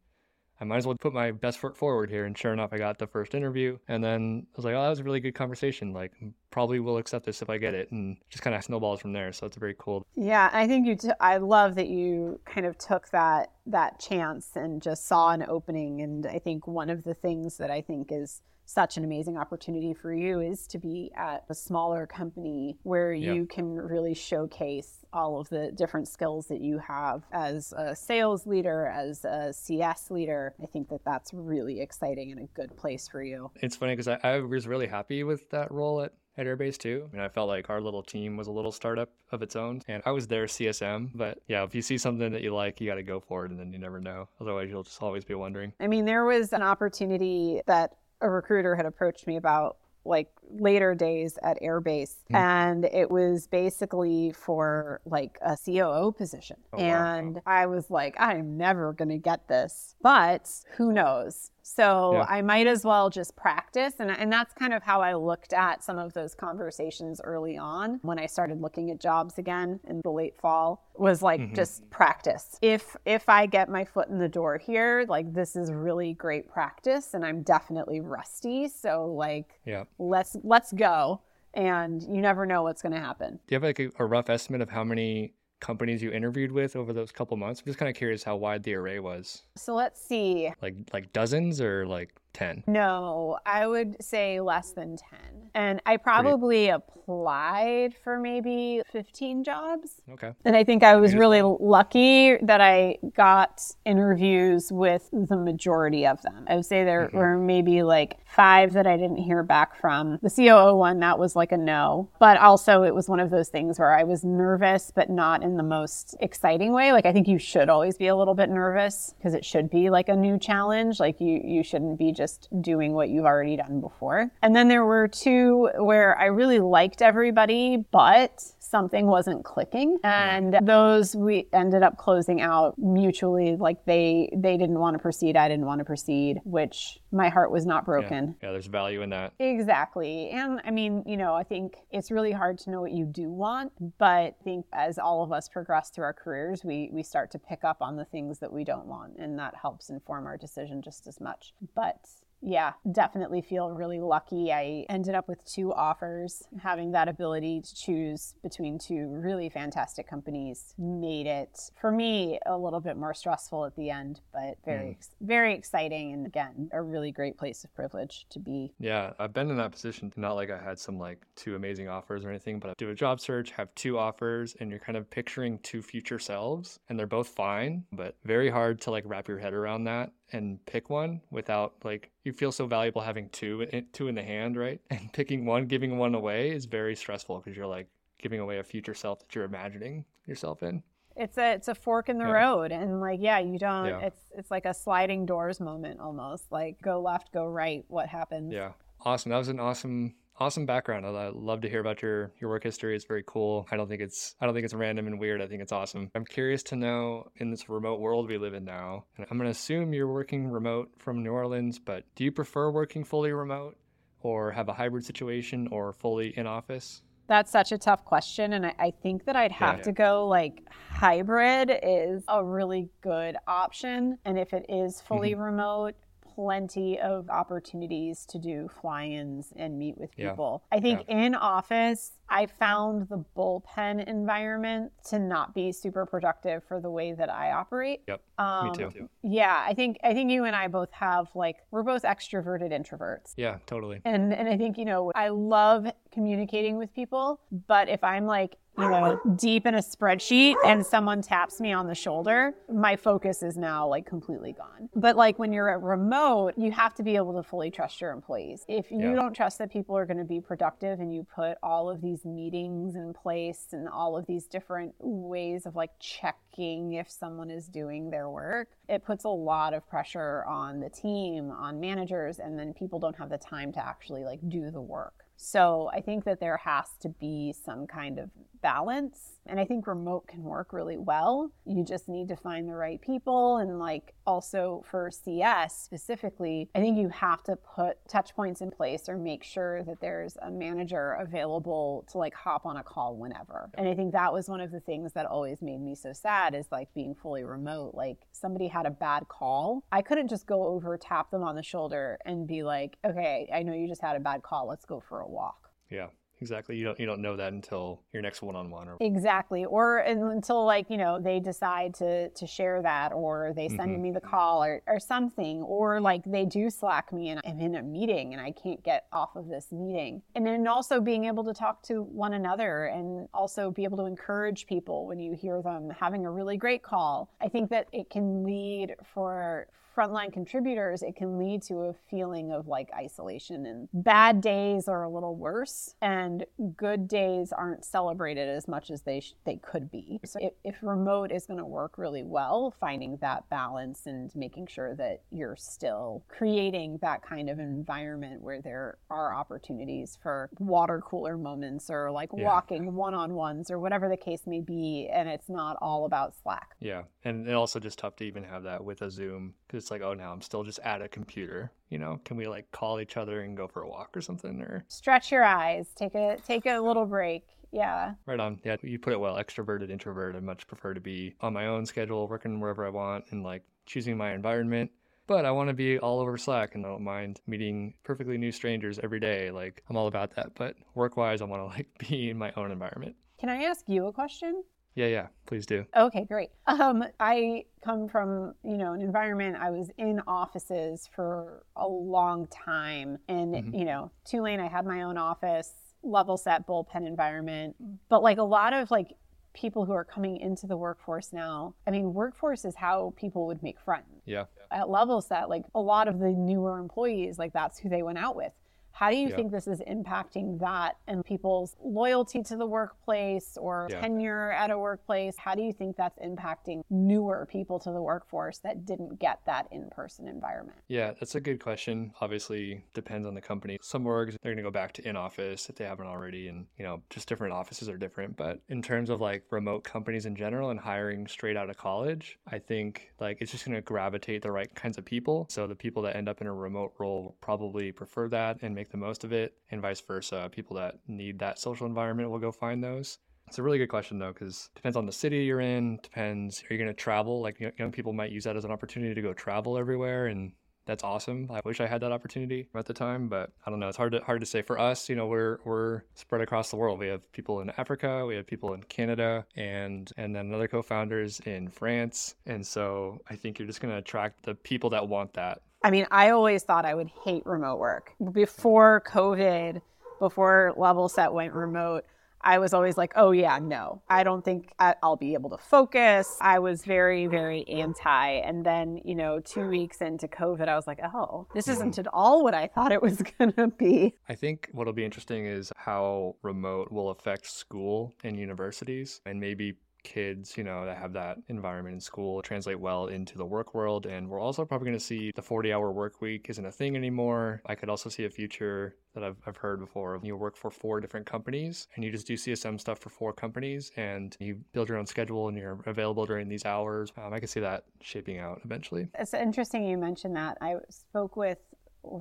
I 0.61 0.65
might 0.65 0.77
as 0.77 0.85
well 0.85 0.95
put 0.95 1.13
my 1.13 1.31
best 1.31 1.59
foot 1.59 1.77
forward 1.77 2.09
here. 2.09 2.25
And 2.25 2.37
sure 2.37 2.51
enough, 2.51 2.73
I 2.73 2.77
got 2.77 2.97
the 2.97 3.07
first 3.07 3.33
interview. 3.33 3.77
And 3.87 4.03
then 4.03 4.45
I 4.45 4.57
was 4.57 4.65
like, 4.65 4.75
oh, 4.75 4.81
that 4.83 4.89
was 4.89 4.99
a 4.99 5.03
really 5.03 5.19
good 5.19 5.35
conversation. 5.35 5.93
Like, 5.93 6.11
probably 6.51 6.79
will 6.79 6.97
accept 6.97 7.25
this 7.25 7.41
if 7.41 7.49
I 7.49 7.57
get 7.57 7.73
it. 7.73 7.91
And 7.91 8.17
just 8.29 8.43
kind 8.43 8.55
of 8.55 8.63
snowballs 8.63 8.99
from 8.99 9.13
there. 9.13 9.31
So 9.31 9.47
it's 9.47 9.57
very 9.57 9.75
cool. 9.79 10.05
Yeah. 10.15 10.49
I 10.51 10.67
think 10.67 10.85
you, 10.85 10.95
t- 10.95 11.09
I 11.19 11.37
love 11.37 11.75
that 11.75 11.87
you 11.87 12.39
kind 12.45 12.67
of 12.67 12.77
took 12.77 13.09
that, 13.09 13.51
that 13.67 13.99
chance 13.99 14.49
and 14.55 14.81
just 14.81 15.07
saw 15.07 15.29
an 15.29 15.45
opening. 15.47 16.01
And 16.01 16.25
I 16.25 16.39
think 16.39 16.67
one 16.67 16.89
of 16.89 17.03
the 17.03 17.13
things 17.13 17.57
that 17.57 17.71
I 17.71 17.81
think 17.81 18.11
is, 18.11 18.41
such 18.69 18.97
an 18.97 19.03
amazing 19.03 19.35
opportunity 19.35 19.95
for 19.95 20.13
you 20.13 20.41
is 20.41 20.67
to 20.67 20.77
be 20.77 21.11
at 21.15 21.43
a 21.49 21.55
smaller 21.55 22.05
company 22.05 22.77
where 22.83 23.11
you 23.11 23.47
can 23.47 23.75
really 23.75 24.13
showcase 24.13 25.03
all 25.11 25.39
of 25.39 25.49
the 25.49 25.71
different 25.71 26.07
skills 26.07 26.45
that 26.45 26.61
you 26.61 26.77
have 26.77 27.23
as 27.31 27.73
a 27.75 27.95
sales 27.95 28.45
leader, 28.45 28.85
as 28.85 29.25
a 29.25 29.51
CS 29.51 30.11
leader. 30.11 30.53
I 30.61 30.67
think 30.67 30.87
that 30.89 31.03
that's 31.03 31.33
really 31.33 31.81
exciting 31.81 32.31
and 32.31 32.41
a 32.41 32.45
good 32.53 32.77
place 32.77 33.07
for 33.07 33.23
you. 33.23 33.49
It's 33.55 33.75
funny 33.75 33.93
because 33.93 34.07
I, 34.07 34.19
I 34.23 34.39
was 34.39 34.67
really 34.67 34.87
happy 34.87 35.23
with 35.23 35.49
that 35.49 35.71
role 35.71 36.01
at 36.01 36.13
at 36.37 36.45
Airbase 36.45 36.77
too. 36.77 37.09
I 37.11 37.15
mean, 37.17 37.25
I 37.25 37.27
felt 37.27 37.49
like 37.49 37.69
our 37.69 37.81
little 37.81 38.01
team 38.01 38.37
was 38.37 38.47
a 38.47 38.51
little 38.51 38.71
startup 38.71 39.09
of 39.31 39.41
its 39.41 39.57
own, 39.57 39.81
and 39.89 40.01
I 40.05 40.11
was 40.11 40.25
their 40.25 40.45
CSM. 40.45 41.09
But 41.13 41.39
yeah, 41.49 41.63
if 41.63 41.75
you 41.75 41.81
see 41.81 41.97
something 41.97 42.31
that 42.31 42.41
you 42.43 42.53
like, 42.53 42.79
you 42.79 42.87
got 42.87 42.95
to 42.95 43.03
go 43.03 43.19
for 43.19 43.45
it, 43.45 43.51
and 43.51 43.59
then 43.59 43.73
you 43.73 43.79
never 43.79 43.99
know. 43.99 44.29
Otherwise, 44.39 44.69
you'll 44.69 44.83
just 44.83 45.01
always 45.01 45.25
be 45.25 45.33
wondering. 45.33 45.73
I 45.81 45.87
mean, 45.87 46.05
there 46.05 46.23
was 46.23 46.53
an 46.53 46.61
opportunity 46.61 47.61
that 47.65 47.95
a 48.21 48.29
recruiter 48.29 48.75
had 48.75 48.85
approached 48.85 49.27
me 49.27 49.37
about 49.37 49.77
like 50.05 50.29
later 50.49 50.95
days 50.95 51.37
at 51.43 51.61
Airbase, 51.61 52.15
mm. 52.31 52.35
and 52.35 52.85
it 52.85 53.11
was 53.11 53.47
basically 53.47 54.31
for 54.31 55.01
like 55.05 55.37
a 55.41 55.57
COO 55.57 56.11
position. 56.11 56.57
Oh, 56.73 56.77
and 56.77 57.35
wow. 57.35 57.41
I 57.45 57.65
was 57.67 57.89
like, 57.89 58.15
I'm 58.19 58.57
never 58.57 58.93
going 58.93 59.09
to 59.09 59.17
get 59.17 59.47
this, 59.47 59.95
but 60.01 60.49
who 60.77 60.91
knows? 60.91 61.51
So 61.75 62.13
yeah. 62.13 62.25
I 62.27 62.41
might 62.41 62.65
as 62.65 62.83
well 62.83 63.09
just 63.09 63.35
practice. 63.35 63.95
And, 63.99 64.09
and 64.09 64.31
that's 64.31 64.53
kind 64.53 64.73
of 64.73 64.81
how 64.81 65.01
I 65.01 65.13
looked 65.13 65.53
at 65.53 65.83
some 65.83 65.99
of 65.99 66.13
those 66.13 66.33
conversations 66.33 67.21
early 67.23 67.57
on 67.57 67.99
when 68.01 68.17
I 68.17 68.25
started 68.25 68.59
looking 68.59 68.89
at 68.89 68.99
jobs 68.99 69.37
again 69.37 69.79
in 69.87 70.01
the 70.03 70.09
late 70.09 70.35
fall 70.39 70.83
was 70.97 71.21
like 71.21 71.39
mm-hmm. 71.39 71.55
just 71.55 71.87
practice. 71.91 72.57
If 72.61 72.97
if 73.05 73.29
I 73.29 73.45
get 73.45 73.69
my 73.69 73.85
foot 73.85 74.09
in 74.09 74.17
the 74.17 74.27
door 74.27 74.57
here, 74.57 75.05
like 75.07 75.31
this 75.33 75.55
is 75.55 75.71
really 75.71 76.13
great 76.13 76.49
practice 76.49 77.13
and 77.13 77.23
I'm 77.23 77.43
definitely 77.43 78.01
rusty. 78.01 78.67
So 78.67 79.05
like 79.05 79.59
yeah. 79.65 79.83
let's 79.99 80.35
let's 80.43 80.73
go. 80.73 81.21
And 81.53 82.03
you 82.03 82.21
never 82.21 82.45
know 82.45 82.63
what's 82.63 82.81
going 82.81 82.93
to 82.93 82.99
happen. 82.99 83.39
Do 83.47 83.55
you 83.55 83.55
have 83.55 83.63
like 83.63 83.79
a, 83.79 83.89
a 83.97 84.05
rough 84.05 84.29
estimate 84.29 84.61
of 84.61 84.69
how 84.69 84.83
many 84.83 85.33
companies 85.59 86.01
you 86.01 86.11
interviewed 86.11 86.51
with 86.51 86.75
over 86.75 86.93
those 86.93 87.11
couple 87.11 87.37
months? 87.37 87.61
I'm 87.61 87.65
just 87.65 87.79
kind 87.79 87.89
of 87.89 87.95
curious 87.95 88.23
how 88.23 88.35
wide 88.35 88.63
the 88.63 88.73
array 88.75 88.99
was. 88.99 89.43
So 89.55 89.75
let's 89.75 90.01
see. 90.01 90.51
Like 90.61 90.75
like 90.93 91.11
dozens 91.13 91.61
or 91.61 91.85
like 91.85 92.13
10? 92.33 92.63
No, 92.67 93.37
I 93.45 93.67
would 93.67 94.03
say 94.03 94.39
less 94.39 94.71
than 94.71 94.97
10. 94.97 95.19
And 95.53 95.81
I 95.85 95.97
probably 95.97 96.67
Pretty... 96.67 96.83
applied 96.83 97.95
for 98.03 98.19
maybe 98.19 98.81
15 98.91 99.43
jobs. 99.43 100.01
Okay. 100.11 100.33
And 100.45 100.55
I 100.55 100.63
think 100.63 100.83
I 100.83 100.95
was 100.95 101.15
really 101.15 101.41
lucky 101.41 102.37
that 102.37 102.61
I 102.61 102.97
got 103.15 103.61
interviews 103.85 104.71
with 104.71 105.09
the 105.11 105.37
majority 105.37 106.05
of 106.05 106.21
them. 106.21 106.45
I 106.47 106.55
would 106.55 106.65
say 106.65 106.83
there 106.83 107.07
mm-hmm. 107.07 107.17
were 107.17 107.37
maybe 107.37 107.83
like 107.83 108.17
five 108.27 108.73
that 108.73 108.85
I 108.85 108.95
didn't 108.95 109.17
hear 109.17 109.43
back 109.43 109.75
from. 109.79 110.19
The 110.21 110.29
COO 110.29 110.75
one, 110.75 110.99
that 110.99 111.17
was 111.17 111.35
like 111.35 111.51
a 111.51 111.57
no. 111.57 112.09
But 112.19 112.37
also, 112.37 112.83
it 112.83 112.93
was 112.93 113.09
one 113.09 113.19
of 113.19 113.31
those 113.31 113.49
things 113.49 113.79
where 113.79 113.97
I 113.97 114.03
was 114.03 114.23
nervous, 114.23 114.91
but 114.93 115.09
not 115.09 115.41
in 115.41 115.57
the 115.57 115.63
most 115.63 116.15
exciting 116.19 116.71
way. 116.73 116.91
Like, 116.91 117.05
I 117.05 117.13
think 117.13 117.27
you 117.27 117.39
should 117.39 117.69
always 117.69 117.97
be 117.97 118.07
a 118.07 118.15
little 118.15 118.35
bit 118.35 118.49
nervous 118.49 119.15
because 119.17 119.33
it 119.33 119.43
should 119.43 119.69
be 119.69 119.89
like 119.89 120.09
a 120.09 120.15
new 120.15 120.37
challenge. 120.37 120.99
Like, 120.99 121.19
you, 121.19 121.41
you 121.43 121.63
shouldn't 121.63 121.97
be 121.97 122.11
just 122.19 122.49
doing 122.61 122.91
what 122.91 123.07
you've 123.07 123.23
already 123.23 123.55
done 123.55 123.79
before. 123.79 124.29
And 124.41 124.53
then 124.53 124.67
there 124.67 124.83
were 124.83 125.07
two 125.07 125.69
where 125.77 126.19
I 126.19 126.25
really 126.25 126.59
liked 126.59 127.01
everybody, 127.01 127.85
but 127.91 128.43
something 128.69 129.07
wasn't 129.07 129.43
clicking. 129.43 129.97
And 130.03 130.57
those 130.61 131.15
we 131.15 131.47
ended 131.53 131.83
up 131.83 131.97
closing 131.97 132.41
out 132.41 132.77
mutually. 132.77 133.55
Like 133.55 133.85
they 133.85 134.29
they 134.35 134.57
didn't 134.57 134.79
want 134.79 134.95
to 134.95 134.99
proceed, 134.99 135.35
I 135.35 135.47
didn't 135.47 135.65
want 135.65 135.79
to 135.79 135.85
proceed, 135.85 136.39
which 136.43 136.99
my 137.11 137.29
heart 137.29 137.51
was 137.51 137.65
not 137.65 137.85
broken. 137.85 138.35
Yeah, 138.41 138.47
yeah 138.47 138.51
there's 138.53 138.67
value 138.67 139.01
in 139.01 139.09
that. 139.09 139.33
Exactly. 139.39 140.29
And 140.29 140.61
I 140.63 140.71
mean, 140.71 141.03
you 141.05 141.17
know, 141.17 141.33
I 141.33 141.43
think 141.43 141.77
it's 141.91 142.11
really 142.11 142.31
hard 142.31 142.57
to 142.59 142.69
know 142.69 142.81
what 142.81 142.91
you 142.91 143.05
do 143.05 143.29
want, 143.29 143.71
but 143.97 144.05
I 144.05 144.33
think 144.43 144.65
as 144.73 144.99
all 144.99 145.23
of 145.23 145.31
us 145.31 145.49
progress 145.49 145.89
through 145.89 146.05
our 146.05 146.13
careers, 146.13 146.63
we 146.63 146.89
we 146.91 147.03
start 147.03 147.31
to 147.31 147.39
pick 147.39 147.63
up 147.63 147.81
on 147.81 147.95
the 147.95 148.05
things 148.05 148.39
that 148.39 148.51
we 148.51 148.63
don't 148.63 148.85
want 148.85 149.17
and 149.17 149.37
that 149.39 149.55
helps 149.61 149.89
inform 149.89 150.25
our 150.27 150.37
decision 150.37 150.81
just 150.81 151.07
as 151.07 151.19
much. 151.19 151.53
But 151.75 151.99
yeah, 152.41 152.73
definitely 152.91 153.41
feel 153.41 153.69
really 153.71 153.99
lucky. 153.99 154.51
I 154.51 154.85
ended 154.89 155.15
up 155.15 155.27
with 155.27 155.43
two 155.45 155.73
offers. 155.73 156.43
Having 156.61 156.91
that 156.91 157.07
ability 157.07 157.61
to 157.61 157.75
choose 157.75 158.35
between 158.43 158.79
two 158.79 159.07
really 159.09 159.49
fantastic 159.49 160.07
companies 160.07 160.73
made 160.77 161.27
it, 161.27 161.71
for 161.79 161.91
me, 161.91 162.39
a 162.45 162.57
little 162.57 162.79
bit 162.79 162.97
more 162.97 163.13
stressful 163.13 163.65
at 163.65 163.75
the 163.75 163.89
end, 163.89 164.21
but 164.31 164.57
very, 164.65 164.97
mm. 164.99 165.07
very 165.21 165.53
exciting. 165.53 166.13
And 166.13 166.25
again, 166.25 166.69
a 166.71 166.81
really 166.81 167.11
great 167.11 167.37
place 167.37 167.63
of 167.63 167.73
privilege 167.75 168.25
to 168.29 168.39
be. 168.39 168.71
Yeah, 168.79 169.13
I've 169.19 169.33
been 169.33 169.49
in 169.49 169.57
that 169.57 169.71
position. 169.71 170.13
Not 170.15 170.33
like 170.33 170.49
I 170.49 170.61
had 170.61 170.79
some 170.79 170.97
like 170.97 171.25
two 171.35 171.55
amazing 171.55 171.89
offers 171.89 172.23
or 172.23 172.29
anything, 172.29 172.59
but 172.59 172.71
I 172.71 172.73
do 172.77 172.89
a 172.89 172.95
job 172.95 173.19
search, 173.19 173.51
have 173.51 173.73
two 173.75 173.97
offers, 173.97 174.55
and 174.59 174.69
you're 174.69 174.79
kind 174.79 174.97
of 174.97 175.09
picturing 175.09 175.59
two 175.59 175.81
future 175.81 176.19
selves, 176.19 176.79
and 176.87 176.97
they're 176.97 177.07
both 177.07 177.27
fine, 177.29 177.83
but 177.91 178.15
very 178.23 178.49
hard 178.49 178.79
to 178.81 178.91
like 178.91 179.03
wrap 179.05 179.27
your 179.27 179.39
head 179.39 179.53
around 179.53 179.83
that 179.85 180.11
and 180.31 180.63
pick 180.65 180.89
one 180.89 181.21
without 181.31 181.73
like 181.83 182.11
you 182.23 182.33
feel 182.33 182.51
so 182.51 182.65
valuable 182.65 183.01
having 183.01 183.29
two 183.29 183.65
two 183.93 184.07
in 184.07 184.15
the 184.15 184.23
hand, 184.23 184.57
right? 184.57 184.79
And 184.89 185.11
picking 185.13 185.45
one, 185.45 185.65
giving 185.65 185.97
one 185.97 186.15
away 186.15 186.51
is 186.51 186.65
very 186.65 186.95
stressful 186.95 187.39
because 187.39 187.55
you're 187.55 187.67
like 187.67 187.87
giving 188.19 188.39
away 188.39 188.59
a 188.59 188.63
future 188.63 188.93
self 188.93 189.19
that 189.19 189.33
you're 189.33 189.45
imagining 189.45 190.05
yourself 190.25 190.63
in. 190.63 190.83
It's 191.15 191.37
a 191.37 191.53
it's 191.53 191.67
a 191.67 191.75
fork 191.75 192.09
in 192.09 192.17
the 192.17 192.25
yeah. 192.25 192.31
road 192.31 192.71
and 192.71 193.01
like 193.01 193.19
yeah, 193.21 193.39
you 193.39 193.59
don't 193.59 193.87
yeah. 193.87 193.99
it's 193.99 194.23
it's 194.37 194.51
like 194.51 194.65
a 194.65 194.73
sliding 194.73 195.25
doors 195.25 195.59
moment 195.59 195.99
almost. 195.99 196.45
Like 196.51 196.81
go 196.81 197.01
left, 197.01 197.33
go 197.33 197.45
right, 197.45 197.83
what 197.87 198.07
happens? 198.07 198.53
Yeah. 198.53 198.71
Awesome. 199.01 199.31
That 199.31 199.37
was 199.37 199.47
an 199.47 199.59
awesome 199.59 200.15
awesome 200.39 200.65
background. 200.65 201.05
I 201.05 201.29
love 201.29 201.61
to 201.61 201.69
hear 201.69 201.81
about 201.81 202.01
your 202.01 202.31
your 202.39 202.49
work 202.49 202.63
history. 202.63 202.95
It's 202.95 203.05
very 203.05 203.23
cool. 203.27 203.67
I 203.71 203.77
don't 203.77 203.87
think 203.87 204.01
it's 204.01 204.35
I 204.39 204.45
don't 204.45 204.55
think 204.55 204.65
it's 204.65 204.73
random 204.73 205.07
and 205.07 205.19
weird. 205.19 205.41
I 205.41 205.47
think 205.47 205.61
it's 205.61 205.71
awesome. 205.71 206.09
I'm 206.15 206.25
curious 206.25 206.63
to 206.63 206.75
know 206.75 207.29
in 207.37 207.51
this 207.51 207.69
remote 207.69 207.99
world 207.99 208.27
we 208.27 208.37
live 208.37 208.53
in 208.53 208.65
now. 208.65 209.05
And 209.17 209.25
I'm 209.29 209.37
going 209.37 209.47
to 209.47 209.51
assume 209.51 209.93
you're 209.93 210.11
working 210.11 210.47
remote 210.47 210.89
from 210.97 211.23
New 211.23 211.31
Orleans, 211.31 211.79
but 211.79 212.03
do 212.15 212.23
you 212.23 212.31
prefer 212.31 212.71
working 212.71 213.03
fully 213.03 213.31
remote 213.31 213.77
or 214.21 214.51
have 214.51 214.69
a 214.69 214.73
hybrid 214.73 215.05
situation 215.05 215.67
or 215.71 215.93
fully 215.93 216.37
in 216.37 216.47
office? 216.47 217.01
That's 217.27 217.51
such 217.51 217.71
a 217.71 217.77
tough 217.77 218.03
question. 218.05 218.53
And 218.53 218.65
I, 218.65 218.75
I 218.79 218.91
think 219.03 219.25
that 219.25 219.35
I'd 219.35 219.51
have 219.51 219.75
yeah, 219.75 219.77
yeah. 219.77 219.83
to 219.83 219.91
go 219.91 220.27
like 220.27 220.67
hybrid 220.89 221.71
is 221.83 222.23
a 222.27 222.43
really 222.43 222.89
good 223.01 223.37
option. 223.47 224.17
And 224.25 224.39
if 224.39 224.51
it 224.51 224.65
is 224.67 224.99
fully 224.99 225.33
mm-hmm. 225.33 225.41
remote, 225.41 225.95
plenty 226.35 226.99
of 226.99 227.29
opportunities 227.29 228.25
to 228.27 228.39
do 228.39 228.69
fly-ins 228.81 229.53
and 229.55 229.77
meet 229.77 229.97
with 229.97 230.15
people. 230.15 230.63
Yeah. 230.71 230.77
I 230.77 230.81
think 230.81 231.05
yeah. 231.07 231.25
in 231.25 231.35
office, 231.35 232.13
I 232.29 232.45
found 232.45 233.09
the 233.09 233.23
bullpen 233.35 234.07
environment 234.07 234.91
to 235.09 235.19
not 235.19 235.53
be 235.53 235.71
super 235.71 236.05
productive 236.05 236.63
for 236.67 236.79
the 236.79 236.89
way 236.89 237.13
that 237.13 237.29
I 237.29 237.51
operate. 237.51 238.01
Yep. 238.07 238.21
Um, 238.37 238.71
Me 238.71 238.77
too. 238.77 239.09
Yeah, 239.23 239.63
I 239.65 239.73
think 239.73 239.97
I 240.03 240.13
think 240.13 240.31
you 240.31 240.45
and 240.45 240.55
I 240.55 240.67
both 240.67 240.91
have 240.91 241.27
like 241.35 241.57
we're 241.71 241.83
both 241.83 242.03
extroverted 242.03 242.71
introverts. 242.71 243.33
Yeah, 243.35 243.57
totally. 243.65 244.01
And 244.05 244.33
and 244.33 244.47
I 244.47 244.57
think 244.57 244.77
you 244.77 244.85
know 244.85 245.11
I 245.15 245.29
love 245.29 245.87
communicating 246.11 246.77
with 246.77 246.93
people, 246.93 247.39
but 247.67 247.89
if 247.89 248.03
I'm 248.03 248.25
like 248.25 248.57
you 248.79 248.89
know, 248.89 249.19
deep 249.35 249.65
in 249.65 249.75
a 249.75 249.79
spreadsheet 249.79 250.55
and 250.65 250.85
someone 250.85 251.21
taps 251.21 251.59
me 251.59 251.73
on 251.73 251.87
the 251.87 251.95
shoulder, 251.95 252.53
my 252.71 252.95
focus 252.95 253.43
is 253.43 253.57
now 253.57 253.87
like 253.87 254.05
completely 254.05 254.53
gone. 254.53 254.89
But 254.95 255.15
like 255.15 255.37
when 255.37 255.51
you're 255.51 255.69
at 255.69 255.81
remote, 255.81 256.53
you 256.57 256.71
have 256.71 256.93
to 256.95 257.03
be 257.03 257.15
able 257.15 257.33
to 257.33 257.43
fully 257.43 257.71
trust 257.71 257.99
your 257.99 258.11
employees. 258.11 258.63
If 258.67 258.91
you 258.91 259.09
yeah. 259.09 259.15
don't 259.15 259.33
trust 259.33 259.57
that 259.57 259.71
people 259.71 259.97
are 259.97 260.05
going 260.05 260.17
to 260.17 260.23
be 260.23 260.39
productive 260.39 260.99
and 260.99 261.13
you 261.13 261.25
put 261.35 261.57
all 261.61 261.89
of 261.89 262.01
these 262.01 262.18
meetings 262.25 262.95
in 262.95 263.13
place 263.13 263.67
and 263.71 263.87
all 263.87 264.17
of 264.17 264.25
these 264.25 264.45
different 264.47 264.93
ways 264.99 265.65
of 265.65 265.75
like 265.75 265.91
checking 265.99 266.93
if 266.93 267.09
someone 267.09 267.49
is 267.49 267.67
doing 267.67 268.09
their 268.09 268.29
work, 268.29 268.69
it 268.87 269.03
puts 269.03 269.23
a 269.23 269.29
lot 269.29 269.73
of 269.73 269.87
pressure 269.89 270.43
on 270.45 270.79
the 270.79 270.89
team, 270.89 271.51
on 271.51 271.79
managers, 271.79 272.39
and 272.39 272.57
then 272.57 272.73
people 272.73 272.99
don't 272.99 273.17
have 273.17 273.29
the 273.29 273.37
time 273.37 273.71
to 273.73 273.85
actually 273.85 274.23
like 274.23 274.39
do 274.49 274.71
the 274.71 274.81
work. 274.81 275.25
So 275.41 275.89
I 275.93 276.01
think 276.01 276.25
that 276.25 276.41
there 276.41 276.57
has 276.57 276.89
to 276.99 277.09
be 277.09 277.53
some 277.53 277.87
kind 277.87 278.19
of 278.19 278.29
balance. 278.61 279.39
And 279.45 279.59
I 279.59 279.65
think 279.65 279.87
remote 279.87 280.27
can 280.27 280.43
work 280.43 280.73
really 280.73 280.97
well. 280.97 281.51
You 281.65 281.83
just 281.83 282.07
need 282.07 282.27
to 282.27 282.35
find 282.35 282.69
the 282.69 282.75
right 282.75 283.01
people. 283.01 283.57
And 283.57 283.79
like 283.79 284.13
also 284.27 284.83
for 284.89 285.09
CS 285.09 285.75
specifically, 285.81 286.69
I 286.75 286.79
think 286.79 286.97
you 286.97 287.09
have 287.09 287.43
to 287.43 287.55
put 287.55 287.97
touch 288.07 288.35
points 288.35 288.61
in 288.61 288.69
place 288.69 289.09
or 289.09 289.17
make 289.17 289.43
sure 289.43 289.83
that 289.83 290.01
there's 290.01 290.37
a 290.41 290.51
manager 290.51 291.13
available 291.13 292.05
to 292.11 292.19
like 292.19 292.35
hop 292.35 292.65
on 292.65 292.77
a 292.77 292.83
call 292.83 293.15
whenever. 293.15 293.69
And 293.75 293.87
I 293.87 293.95
think 293.95 294.13
that 294.13 294.31
was 294.31 294.47
one 294.47 294.61
of 294.61 294.71
the 294.71 294.79
things 294.79 295.13
that 295.13 295.25
always 295.25 295.61
made 295.61 295.81
me 295.81 295.95
so 295.95 296.13
sad 296.13 296.53
is 296.53 296.67
like 296.71 296.93
being 296.93 297.15
fully 297.15 297.43
remote. 297.43 297.95
Like 297.95 298.17
somebody 298.31 298.67
had 298.67 298.85
a 298.85 298.91
bad 298.91 299.27
call. 299.27 299.83
I 299.91 300.01
couldn't 300.01 300.27
just 300.27 300.45
go 300.45 300.67
over, 300.67 300.97
tap 300.97 301.31
them 301.31 301.43
on 301.43 301.55
the 301.55 301.63
shoulder 301.63 302.19
and 302.25 302.47
be 302.47 302.61
like, 302.63 302.97
okay, 303.05 303.49
I 303.53 303.63
know 303.63 303.73
you 303.73 303.87
just 303.87 304.01
had 304.01 304.15
a 304.15 304.19
bad 304.19 304.43
call. 304.43 304.67
Let's 304.67 304.85
go 304.85 304.99
for 304.99 305.21
a 305.21 305.27
walk. 305.27 305.71
Yeah 305.89 306.07
exactly. 306.41 306.77
You 306.77 306.85
don't 306.85 306.99
you 306.99 307.05
don't 307.05 307.21
know 307.21 307.35
that 307.35 307.53
until 307.53 308.01
your 308.13 308.21
next 308.21 308.41
one-on-one 308.41 308.87
or 308.87 308.97
exactly. 308.99 309.65
Or 309.65 309.99
until 309.99 310.65
like 310.65 310.89
you 310.89 310.97
know 310.97 311.19
they 311.19 311.39
decide 311.39 311.93
to 311.95 312.29
to 312.29 312.47
share 312.47 312.81
that 312.81 313.13
or 313.13 313.53
they 313.55 313.67
send 313.67 313.91
mm-hmm. 313.91 314.01
me 314.01 314.11
the 314.11 314.21
call 314.21 314.63
or, 314.63 314.81
or 314.87 314.99
something. 314.99 315.61
Or 315.61 315.99
like 315.99 316.23
they 316.25 316.45
do 316.45 316.69
slack 316.69 317.11
me 317.13 317.29
and 317.29 317.41
i'm 317.45 317.59
in 317.59 317.75
a 317.75 317.81
meeting 317.81 318.33
and 318.33 318.41
i 318.41 318.51
can't 318.51 318.83
get 318.83 319.05
off 319.11 319.35
of 319.35 319.47
this 319.47 319.71
meeting. 319.71 320.21
And 320.35 320.45
then 320.45 320.67
also 320.67 321.01
being 321.01 321.25
able 321.25 321.43
to 321.45 321.53
talk 321.53 321.81
to 321.83 322.03
one 322.03 322.33
another 322.33 322.85
and 322.85 323.27
also 323.33 323.71
be 323.71 323.83
able 323.83 323.97
to 323.97 324.05
encourage 324.05 324.67
people 324.67 325.07
when 325.07 325.19
you 325.19 325.33
hear 325.33 325.61
them 325.61 325.91
having 325.99 326.25
a 326.25 326.31
really 326.31 326.57
great 326.57 326.83
call. 326.83 327.29
I 327.41 327.47
think 327.47 327.69
that 327.69 327.87
it 327.91 328.09
can 328.09 328.43
lead 328.43 328.95
for 329.13 329.67
frontline 329.99 330.31
contributors, 330.31 331.01
it 331.01 331.15
can 331.15 331.37
lead 331.37 331.61
to 331.63 331.75
a 331.79 331.93
feeling 332.09 332.51
of 332.51 332.67
like 332.67 332.89
isolation 332.95 333.65
and 333.65 333.89
bad 333.93 334.39
days 334.39 334.87
are 334.87 335.03
a 335.03 335.09
little 335.09 335.35
worse 335.35 335.93
and 336.01 336.45
good 336.77 337.07
days 337.07 337.51
aren't 337.51 337.83
celebrated 337.83 338.47
as 338.47 338.67
much 338.67 338.91
as 338.91 339.01
they 339.01 339.19
sh- 339.19 339.33
they 339.45 339.57
could 339.57 339.91
be. 339.91 340.19
So 340.23 340.39
if, 340.41 340.53
if 340.63 340.75
remote 340.81 341.31
is 341.31 341.45
going 341.45 341.59
to 341.59 341.65
work 341.65 341.97
really 341.97 342.23
well, 342.23 342.73
finding 342.79 343.17
that 343.17 343.49
balance 343.49 344.05
and 344.05 344.33
making 344.35 344.67
sure 344.67 344.95
that 344.95 345.21
you're 345.31 345.57
still 345.57 346.23
creating 346.29 346.99
that 347.01 347.21
kind 347.21 347.49
of 347.49 347.59
environment 347.59 348.41
where 348.41 348.61
there 348.61 348.97
are 349.09 349.33
opportunities 349.33 350.17
for 350.21 350.49
water 350.59 351.01
cooler 351.05 351.37
moments 351.37 351.89
or 351.89 352.09
like 352.09 352.29
yeah. 352.33 352.45
walking 352.45 352.93
one-on-ones 352.93 353.69
or 353.69 353.79
whatever 353.79 354.07
the 354.07 354.17
case 354.17 354.43
may 354.45 354.61
be 354.61 355.09
and 355.11 355.27
it's 355.27 355.49
not 355.49 355.75
all 355.81 356.05
about 356.05 356.35
Slack. 356.41 356.75
Yeah. 356.79 357.03
And 357.25 357.49
also 357.53 357.79
just 357.79 357.99
tough 357.99 358.15
to 358.17 358.23
even 358.23 358.43
have 358.43 358.63
that 358.63 358.83
with 358.83 359.01
a 359.01 359.11
Zoom 359.11 359.55
because 359.67 359.88
it's 359.89 359.91
like, 359.91 360.07
oh, 360.07 360.13
now 360.13 360.31
I'm 360.31 360.41
still 360.41 360.63
just 360.63 360.77
at 360.83 361.01
a 361.01 361.07
computer. 361.07 361.71
You 361.89 361.97
know, 361.97 362.19
can 362.23 362.37
we 362.37 362.47
like 362.47 362.71
call 362.71 362.99
each 362.99 363.17
other 363.17 363.41
and 363.41 363.57
go 363.57 363.67
for 363.67 363.81
a 363.81 363.89
walk 363.89 364.15
or 364.15 364.21
something? 364.21 364.61
Or 364.61 364.85
stretch 364.87 365.31
your 365.31 365.43
eyes, 365.43 365.87
take 365.95 366.13
a 366.13 366.37
take 366.45 366.67
a 366.67 366.79
little 366.79 367.05
break. 367.05 367.43
Yeah. 367.71 368.13
Right 368.27 368.39
on. 368.39 368.59
Yeah, 368.63 368.77
you 368.83 368.99
put 368.99 369.13
it 369.13 369.19
well. 369.19 369.35
Extroverted, 369.35 369.89
introvert. 369.89 370.35
I 370.35 370.41
much 370.41 370.67
prefer 370.67 370.93
to 370.93 370.99
be 370.99 371.35
on 371.41 371.53
my 371.53 371.65
own 371.65 371.87
schedule, 371.87 372.27
working 372.27 372.59
wherever 372.59 372.85
I 372.85 372.89
want, 372.89 373.25
and 373.31 373.43
like 373.43 373.63
choosing 373.87 374.15
my 374.15 374.33
environment. 374.33 374.91
But 375.25 375.45
I 375.45 375.51
want 375.51 375.69
to 375.69 375.73
be 375.73 375.97
all 375.97 376.19
over 376.19 376.37
Slack 376.37 376.75
and 376.75 376.85
I 376.85 376.89
don't 376.89 377.03
mind 377.03 377.39
meeting 377.47 377.95
perfectly 378.03 378.37
new 378.37 378.51
strangers 378.51 378.99
every 379.01 379.19
day. 379.19 379.49
Like 379.49 379.83
I'm 379.89 379.97
all 379.97 380.07
about 380.07 380.35
that. 380.35 380.53
But 380.53 380.75
work 380.93 381.17
wise, 381.17 381.41
I 381.41 381.45
want 381.45 381.63
to 381.63 381.77
like 381.77 381.87
be 382.09 382.29
in 382.29 382.37
my 382.37 382.51
own 382.55 382.71
environment. 382.71 383.15
Can 383.39 383.49
I 383.49 383.63
ask 383.63 383.85
you 383.87 384.05
a 384.05 384.13
question? 384.13 384.63
Yeah, 384.95 385.07
yeah, 385.07 385.27
please 385.45 385.65
do. 385.65 385.85
Okay, 385.95 386.25
great. 386.25 386.49
Um, 386.67 387.03
I 387.19 387.65
come 387.83 388.07
from, 388.07 388.53
you 388.63 388.77
know, 388.77 388.93
an 388.93 389.01
environment 389.01 389.57
I 389.59 389.71
was 389.71 389.89
in 389.97 390.21
offices 390.27 391.09
for 391.13 391.63
a 391.75 391.87
long 391.87 392.47
time. 392.47 393.17
And, 393.27 393.53
mm-hmm. 393.53 393.75
you 393.75 393.85
know, 393.85 394.11
Tulane, 394.23 394.59
I 394.59 394.67
had 394.67 394.85
my 394.85 395.01
own 395.01 395.17
office, 395.17 395.73
Levelset 396.05 396.65
bullpen 396.67 397.07
environment. 397.07 397.75
But 398.07 398.23
like 398.23 398.37
a 398.37 398.43
lot 398.43 398.73
of 398.73 398.91
like 398.91 399.15
people 399.53 399.85
who 399.85 399.93
are 399.93 400.05
coming 400.05 400.37
into 400.37 400.67
the 400.67 400.77
workforce 400.77 401.33
now, 401.33 401.73
I 401.87 401.91
mean, 401.91 402.13
workforce 402.13 402.65
is 402.65 402.75
how 402.75 403.13
people 403.17 403.47
would 403.47 403.63
make 403.63 403.79
friends. 403.79 404.21
Yeah. 404.25 404.45
At 404.71 404.85
Levelset, 404.85 405.49
like 405.49 405.63
a 405.73 405.81
lot 405.81 406.07
of 406.07 406.19
the 406.19 406.29
newer 406.29 406.77
employees, 406.77 407.39
like 407.39 407.53
that's 407.53 407.79
who 407.79 407.89
they 407.89 408.03
went 408.03 408.19
out 408.19 408.35
with. 408.35 408.53
How 408.91 409.09
do 409.09 409.15
you 409.15 409.29
yeah. 409.29 409.35
think 409.35 409.51
this 409.51 409.67
is 409.67 409.81
impacting 409.81 410.59
that 410.59 410.97
and 411.07 411.23
people's 411.23 411.75
loyalty 411.83 412.43
to 412.43 412.57
the 412.57 412.65
workplace 412.65 413.57
or 413.59 413.87
yeah. 413.89 414.01
tenure 414.01 414.51
at 414.51 414.71
a 414.71 414.77
workplace? 414.77 415.35
How 415.37 415.55
do 415.55 415.61
you 415.61 415.73
think 415.73 415.95
that's 415.95 416.19
impacting 416.19 416.81
newer 416.89 417.47
people 417.49 417.79
to 417.79 417.91
the 417.91 418.01
workforce 418.01 418.59
that 418.59 418.85
didn't 418.85 419.19
get 419.19 419.39
that 419.45 419.67
in 419.71 419.89
person 419.89 420.27
environment? 420.27 420.77
Yeah, 420.87 421.13
that's 421.19 421.35
a 421.35 421.39
good 421.39 421.61
question. 421.61 422.11
Obviously, 422.21 422.83
depends 422.93 423.25
on 423.25 423.35
the 423.35 423.41
company. 423.41 423.77
Some 423.81 424.03
orgs, 424.03 424.35
they're 424.41 424.51
going 424.53 424.57
to 424.57 424.63
go 424.63 424.71
back 424.71 424.93
to 424.93 425.07
in 425.07 425.15
office 425.15 425.69
if 425.69 425.75
they 425.75 425.85
haven't 425.85 426.07
already. 426.07 426.47
And, 426.47 426.65
you 426.77 426.83
know, 426.83 427.01
just 427.09 427.27
different 427.27 427.53
offices 427.53 427.89
are 427.89 427.97
different. 427.97 428.35
But 428.35 428.59
in 428.69 428.81
terms 428.81 429.09
of 429.09 429.21
like 429.21 429.43
remote 429.49 429.83
companies 429.83 430.25
in 430.25 430.35
general 430.35 430.71
and 430.71 430.79
hiring 430.79 431.27
straight 431.27 431.57
out 431.57 431.69
of 431.69 431.77
college, 431.77 432.37
I 432.47 432.59
think 432.59 433.11
like 433.19 433.37
it's 433.41 433.51
just 433.51 433.65
going 433.65 433.75
to 433.75 433.81
gravitate 433.81 434.41
the 434.41 434.51
right 434.51 434.73
kinds 434.75 434.97
of 434.97 435.05
people. 435.05 435.47
So 435.49 435.67
the 435.67 435.75
people 435.75 436.03
that 436.03 436.15
end 436.15 436.27
up 436.27 436.41
in 436.41 436.47
a 436.47 436.53
remote 436.53 436.93
role 436.99 437.35
probably 437.41 437.91
prefer 437.91 438.27
that 438.29 438.57
and 438.61 438.75
make 438.79 438.89
the 438.89 438.97
most 438.97 439.23
of 439.25 439.33
it, 439.33 439.53
and 439.71 439.81
vice 439.81 439.99
versa. 439.99 440.49
People 440.51 440.77
that 440.77 440.95
need 441.07 441.37
that 441.39 441.59
social 441.59 441.85
environment 441.85 442.29
will 442.29 442.39
go 442.39 442.51
find 442.51 442.81
those. 442.81 443.17
It's 443.47 443.59
a 443.59 443.63
really 443.63 443.77
good 443.77 443.89
question 443.89 444.19
though, 444.19 444.31
because 444.31 444.69
depends 444.75 444.95
on 444.95 445.05
the 445.05 445.11
city 445.11 445.43
you're 445.43 445.59
in. 445.59 445.99
Depends, 446.01 446.63
are 446.63 446.73
you 446.73 446.77
going 446.77 446.87
to 446.87 446.93
travel? 446.93 447.41
Like 447.41 447.59
young 447.77 447.91
people 447.91 448.13
might 448.13 448.31
use 448.31 448.45
that 448.45 448.55
as 448.55 448.63
an 448.63 448.71
opportunity 448.71 449.13
to 449.15 449.21
go 449.21 449.33
travel 449.33 449.77
everywhere, 449.77 450.27
and 450.27 450.53
that's 450.85 451.03
awesome. 451.03 451.47
I 451.51 451.61
wish 451.65 451.81
I 451.81 451.87
had 451.87 452.01
that 452.01 452.11
opportunity 452.11 452.69
at 452.73 452.85
the 452.85 452.93
time, 452.93 453.27
but 453.27 453.51
I 453.65 453.69
don't 453.69 453.79
know. 453.79 453.89
It's 453.89 453.97
hard 453.97 454.13
to 454.13 454.21
hard 454.21 454.39
to 454.39 454.45
say. 454.45 454.61
For 454.61 454.79
us, 454.79 455.09
you 455.09 455.15
know, 455.15 455.27
we're 455.27 455.57
we're 455.65 456.03
spread 456.15 456.41
across 456.41 456.69
the 456.69 456.77
world. 456.77 456.99
We 456.99 457.07
have 457.07 457.29
people 457.31 457.59
in 457.61 457.69
Africa, 457.77 458.25
we 458.25 458.35
have 458.35 458.47
people 458.47 458.73
in 458.73 458.83
Canada, 458.83 459.45
and 459.55 460.11
and 460.15 460.35
then 460.35 460.53
other 460.53 460.67
co-founders 460.67 461.41
in 461.41 461.67
France. 461.69 462.35
And 462.45 462.65
so 462.65 463.19
I 463.29 463.35
think 463.35 463.59
you're 463.59 463.67
just 463.67 463.81
going 463.81 463.93
to 463.93 463.99
attract 463.99 464.43
the 464.43 464.55
people 464.55 464.89
that 464.91 465.07
want 465.07 465.33
that 465.33 465.61
I 465.81 465.91
mean, 465.91 466.05
I 466.11 466.31
always 466.31 466.63
thought 466.63 466.85
I 466.85 466.93
would 466.93 467.09
hate 467.23 467.45
remote 467.45 467.79
work. 467.79 468.13
Before 468.31 469.01
COVID, 469.07 469.81
before 470.19 470.73
Levelset 470.77 471.31
went 471.31 471.53
remote, 471.53 472.05
I 472.41 472.57
was 472.59 472.73
always 472.73 472.97
like, 472.97 473.11
oh, 473.15 473.31
yeah, 473.31 473.59
no, 473.59 474.01
I 474.09 474.23
don't 474.23 474.43
think 474.43 474.71
I'll 474.79 475.17
be 475.17 475.33
able 475.33 475.49
to 475.49 475.57
focus. 475.57 476.37
I 476.39 476.59
was 476.59 476.85
very, 476.85 477.27
very 477.27 477.67
anti. 477.67 478.27
And 478.27 478.65
then, 478.65 479.01
you 479.03 479.15
know, 479.15 479.39
two 479.41 479.67
weeks 479.67 480.01
into 480.01 480.27
COVID, 480.27 480.67
I 480.67 480.75
was 480.75 480.87
like, 480.87 480.99
oh, 481.03 481.47
this 481.53 481.67
isn't 481.67 481.97
at 481.97 482.07
all 482.13 482.43
what 482.43 482.53
I 482.53 482.67
thought 482.67 482.91
it 482.91 483.01
was 483.01 483.21
going 483.37 483.53
to 483.53 483.67
be. 483.67 484.15
I 484.29 484.35
think 484.35 484.69
what'll 484.71 484.93
be 484.93 485.03
interesting 485.03 485.45
is 485.45 485.71
how 485.75 486.35
remote 486.41 486.91
will 486.91 487.09
affect 487.09 487.49
school 487.49 488.13
and 488.23 488.37
universities 488.37 489.21
and 489.25 489.39
maybe 489.39 489.75
kids, 490.03 490.57
you 490.57 490.63
know, 490.63 490.85
that 490.85 490.97
have 490.97 491.13
that 491.13 491.37
environment 491.47 491.93
in 491.93 491.99
school 491.99 492.41
translate 492.41 492.79
well 492.79 493.07
into 493.07 493.37
the 493.37 493.45
work 493.45 493.73
world. 493.73 494.05
And 494.05 494.29
we're 494.29 494.39
also 494.39 494.65
probably 494.65 494.87
going 494.87 494.97
to 494.97 495.03
see 495.03 495.31
the 495.35 495.41
40 495.41 495.73
hour 495.73 495.91
work 495.91 496.21
week 496.21 496.47
isn't 496.49 496.65
a 496.65 496.71
thing 496.71 496.95
anymore. 496.95 497.61
I 497.65 497.75
could 497.75 497.89
also 497.89 498.09
see 498.09 498.25
a 498.25 498.29
future 498.29 498.95
that 499.13 499.23
I've, 499.23 499.37
I've 499.45 499.57
heard 499.57 499.79
before 499.79 500.13
of 500.13 500.23
you 500.23 500.35
work 500.35 500.55
for 500.55 500.69
four 500.69 500.99
different 500.99 501.25
companies 501.25 501.87
and 501.95 502.03
you 502.03 502.11
just 502.11 502.27
do 502.27 502.35
CSM 502.35 502.79
stuff 502.79 502.99
for 502.99 503.09
four 503.09 503.33
companies 503.33 503.91
and 503.97 504.35
you 504.39 504.59
build 504.73 504.89
your 504.89 504.97
own 504.97 505.05
schedule 505.05 505.47
and 505.47 505.57
you're 505.57 505.79
available 505.85 506.25
during 506.25 506.47
these 506.47 506.65
hours. 506.65 507.11
Um, 507.17 507.33
I 507.33 507.39
could 507.39 507.49
see 507.49 507.59
that 507.59 507.85
shaping 508.01 508.39
out 508.39 508.61
eventually. 508.63 509.07
It's 509.17 509.33
interesting 509.33 509.85
you 509.85 509.97
mentioned 509.97 510.35
that. 510.35 510.57
I 510.61 510.75
spoke 510.89 511.35
with 511.35 511.57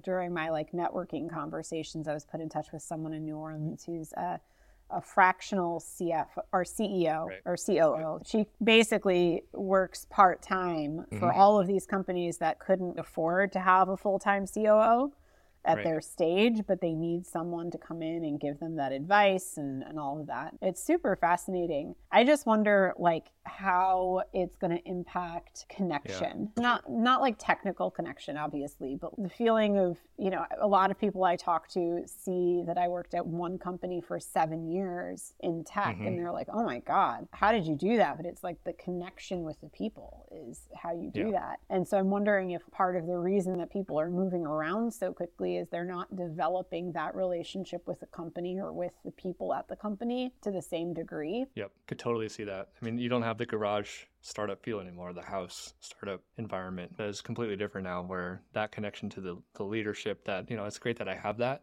during 0.02 0.32
my 0.32 0.50
like 0.50 0.72
networking 0.72 1.30
conversations, 1.30 2.08
I 2.08 2.14
was 2.14 2.24
put 2.24 2.40
in 2.40 2.48
touch 2.48 2.72
with 2.72 2.82
someone 2.82 3.12
in 3.12 3.24
New 3.24 3.36
Orleans 3.36 3.84
who's 3.84 4.12
uh, 4.14 4.38
a 4.90 5.00
fractional 5.00 5.80
CF 5.80 6.26
or 6.52 6.64
CEO 6.64 7.26
right. 7.26 7.40
or 7.44 7.56
COO. 7.56 8.16
Right. 8.16 8.26
She 8.26 8.46
basically 8.62 9.42
works 9.52 10.06
part 10.10 10.42
time 10.42 10.98
mm-hmm. 10.98 11.18
for 11.18 11.32
all 11.32 11.60
of 11.60 11.66
these 11.66 11.86
companies 11.86 12.38
that 12.38 12.58
couldn't 12.58 12.98
afford 12.98 13.52
to 13.52 13.60
have 13.60 13.88
a 13.88 13.96
full 13.96 14.18
time 14.18 14.46
COO 14.46 15.12
at 15.64 15.76
right. 15.76 15.84
their 15.84 16.00
stage, 16.00 16.62
but 16.66 16.80
they 16.80 16.94
need 16.94 17.26
someone 17.26 17.70
to 17.70 17.78
come 17.78 18.02
in 18.02 18.24
and 18.24 18.40
give 18.40 18.58
them 18.60 18.76
that 18.76 18.92
advice 18.92 19.56
and, 19.56 19.82
and 19.82 19.98
all 19.98 20.20
of 20.20 20.26
that. 20.26 20.54
It's 20.62 20.82
super 20.82 21.16
fascinating. 21.16 21.94
I 22.10 22.24
just 22.24 22.46
wonder 22.46 22.94
like 22.98 23.26
how 23.44 24.22
it's 24.32 24.56
going 24.56 24.76
to 24.76 24.88
impact 24.88 25.66
connection. 25.68 26.50
Yeah. 26.56 26.62
Not 26.62 26.90
not 26.90 27.20
like 27.20 27.36
technical 27.38 27.90
connection 27.90 28.36
obviously, 28.36 28.96
but 29.00 29.12
the 29.18 29.28
feeling 29.28 29.78
of, 29.78 29.96
you 30.16 30.30
know, 30.30 30.44
a 30.60 30.66
lot 30.66 30.90
of 30.90 30.98
people 30.98 31.24
I 31.24 31.36
talk 31.36 31.68
to 31.70 32.02
see 32.06 32.62
that 32.66 32.78
I 32.78 32.88
worked 32.88 33.14
at 33.14 33.26
one 33.26 33.58
company 33.58 34.00
for 34.00 34.20
7 34.20 34.70
years 34.70 35.32
in 35.40 35.64
tech 35.64 35.96
mm-hmm. 35.96 36.06
and 36.06 36.18
they're 36.18 36.32
like, 36.32 36.48
"Oh 36.52 36.64
my 36.64 36.78
god, 36.80 37.28
how 37.32 37.52
did 37.52 37.66
you 37.66 37.74
do 37.74 37.96
that?" 37.96 38.16
But 38.16 38.26
it's 38.26 38.42
like 38.42 38.62
the 38.64 38.72
connection 38.74 39.44
with 39.44 39.60
the 39.60 39.68
people 39.68 40.26
is 40.30 40.62
how 40.74 40.92
you 40.92 41.10
do 41.10 41.30
yeah. 41.32 41.40
that. 41.40 41.60
And 41.70 41.86
so 41.86 41.98
I'm 41.98 42.10
wondering 42.10 42.52
if 42.52 42.62
part 42.70 42.96
of 42.96 43.06
the 43.06 43.16
reason 43.16 43.58
that 43.58 43.70
people 43.70 43.98
are 43.98 44.10
moving 44.10 44.46
around 44.46 44.92
so 44.92 45.12
quickly 45.12 45.57
is 45.58 45.68
they're 45.70 45.84
not 45.84 46.14
developing 46.16 46.92
that 46.92 47.14
relationship 47.14 47.86
with 47.86 48.00
the 48.00 48.06
company 48.06 48.58
or 48.60 48.72
with 48.72 48.92
the 49.04 49.10
people 49.12 49.52
at 49.52 49.68
the 49.68 49.76
company 49.76 50.32
to 50.42 50.50
the 50.50 50.62
same 50.62 50.94
degree. 50.94 51.46
Yep, 51.54 51.70
could 51.86 51.98
totally 51.98 52.28
see 52.28 52.44
that. 52.44 52.68
I 52.80 52.84
mean, 52.84 52.98
you 52.98 53.08
don't 53.08 53.22
have 53.22 53.38
the 53.38 53.46
garage 53.46 54.04
startup 54.20 54.62
feel 54.62 54.80
anymore, 54.80 55.12
the 55.12 55.22
house 55.22 55.74
startup 55.80 56.22
environment 56.36 56.94
is 56.98 57.20
completely 57.20 57.56
different 57.56 57.86
now 57.86 58.02
where 58.02 58.42
that 58.52 58.72
connection 58.72 59.08
to 59.10 59.20
the, 59.20 59.36
the 59.54 59.62
leadership 59.62 60.24
that, 60.24 60.50
you 60.50 60.56
know, 60.56 60.64
it's 60.64 60.78
great 60.78 60.98
that 60.98 61.08
I 61.08 61.14
have 61.14 61.38
that, 61.38 61.62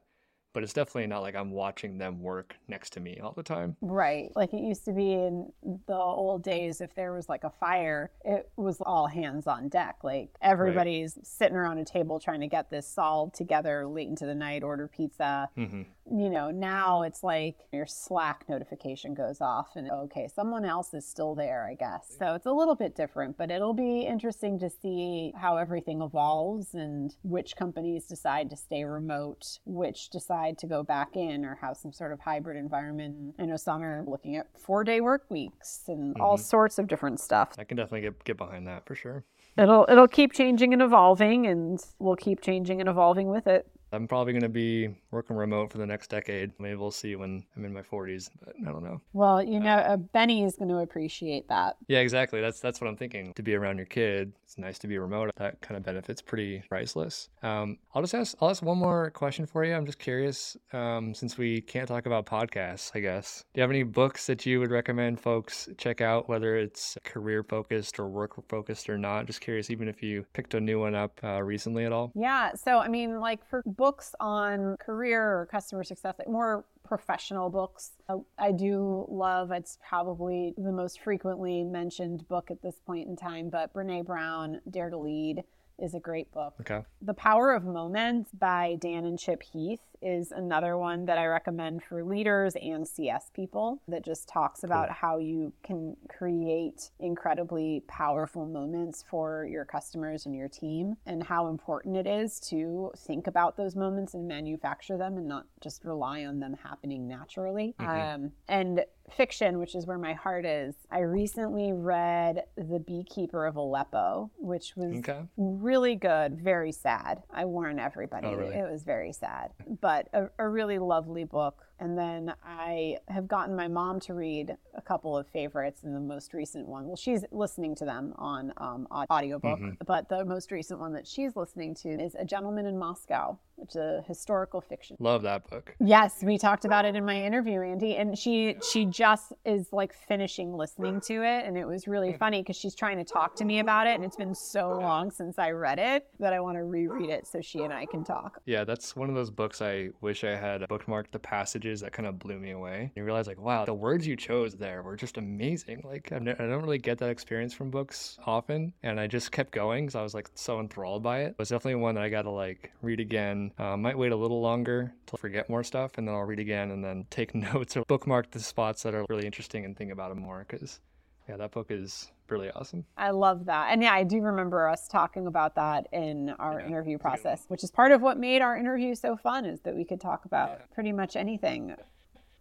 but 0.55 0.63
it's 0.63 0.71
definitely 0.71 1.05
not 1.05 1.21
like 1.21 1.35
I'm 1.35 1.51
watching 1.51 1.97
them 1.97 2.21
work 2.21 2.55
next 2.69 2.91
to 2.93 3.01
me 3.01 3.19
all 3.21 3.33
the 3.33 3.43
time. 3.43 3.75
Right. 3.81 4.31
Like 4.37 4.53
it 4.53 4.61
used 4.61 4.85
to 4.85 4.93
be 4.93 5.11
in 5.11 5.51
the 5.85 5.93
old 5.93 6.43
days, 6.43 6.79
if 6.79 6.95
there 6.95 7.11
was 7.11 7.27
like 7.27 7.43
a 7.43 7.49
fire, 7.49 8.09
it 8.23 8.49
was 8.55 8.77
all 8.79 9.07
hands 9.07 9.47
on 9.47 9.67
deck. 9.67 9.97
Like 10.01 10.29
everybody's 10.41 11.17
right. 11.17 11.27
sitting 11.27 11.57
around 11.57 11.79
a 11.79 11.83
table 11.83 12.21
trying 12.21 12.39
to 12.39 12.47
get 12.47 12.69
this 12.69 12.87
solved 12.87 13.35
together 13.35 13.85
late 13.85 14.07
into 14.07 14.25
the 14.25 14.33
night, 14.33 14.63
order 14.63 14.87
pizza. 14.87 15.49
Mm-hmm. 15.57 15.81
You 16.17 16.29
know, 16.29 16.51
now 16.51 17.01
it's 17.01 17.23
like 17.23 17.57
your 17.73 17.87
Slack 17.87 18.45
notification 18.47 19.13
goes 19.13 19.41
off 19.41 19.71
and 19.75 19.91
okay, 19.91 20.29
someone 20.33 20.63
else 20.63 20.93
is 20.93 21.05
still 21.05 21.35
there, 21.35 21.67
I 21.69 21.73
guess. 21.73 22.15
So 22.17 22.35
it's 22.35 22.45
a 22.45 22.51
little 22.51 22.75
bit 22.75 22.95
different, 22.95 23.37
but 23.37 23.51
it'll 23.51 23.73
be 23.73 24.01
interesting 24.01 24.57
to 24.59 24.69
see 24.69 25.33
how 25.35 25.57
everything 25.57 26.01
evolves 26.01 26.75
and 26.75 27.13
which 27.23 27.57
companies 27.57 28.05
decide 28.05 28.51
to 28.51 28.55
stay 28.55 28.85
remote, 28.85 29.59
which 29.65 30.11
decide 30.11 30.44
to 30.53 30.67
go 30.67 30.83
back 30.83 31.15
in 31.15 31.45
or 31.45 31.55
have 31.61 31.77
some 31.77 31.91
sort 31.91 32.11
of 32.11 32.19
hybrid 32.19 32.57
environment. 32.57 33.35
I 33.39 33.45
know 33.45 33.57
some 33.57 33.83
are 33.83 34.03
looking 34.07 34.35
at 34.35 34.47
four 34.57 34.83
day 34.83 35.01
work 35.01 35.25
weeks 35.29 35.83
and 35.87 36.13
mm-hmm. 36.13 36.21
all 36.21 36.37
sorts 36.37 36.79
of 36.79 36.87
different 36.87 37.19
stuff. 37.19 37.53
I 37.57 37.63
can 37.63 37.77
definitely 37.77 38.01
get, 38.01 38.23
get 38.23 38.37
behind 38.37 38.67
that 38.67 38.85
for 38.85 38.95
sure. 38.95 39.23
It'll 39.57 39.85
it'll 39.89 40.07
keep 40.07 40.33
changing 40.33 40.73
and 40.73 40.81
evolving 40.81 41.47
and 41.47 41.83
we'll 41.99 42.17
keep 42.17 42.41
changing 42.41 42.81
and 42.81 42.89
evolving 42.89 43.29
with 43.29 43.47
it. 43.47 43.67
I'm 43.95 44.07
probably 44.07 44.33
going 44.33 44.43
to 44.43 44.49
be 44.49 44.95
working 45.11 45.35
remote 45.35 45.71
for 45.71 45.77
the 45.77 45.85
next 45.85 46.09
decade. 46.09 46.51
Maybe 46.59 46.75
we'll 46.75 46.91
see 46.91 47.15
when 47.15 47.43
I'm 47.55 47.65
in 47.65 47.73
my 47.73 47.81
40s, 47.81 48.29
but 48.43 48.55
I 48.61 48.71
don't 48.71 48.83
know. 48.83 49.01
Well, 49.13 49.41
you 49.41 49.59
know, 49.59 49.75
uh, 49.75 49.97
Benny 49.97 50.43
is 50.43 50.55
going 50.57 50.69
to 50.69 50.77
appreciate 50.79 51.47
that. 51.47 51.77
Yeah, 51.87 51.99
exactly. 51.99 52.41
That's 52.41 52.59
that's 52.59 52.81
what 52.81 52.87
I'm 52.87 52.97
thinking. 52.97 53.33
To 53.35 53.43
be 53.43 53.55
around 53.55 53.77
your 53.77 53.85
kid, 53.85 54.33
it's 54.43 54.57
nice 54.57 54.77
to 54.79 54.87
be 54.87 54.97
remote. 54.97 55.31
That 55.37 55.61
kind 55.61 55.77
of 55.77 55.83
benefit's 55.83 56.21
pretty 56.21 56.61
priceless. 56.67 57.29
Um, 57.41 57.77
I'll 57.93 58.01
just 58.01 58.13
ask. 58.13 58.35
I'll 58.41 58.49
ask 58.49 58.61
one 58.61 58.77
more 58.77 59.11
question 59.11 59.45
for 59.45 59.63
you. 59.63 59.73
I'm 59.73 59.85
just 59.85 59.99
curious, 59.99 60.57
um, 60.73 61.13
since 61.13 61.37
we 61.37 61.61
can't 61.61 61.87
talk 61.87 62.05
about 62.05 62.25
podcasts, 62.25 62.91
I 62.93 62.99
guess. 62.99 63.43
Do 63.53 63.59
you 63.59 63.61
have 63.61 63.71
any 63.71 63.83
books 63.83 64.27
that 64.27 64.45
you 64.45 64.59
would 64.59 64.71
recommend 64.71 65.19
folks 65.19 65.69
check 65.77 66.01
out, 66.01 66.27
whether 66.27 66.57
it's 66.57 66.97
career 67.03 67.43
focused 67.43 67.99
or 67.99 68.07
work 68.07 68.33
focused 68.49 68.89
or 68.89 68.97
not? 68.97 69.25
Just 69.25 69.41
curious, 69.41 69.69
even 69.69 69.87
if 69.87 70.03
you 70.03 70.25
picked 70.33 70.53
a 70.53 70.59
new 70.59 70.79
one 70.79 70.95
up 70.95 71.19
uh, 71.23 71.41
recently 71.41 71.85
at 71.85 71.91
all. 71.91 72.11
Yeah. 72.15 72.53
So 72.55 72.79
I 72.79 72.87
mean, 72.87 73.19
like 73.19 73.47
for 73.49 73.63
books 73.65 73.84
books 73.85 74.15
on 74.19 74.75
career 74.77 75.21
or 75.21 75.45
customer 75.45 75.83
success, 75.83 76.15
like 76.17 76.27
more 76.27 76.65
professional 76.83 77.51
books. 77.51 77.91
Uh, 78.09 78.17
I 78.39 78.51
do 78.51 79.05
love, 79.07 79.51
it's 79.51 79.77
probably 79.87 80.55
the 80.57 80.71
most 80.71 81.01
frequently 81.01 81.63
mentioned 81.63 82.27
book 82.27 82.49
at 82.49 82.63
this 82.63 82.79
point 82.83 83.07
in 83.07 83.15
time, 83.15 83.51
but 83.51 83.71
Brene 83.75 84.03
Brown, 84.03 84.59
Dare 84.71 84.89
to 84.89 84.97
Lead 84.97 85.43
is 85.79 85.93
a 85.93 85.99
great 85.99 86.31
book. 86.31 86.53
Okay. 86.61 86.83
The 87.01 87.13
Power 87.13 87.53
of 87.53 87.63
Moments 87.63 88.31
by 88.37 88.77
Dan 88.79 89.05
and 89.05 89.19
Chip 89.19 89.43
Heath 89.43 89.81
is 90.01 90.31
another 90.31 90.77
one 90.77 91.05
that 91.05 91.17
I 91.17 91.25
recommend 91.25 91.83
for 91.83 92.03
leaders 92.03 92.55
and 92.61 92.87
CS 92.87 93.31
people 93.33 93.81
that 93.87 94.03
just 94.03 94.27
talks 94.27 94.63
about 94.63 94.87
cool. 94.87 94.95
how 94.95 95.17
you 95.17 95.53
can 95.63 95.97
create 96.09 96.91
incredibly 96.99 97.83
powerful 97.87 98.45
moments 98.45 99.03
for 99.09 99.47
your 99.49 99.65
customers 99.65 100.25
and 100.25 100.35
your 100.35 100.47
team 100.47 100.95
and 101.05 101.23
how 101.23 101.47
important 101.47 101.97
it 101.97 102.07
is 102.07 102.39
to 102.41 102.91
think 102.97 103.27
about 103.27 103.57
those 103.57 103.75
moments 103.75 104.13
and 104.13 104.27
manufacture 104.27 104.97
them 104.97 105.17
and 105.17 105.27
not 105.27 105.45
just 105.61 105.83
rely 105.83 106.25
on 106.25 106.39
them 106.39 106.55
happening 106.63 107.07
naturally. 107.07 107.73
Mm-hmm. 107.79 108.23
Um, 108.23 108.31
and 108.47 108.85
fiction, 109.11 109.59
which 109.59 109.75
is 109.75 109.85
where 109.85 109.97
my 109.97 110.13
heart 110.13 110.45
is, 110.45 110.75
I 110.91 110.99
recently 110.99 111.71
read 111.73 112.43
The 112.57 112.79
Beekeeper 112.79 113.45
of 113.45 113.55
Aleppo, 113.55 114.31
which 114.37 114.73
was 114.75 114.97
okay. 114.97 115.21
really 115.37 115.95
good, 115.95 116.39
very 116.39 116.71
sad. 116.71 117.23
I 117.31 117.45
warn 117.45 117.79
everybody, 117.79 118.27
oh, 118.27 118.35
really? 118.35 118.55
it 118.55 118.69
was 118.69 118.83
very 118.83 119.13
sad, 119.13 119.51
but 119.81 120.07
a, 120.13 120.29
a 120.39 120.47
really 120.47 120.79
lovely 120.79 121.23
book 121.23 121.63
and 121.79 121.97
then 121.97 122.33
I 122.43 122.97
have 123.09 123.27
gotten 123.27 123.55
my 123.55 123.67
mom 123.67 123.99
to 124.01 124.13
read 124.13 124.55
a 124.73 124.81
couple 124.81 125.17
of 125.17 125.27
favorites 125.27 125.83
in 125.83 125.93
the 125.93 125.99
most 125.99 126.33
recent 126.33 126.67
one. 126.67 126.87
Well, 126.87 126.95
she's 126.95 127.25
listening 127.31 127.75
to 127.75 127.85
them 127.85 128.13
on 128.17 128.53
um, 128.57 128.87
audiobook, 128.91 129.59
mm-hmm. 129.59 129.83
but 129.85 130.07
the 130.09 130.23
most 130.23 130.51
recent 130.51 130.79
one 130.79 130.93
that 130.93 131.07
she's 131.07 131.35
listening 131.35 131.75
to 131.75 131.89
is 131.89 132.15
A 132.15 132.23
Gentleman 132.23 132.65
in 132.65 132.77
Moscow, 132.77 133.37
which 133.55 133.71
is 133.71 133.75
a 133.75 134.03
historical 134.07 134.61
fiction. 134.61 134.95
Love 134.99 135.21
that 135.23 135.49
book. 135.49 135.75
Yes, 135.79 136.23
we 136.23 136.37
talked 136.37 136.65
about 136.65 136.85
it 136.85 136.95
in 136.95 137.05
my 137.05 137.21
interview, 137.21 137.61
Andy, 137.61 137.95
and 137.97 138.17
she 138.17 138.55
she 138.71 138.85
just 138.85 139.33
is 139.45 139.67
like 139.71 139.93
finishing 139.93 140.53
listening 140.53 141.01
to 141.01 141.23
it, 141.23 141.45
and 141.45 141.57
it 141.57 141.65
was 141.65 141.87
really 141.87 142.13
funny 142.13 142.41
because 142.41 142.55
she's 142.55 142.75
trying 142.75 142.97
to 142.97 143.03
talk 143.03 143.35
to 143.35 143.45
me 143.45 143.59
about 143.59 143.87
it, 143.87 143.95
and 143.95 144.05
it's 144.05 144.17
been 144.17 144.35
so 144.35 144.77
long 144.79 145.11
since 145.11 145.37
I 145.37 145.51
read 145.51 145.79
it 145.79 146.07
that 146.19 146.33
I 146.33 146.39
want 146.39 146.57
to 146.57 146.63
reread 146.63 147.09
it 147.09 147.27
so 147.27 147.41
she 147.41 147.63
and 147.63 147.73
I 147.73 147.85
can 147.85 148.03
talk. 148.03 148.41
Yeah, 148.45 148.63
that's 148.63 148.95
one 148.95 149.09
of 149.09 149.15
those 149.15 149.29
books 149.29 149.61
I 149.61 149.89
wish 150.01 150.23
I 150.23 150.35
had 150.35 150.61
bookmarked 150.61 151.11
the 151.11 151.19
passage 151.19 151.64
passages 151.65 151.81
that 151.81 151.91
kind 151.91 152.07
of 152.07 152.19
blew 152.19 152.37
me 152.37 152.51
away. 152.51 152.91
You 152.95 153.03
realize 153.03 153.27
like, 153.27 153.39
wow, 153.39 153.65
the 153.65 153.73
words 153.73 154.05
you 154.05 154.15
chose 154.15 154.53
there 154.55 154.83
were 154.83 154.95
just 154.95 155.17
amazing. 155.17 155.81
Like 155.83 156.11
i 156.11 156.19
don't 156.19 156.61
really 156.61 156.77
get 156.77 156.97
that 156.99 157.09
experience 157.09 157.53
from 157.53 157.71
books 157.71 158.17
often, 158.25 158.73
and 158.83 158.99
I 158.99 159.07
just 159.07 159.31
kept 159.31 159.51
going 159.51 159.85
because 159.85 159.95
I 159.95 160.03
was 160.03 160.13
like 160.13 160.29
so 160.35 160.59
enthralled 160.59 161.03
by 161.03 161.21
it. 161.21 161.29
It 161.29 161.39
was 161.39 161.49
definitely 161.49 161.81
one 161.81 161.95
that 161.95 162.03
I 162.03 162.09
got 162.09 162.23
to 162.23 162.29
like 162.29 162.71
read 162.81 162.99
again. 162.99 163.51
Uh, 163.57 163.77
might 163.77 163.97
wait 163.97 164.11
a 164.11 164.15
little 164.15 164.41
longer 164.41 164.93
to 165.07 165.17
forget 165.17 165.49
more 165.49 165.63
stuff, 165.63 165.97
and 165.97 166.07
then 166.07 166.15
I'll 166.15 166.21
read 166.21 166.39
again 166.39 166.71
and 166.71 166.83
then 166.83 167.05
take 167.09 167.33
notes 167.53 167.75
or 167.75 167.83
bookmark 167.87 168.31
the 168.31 168.39
spots 168.39 168.83
that 168.83 168.93
are 168.93 169.05
really 169.09 169.25
interesting 169.25 169.65
and 169.65 169.75
think 169.75 169.91
about 169.91 170.09
them 170.09 170.19
more 170.19 170.45
because 170.47 170.79
yeah, 171.27 171.37
that 171.37 171.51
book 171.51 171.67
is 171.69 172.11
really 172.29 172.49
awesome. 172.51 172.85
I 172.97 173.11
love 173.11 173.45
that. 173.45 173.71
And 173.71 173.81
yeah, 173.81 173.93
I 173.93 174.03
do 174.03 174.21
remember 174.21 174.67
us 174.67 174.87
talking 174.87 175.27
about 175.27 175.55
that 175.55 175.87
in 175.91 176.29
our 176.39 176.59
yeah, 176.59 176.67
interview 176.67 176.97
process, 176.97 177.45
which 177.47 177.63
is 177.63 177.71
part 177.71 177.91
of 177.91 178.01
what 178.01 178.17
made 178.17 178.41
our 178.41 178.57
interview 178.57 178.95
so 178.95 179.15
fun 179.15 179.45
is 179.45 179.59
that 179.61 179.75
we 179.75 179.85
could 179.85 180.01
talk 180.01 180.25
about 180.25 180.49
yeah. 180.49 180.65
pretty 180.73 180.91
much 180.91 181.15
anything. 181.15 181.75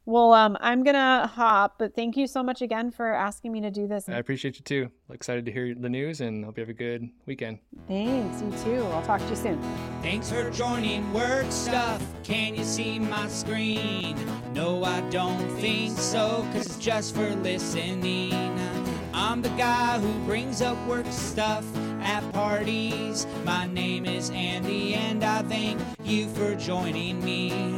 Well, 0.06 0.34
um, 0.34 0.58
I'm 0.60 0.82
gonna 0.82 1.26
hop, 1.26 1.76
but 1.78 1.94
thank 1.94 2.14
you 2.14 2.26
so 2.26 2.42
much 2.42 2.60
again 2.60 2.90
for 2.90 3.14
asking 3.14 3.52
me 3.52 3.62
to 3.62 3.70
do 3.70 3.86
this. 3.86 4.06
I 4.06 4.18
appreciate 4.18 4.56
you 4.56 4.62
too. 4.62 4.90
Excited 5.10 5.46
to 5.46 5.52
hear 5.52 5.74
the 5.74 5.88
news 5.88 6.20
and 6.20 6.44
hope 6.44 6.58
you 6.58 6.60
have 6.60 6.68
a 6.68 6.74
good 6.74 7.08
weekend. 7.24 7.60
Thanks, 7.88 8.42
you 8.42 8.50
too. 8.64 8.84
I'll 8.88 9.02
talk 9.02 9.20
to 9.22 9.28
you 9.30 9.36
soon. 9.36 9.62
Thanks 10.02 10.30
for 10.30 10.50
joining 10.50 11.10
Work 11.14 11.50
Stuff. 11.50 12.04
Can 12.22 12.54
you 12.54 12.64
see 12.64 12.98
my 12.98 13.26
screen? 13.28 14.18
No, 14.52 14.84
I 14.84 15.00
don't 15.08 15.48
think 15.58 15.98
so, 15.98 16.46
cause 16.52 16.66
it's 16.66 16.76
just 16.76 17.14
for 17.14 17.30
listening. 17.36 18.73
I'm 19.16 19.42
the 19.42 19.48
guy 19.50 20.00
who 20.00 20.12
brings 20.26 20.60
up 20.60 20.76
work 20.88 21.06
stuff 21.08 21.64
at 22.00 22.28
parties. 22.32 23.28
My 23.44 23.64
name 23.64 24.06
is 24.06 24.30
Andy, 24.30 24.94
and 24.94 25.22
I 25.22 25.42
thank 25.42 25.80
you 26.02 26.28
for 26.30 26.56
joining 26.56 27.24
me. 27.24 27.76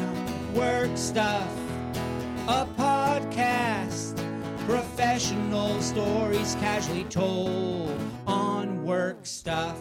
Work 0.54 0.96
Stuff, 0.96 1.52
a 2.48 2.66
podcast. 2.78 4.16
Professional 4.66 5.78
stories 5.82 6.54
casually 6.54 7.04
told 7.04 7.94
on 8.26 8.82
work 8.86 9.26
stuff. 9.26 9.78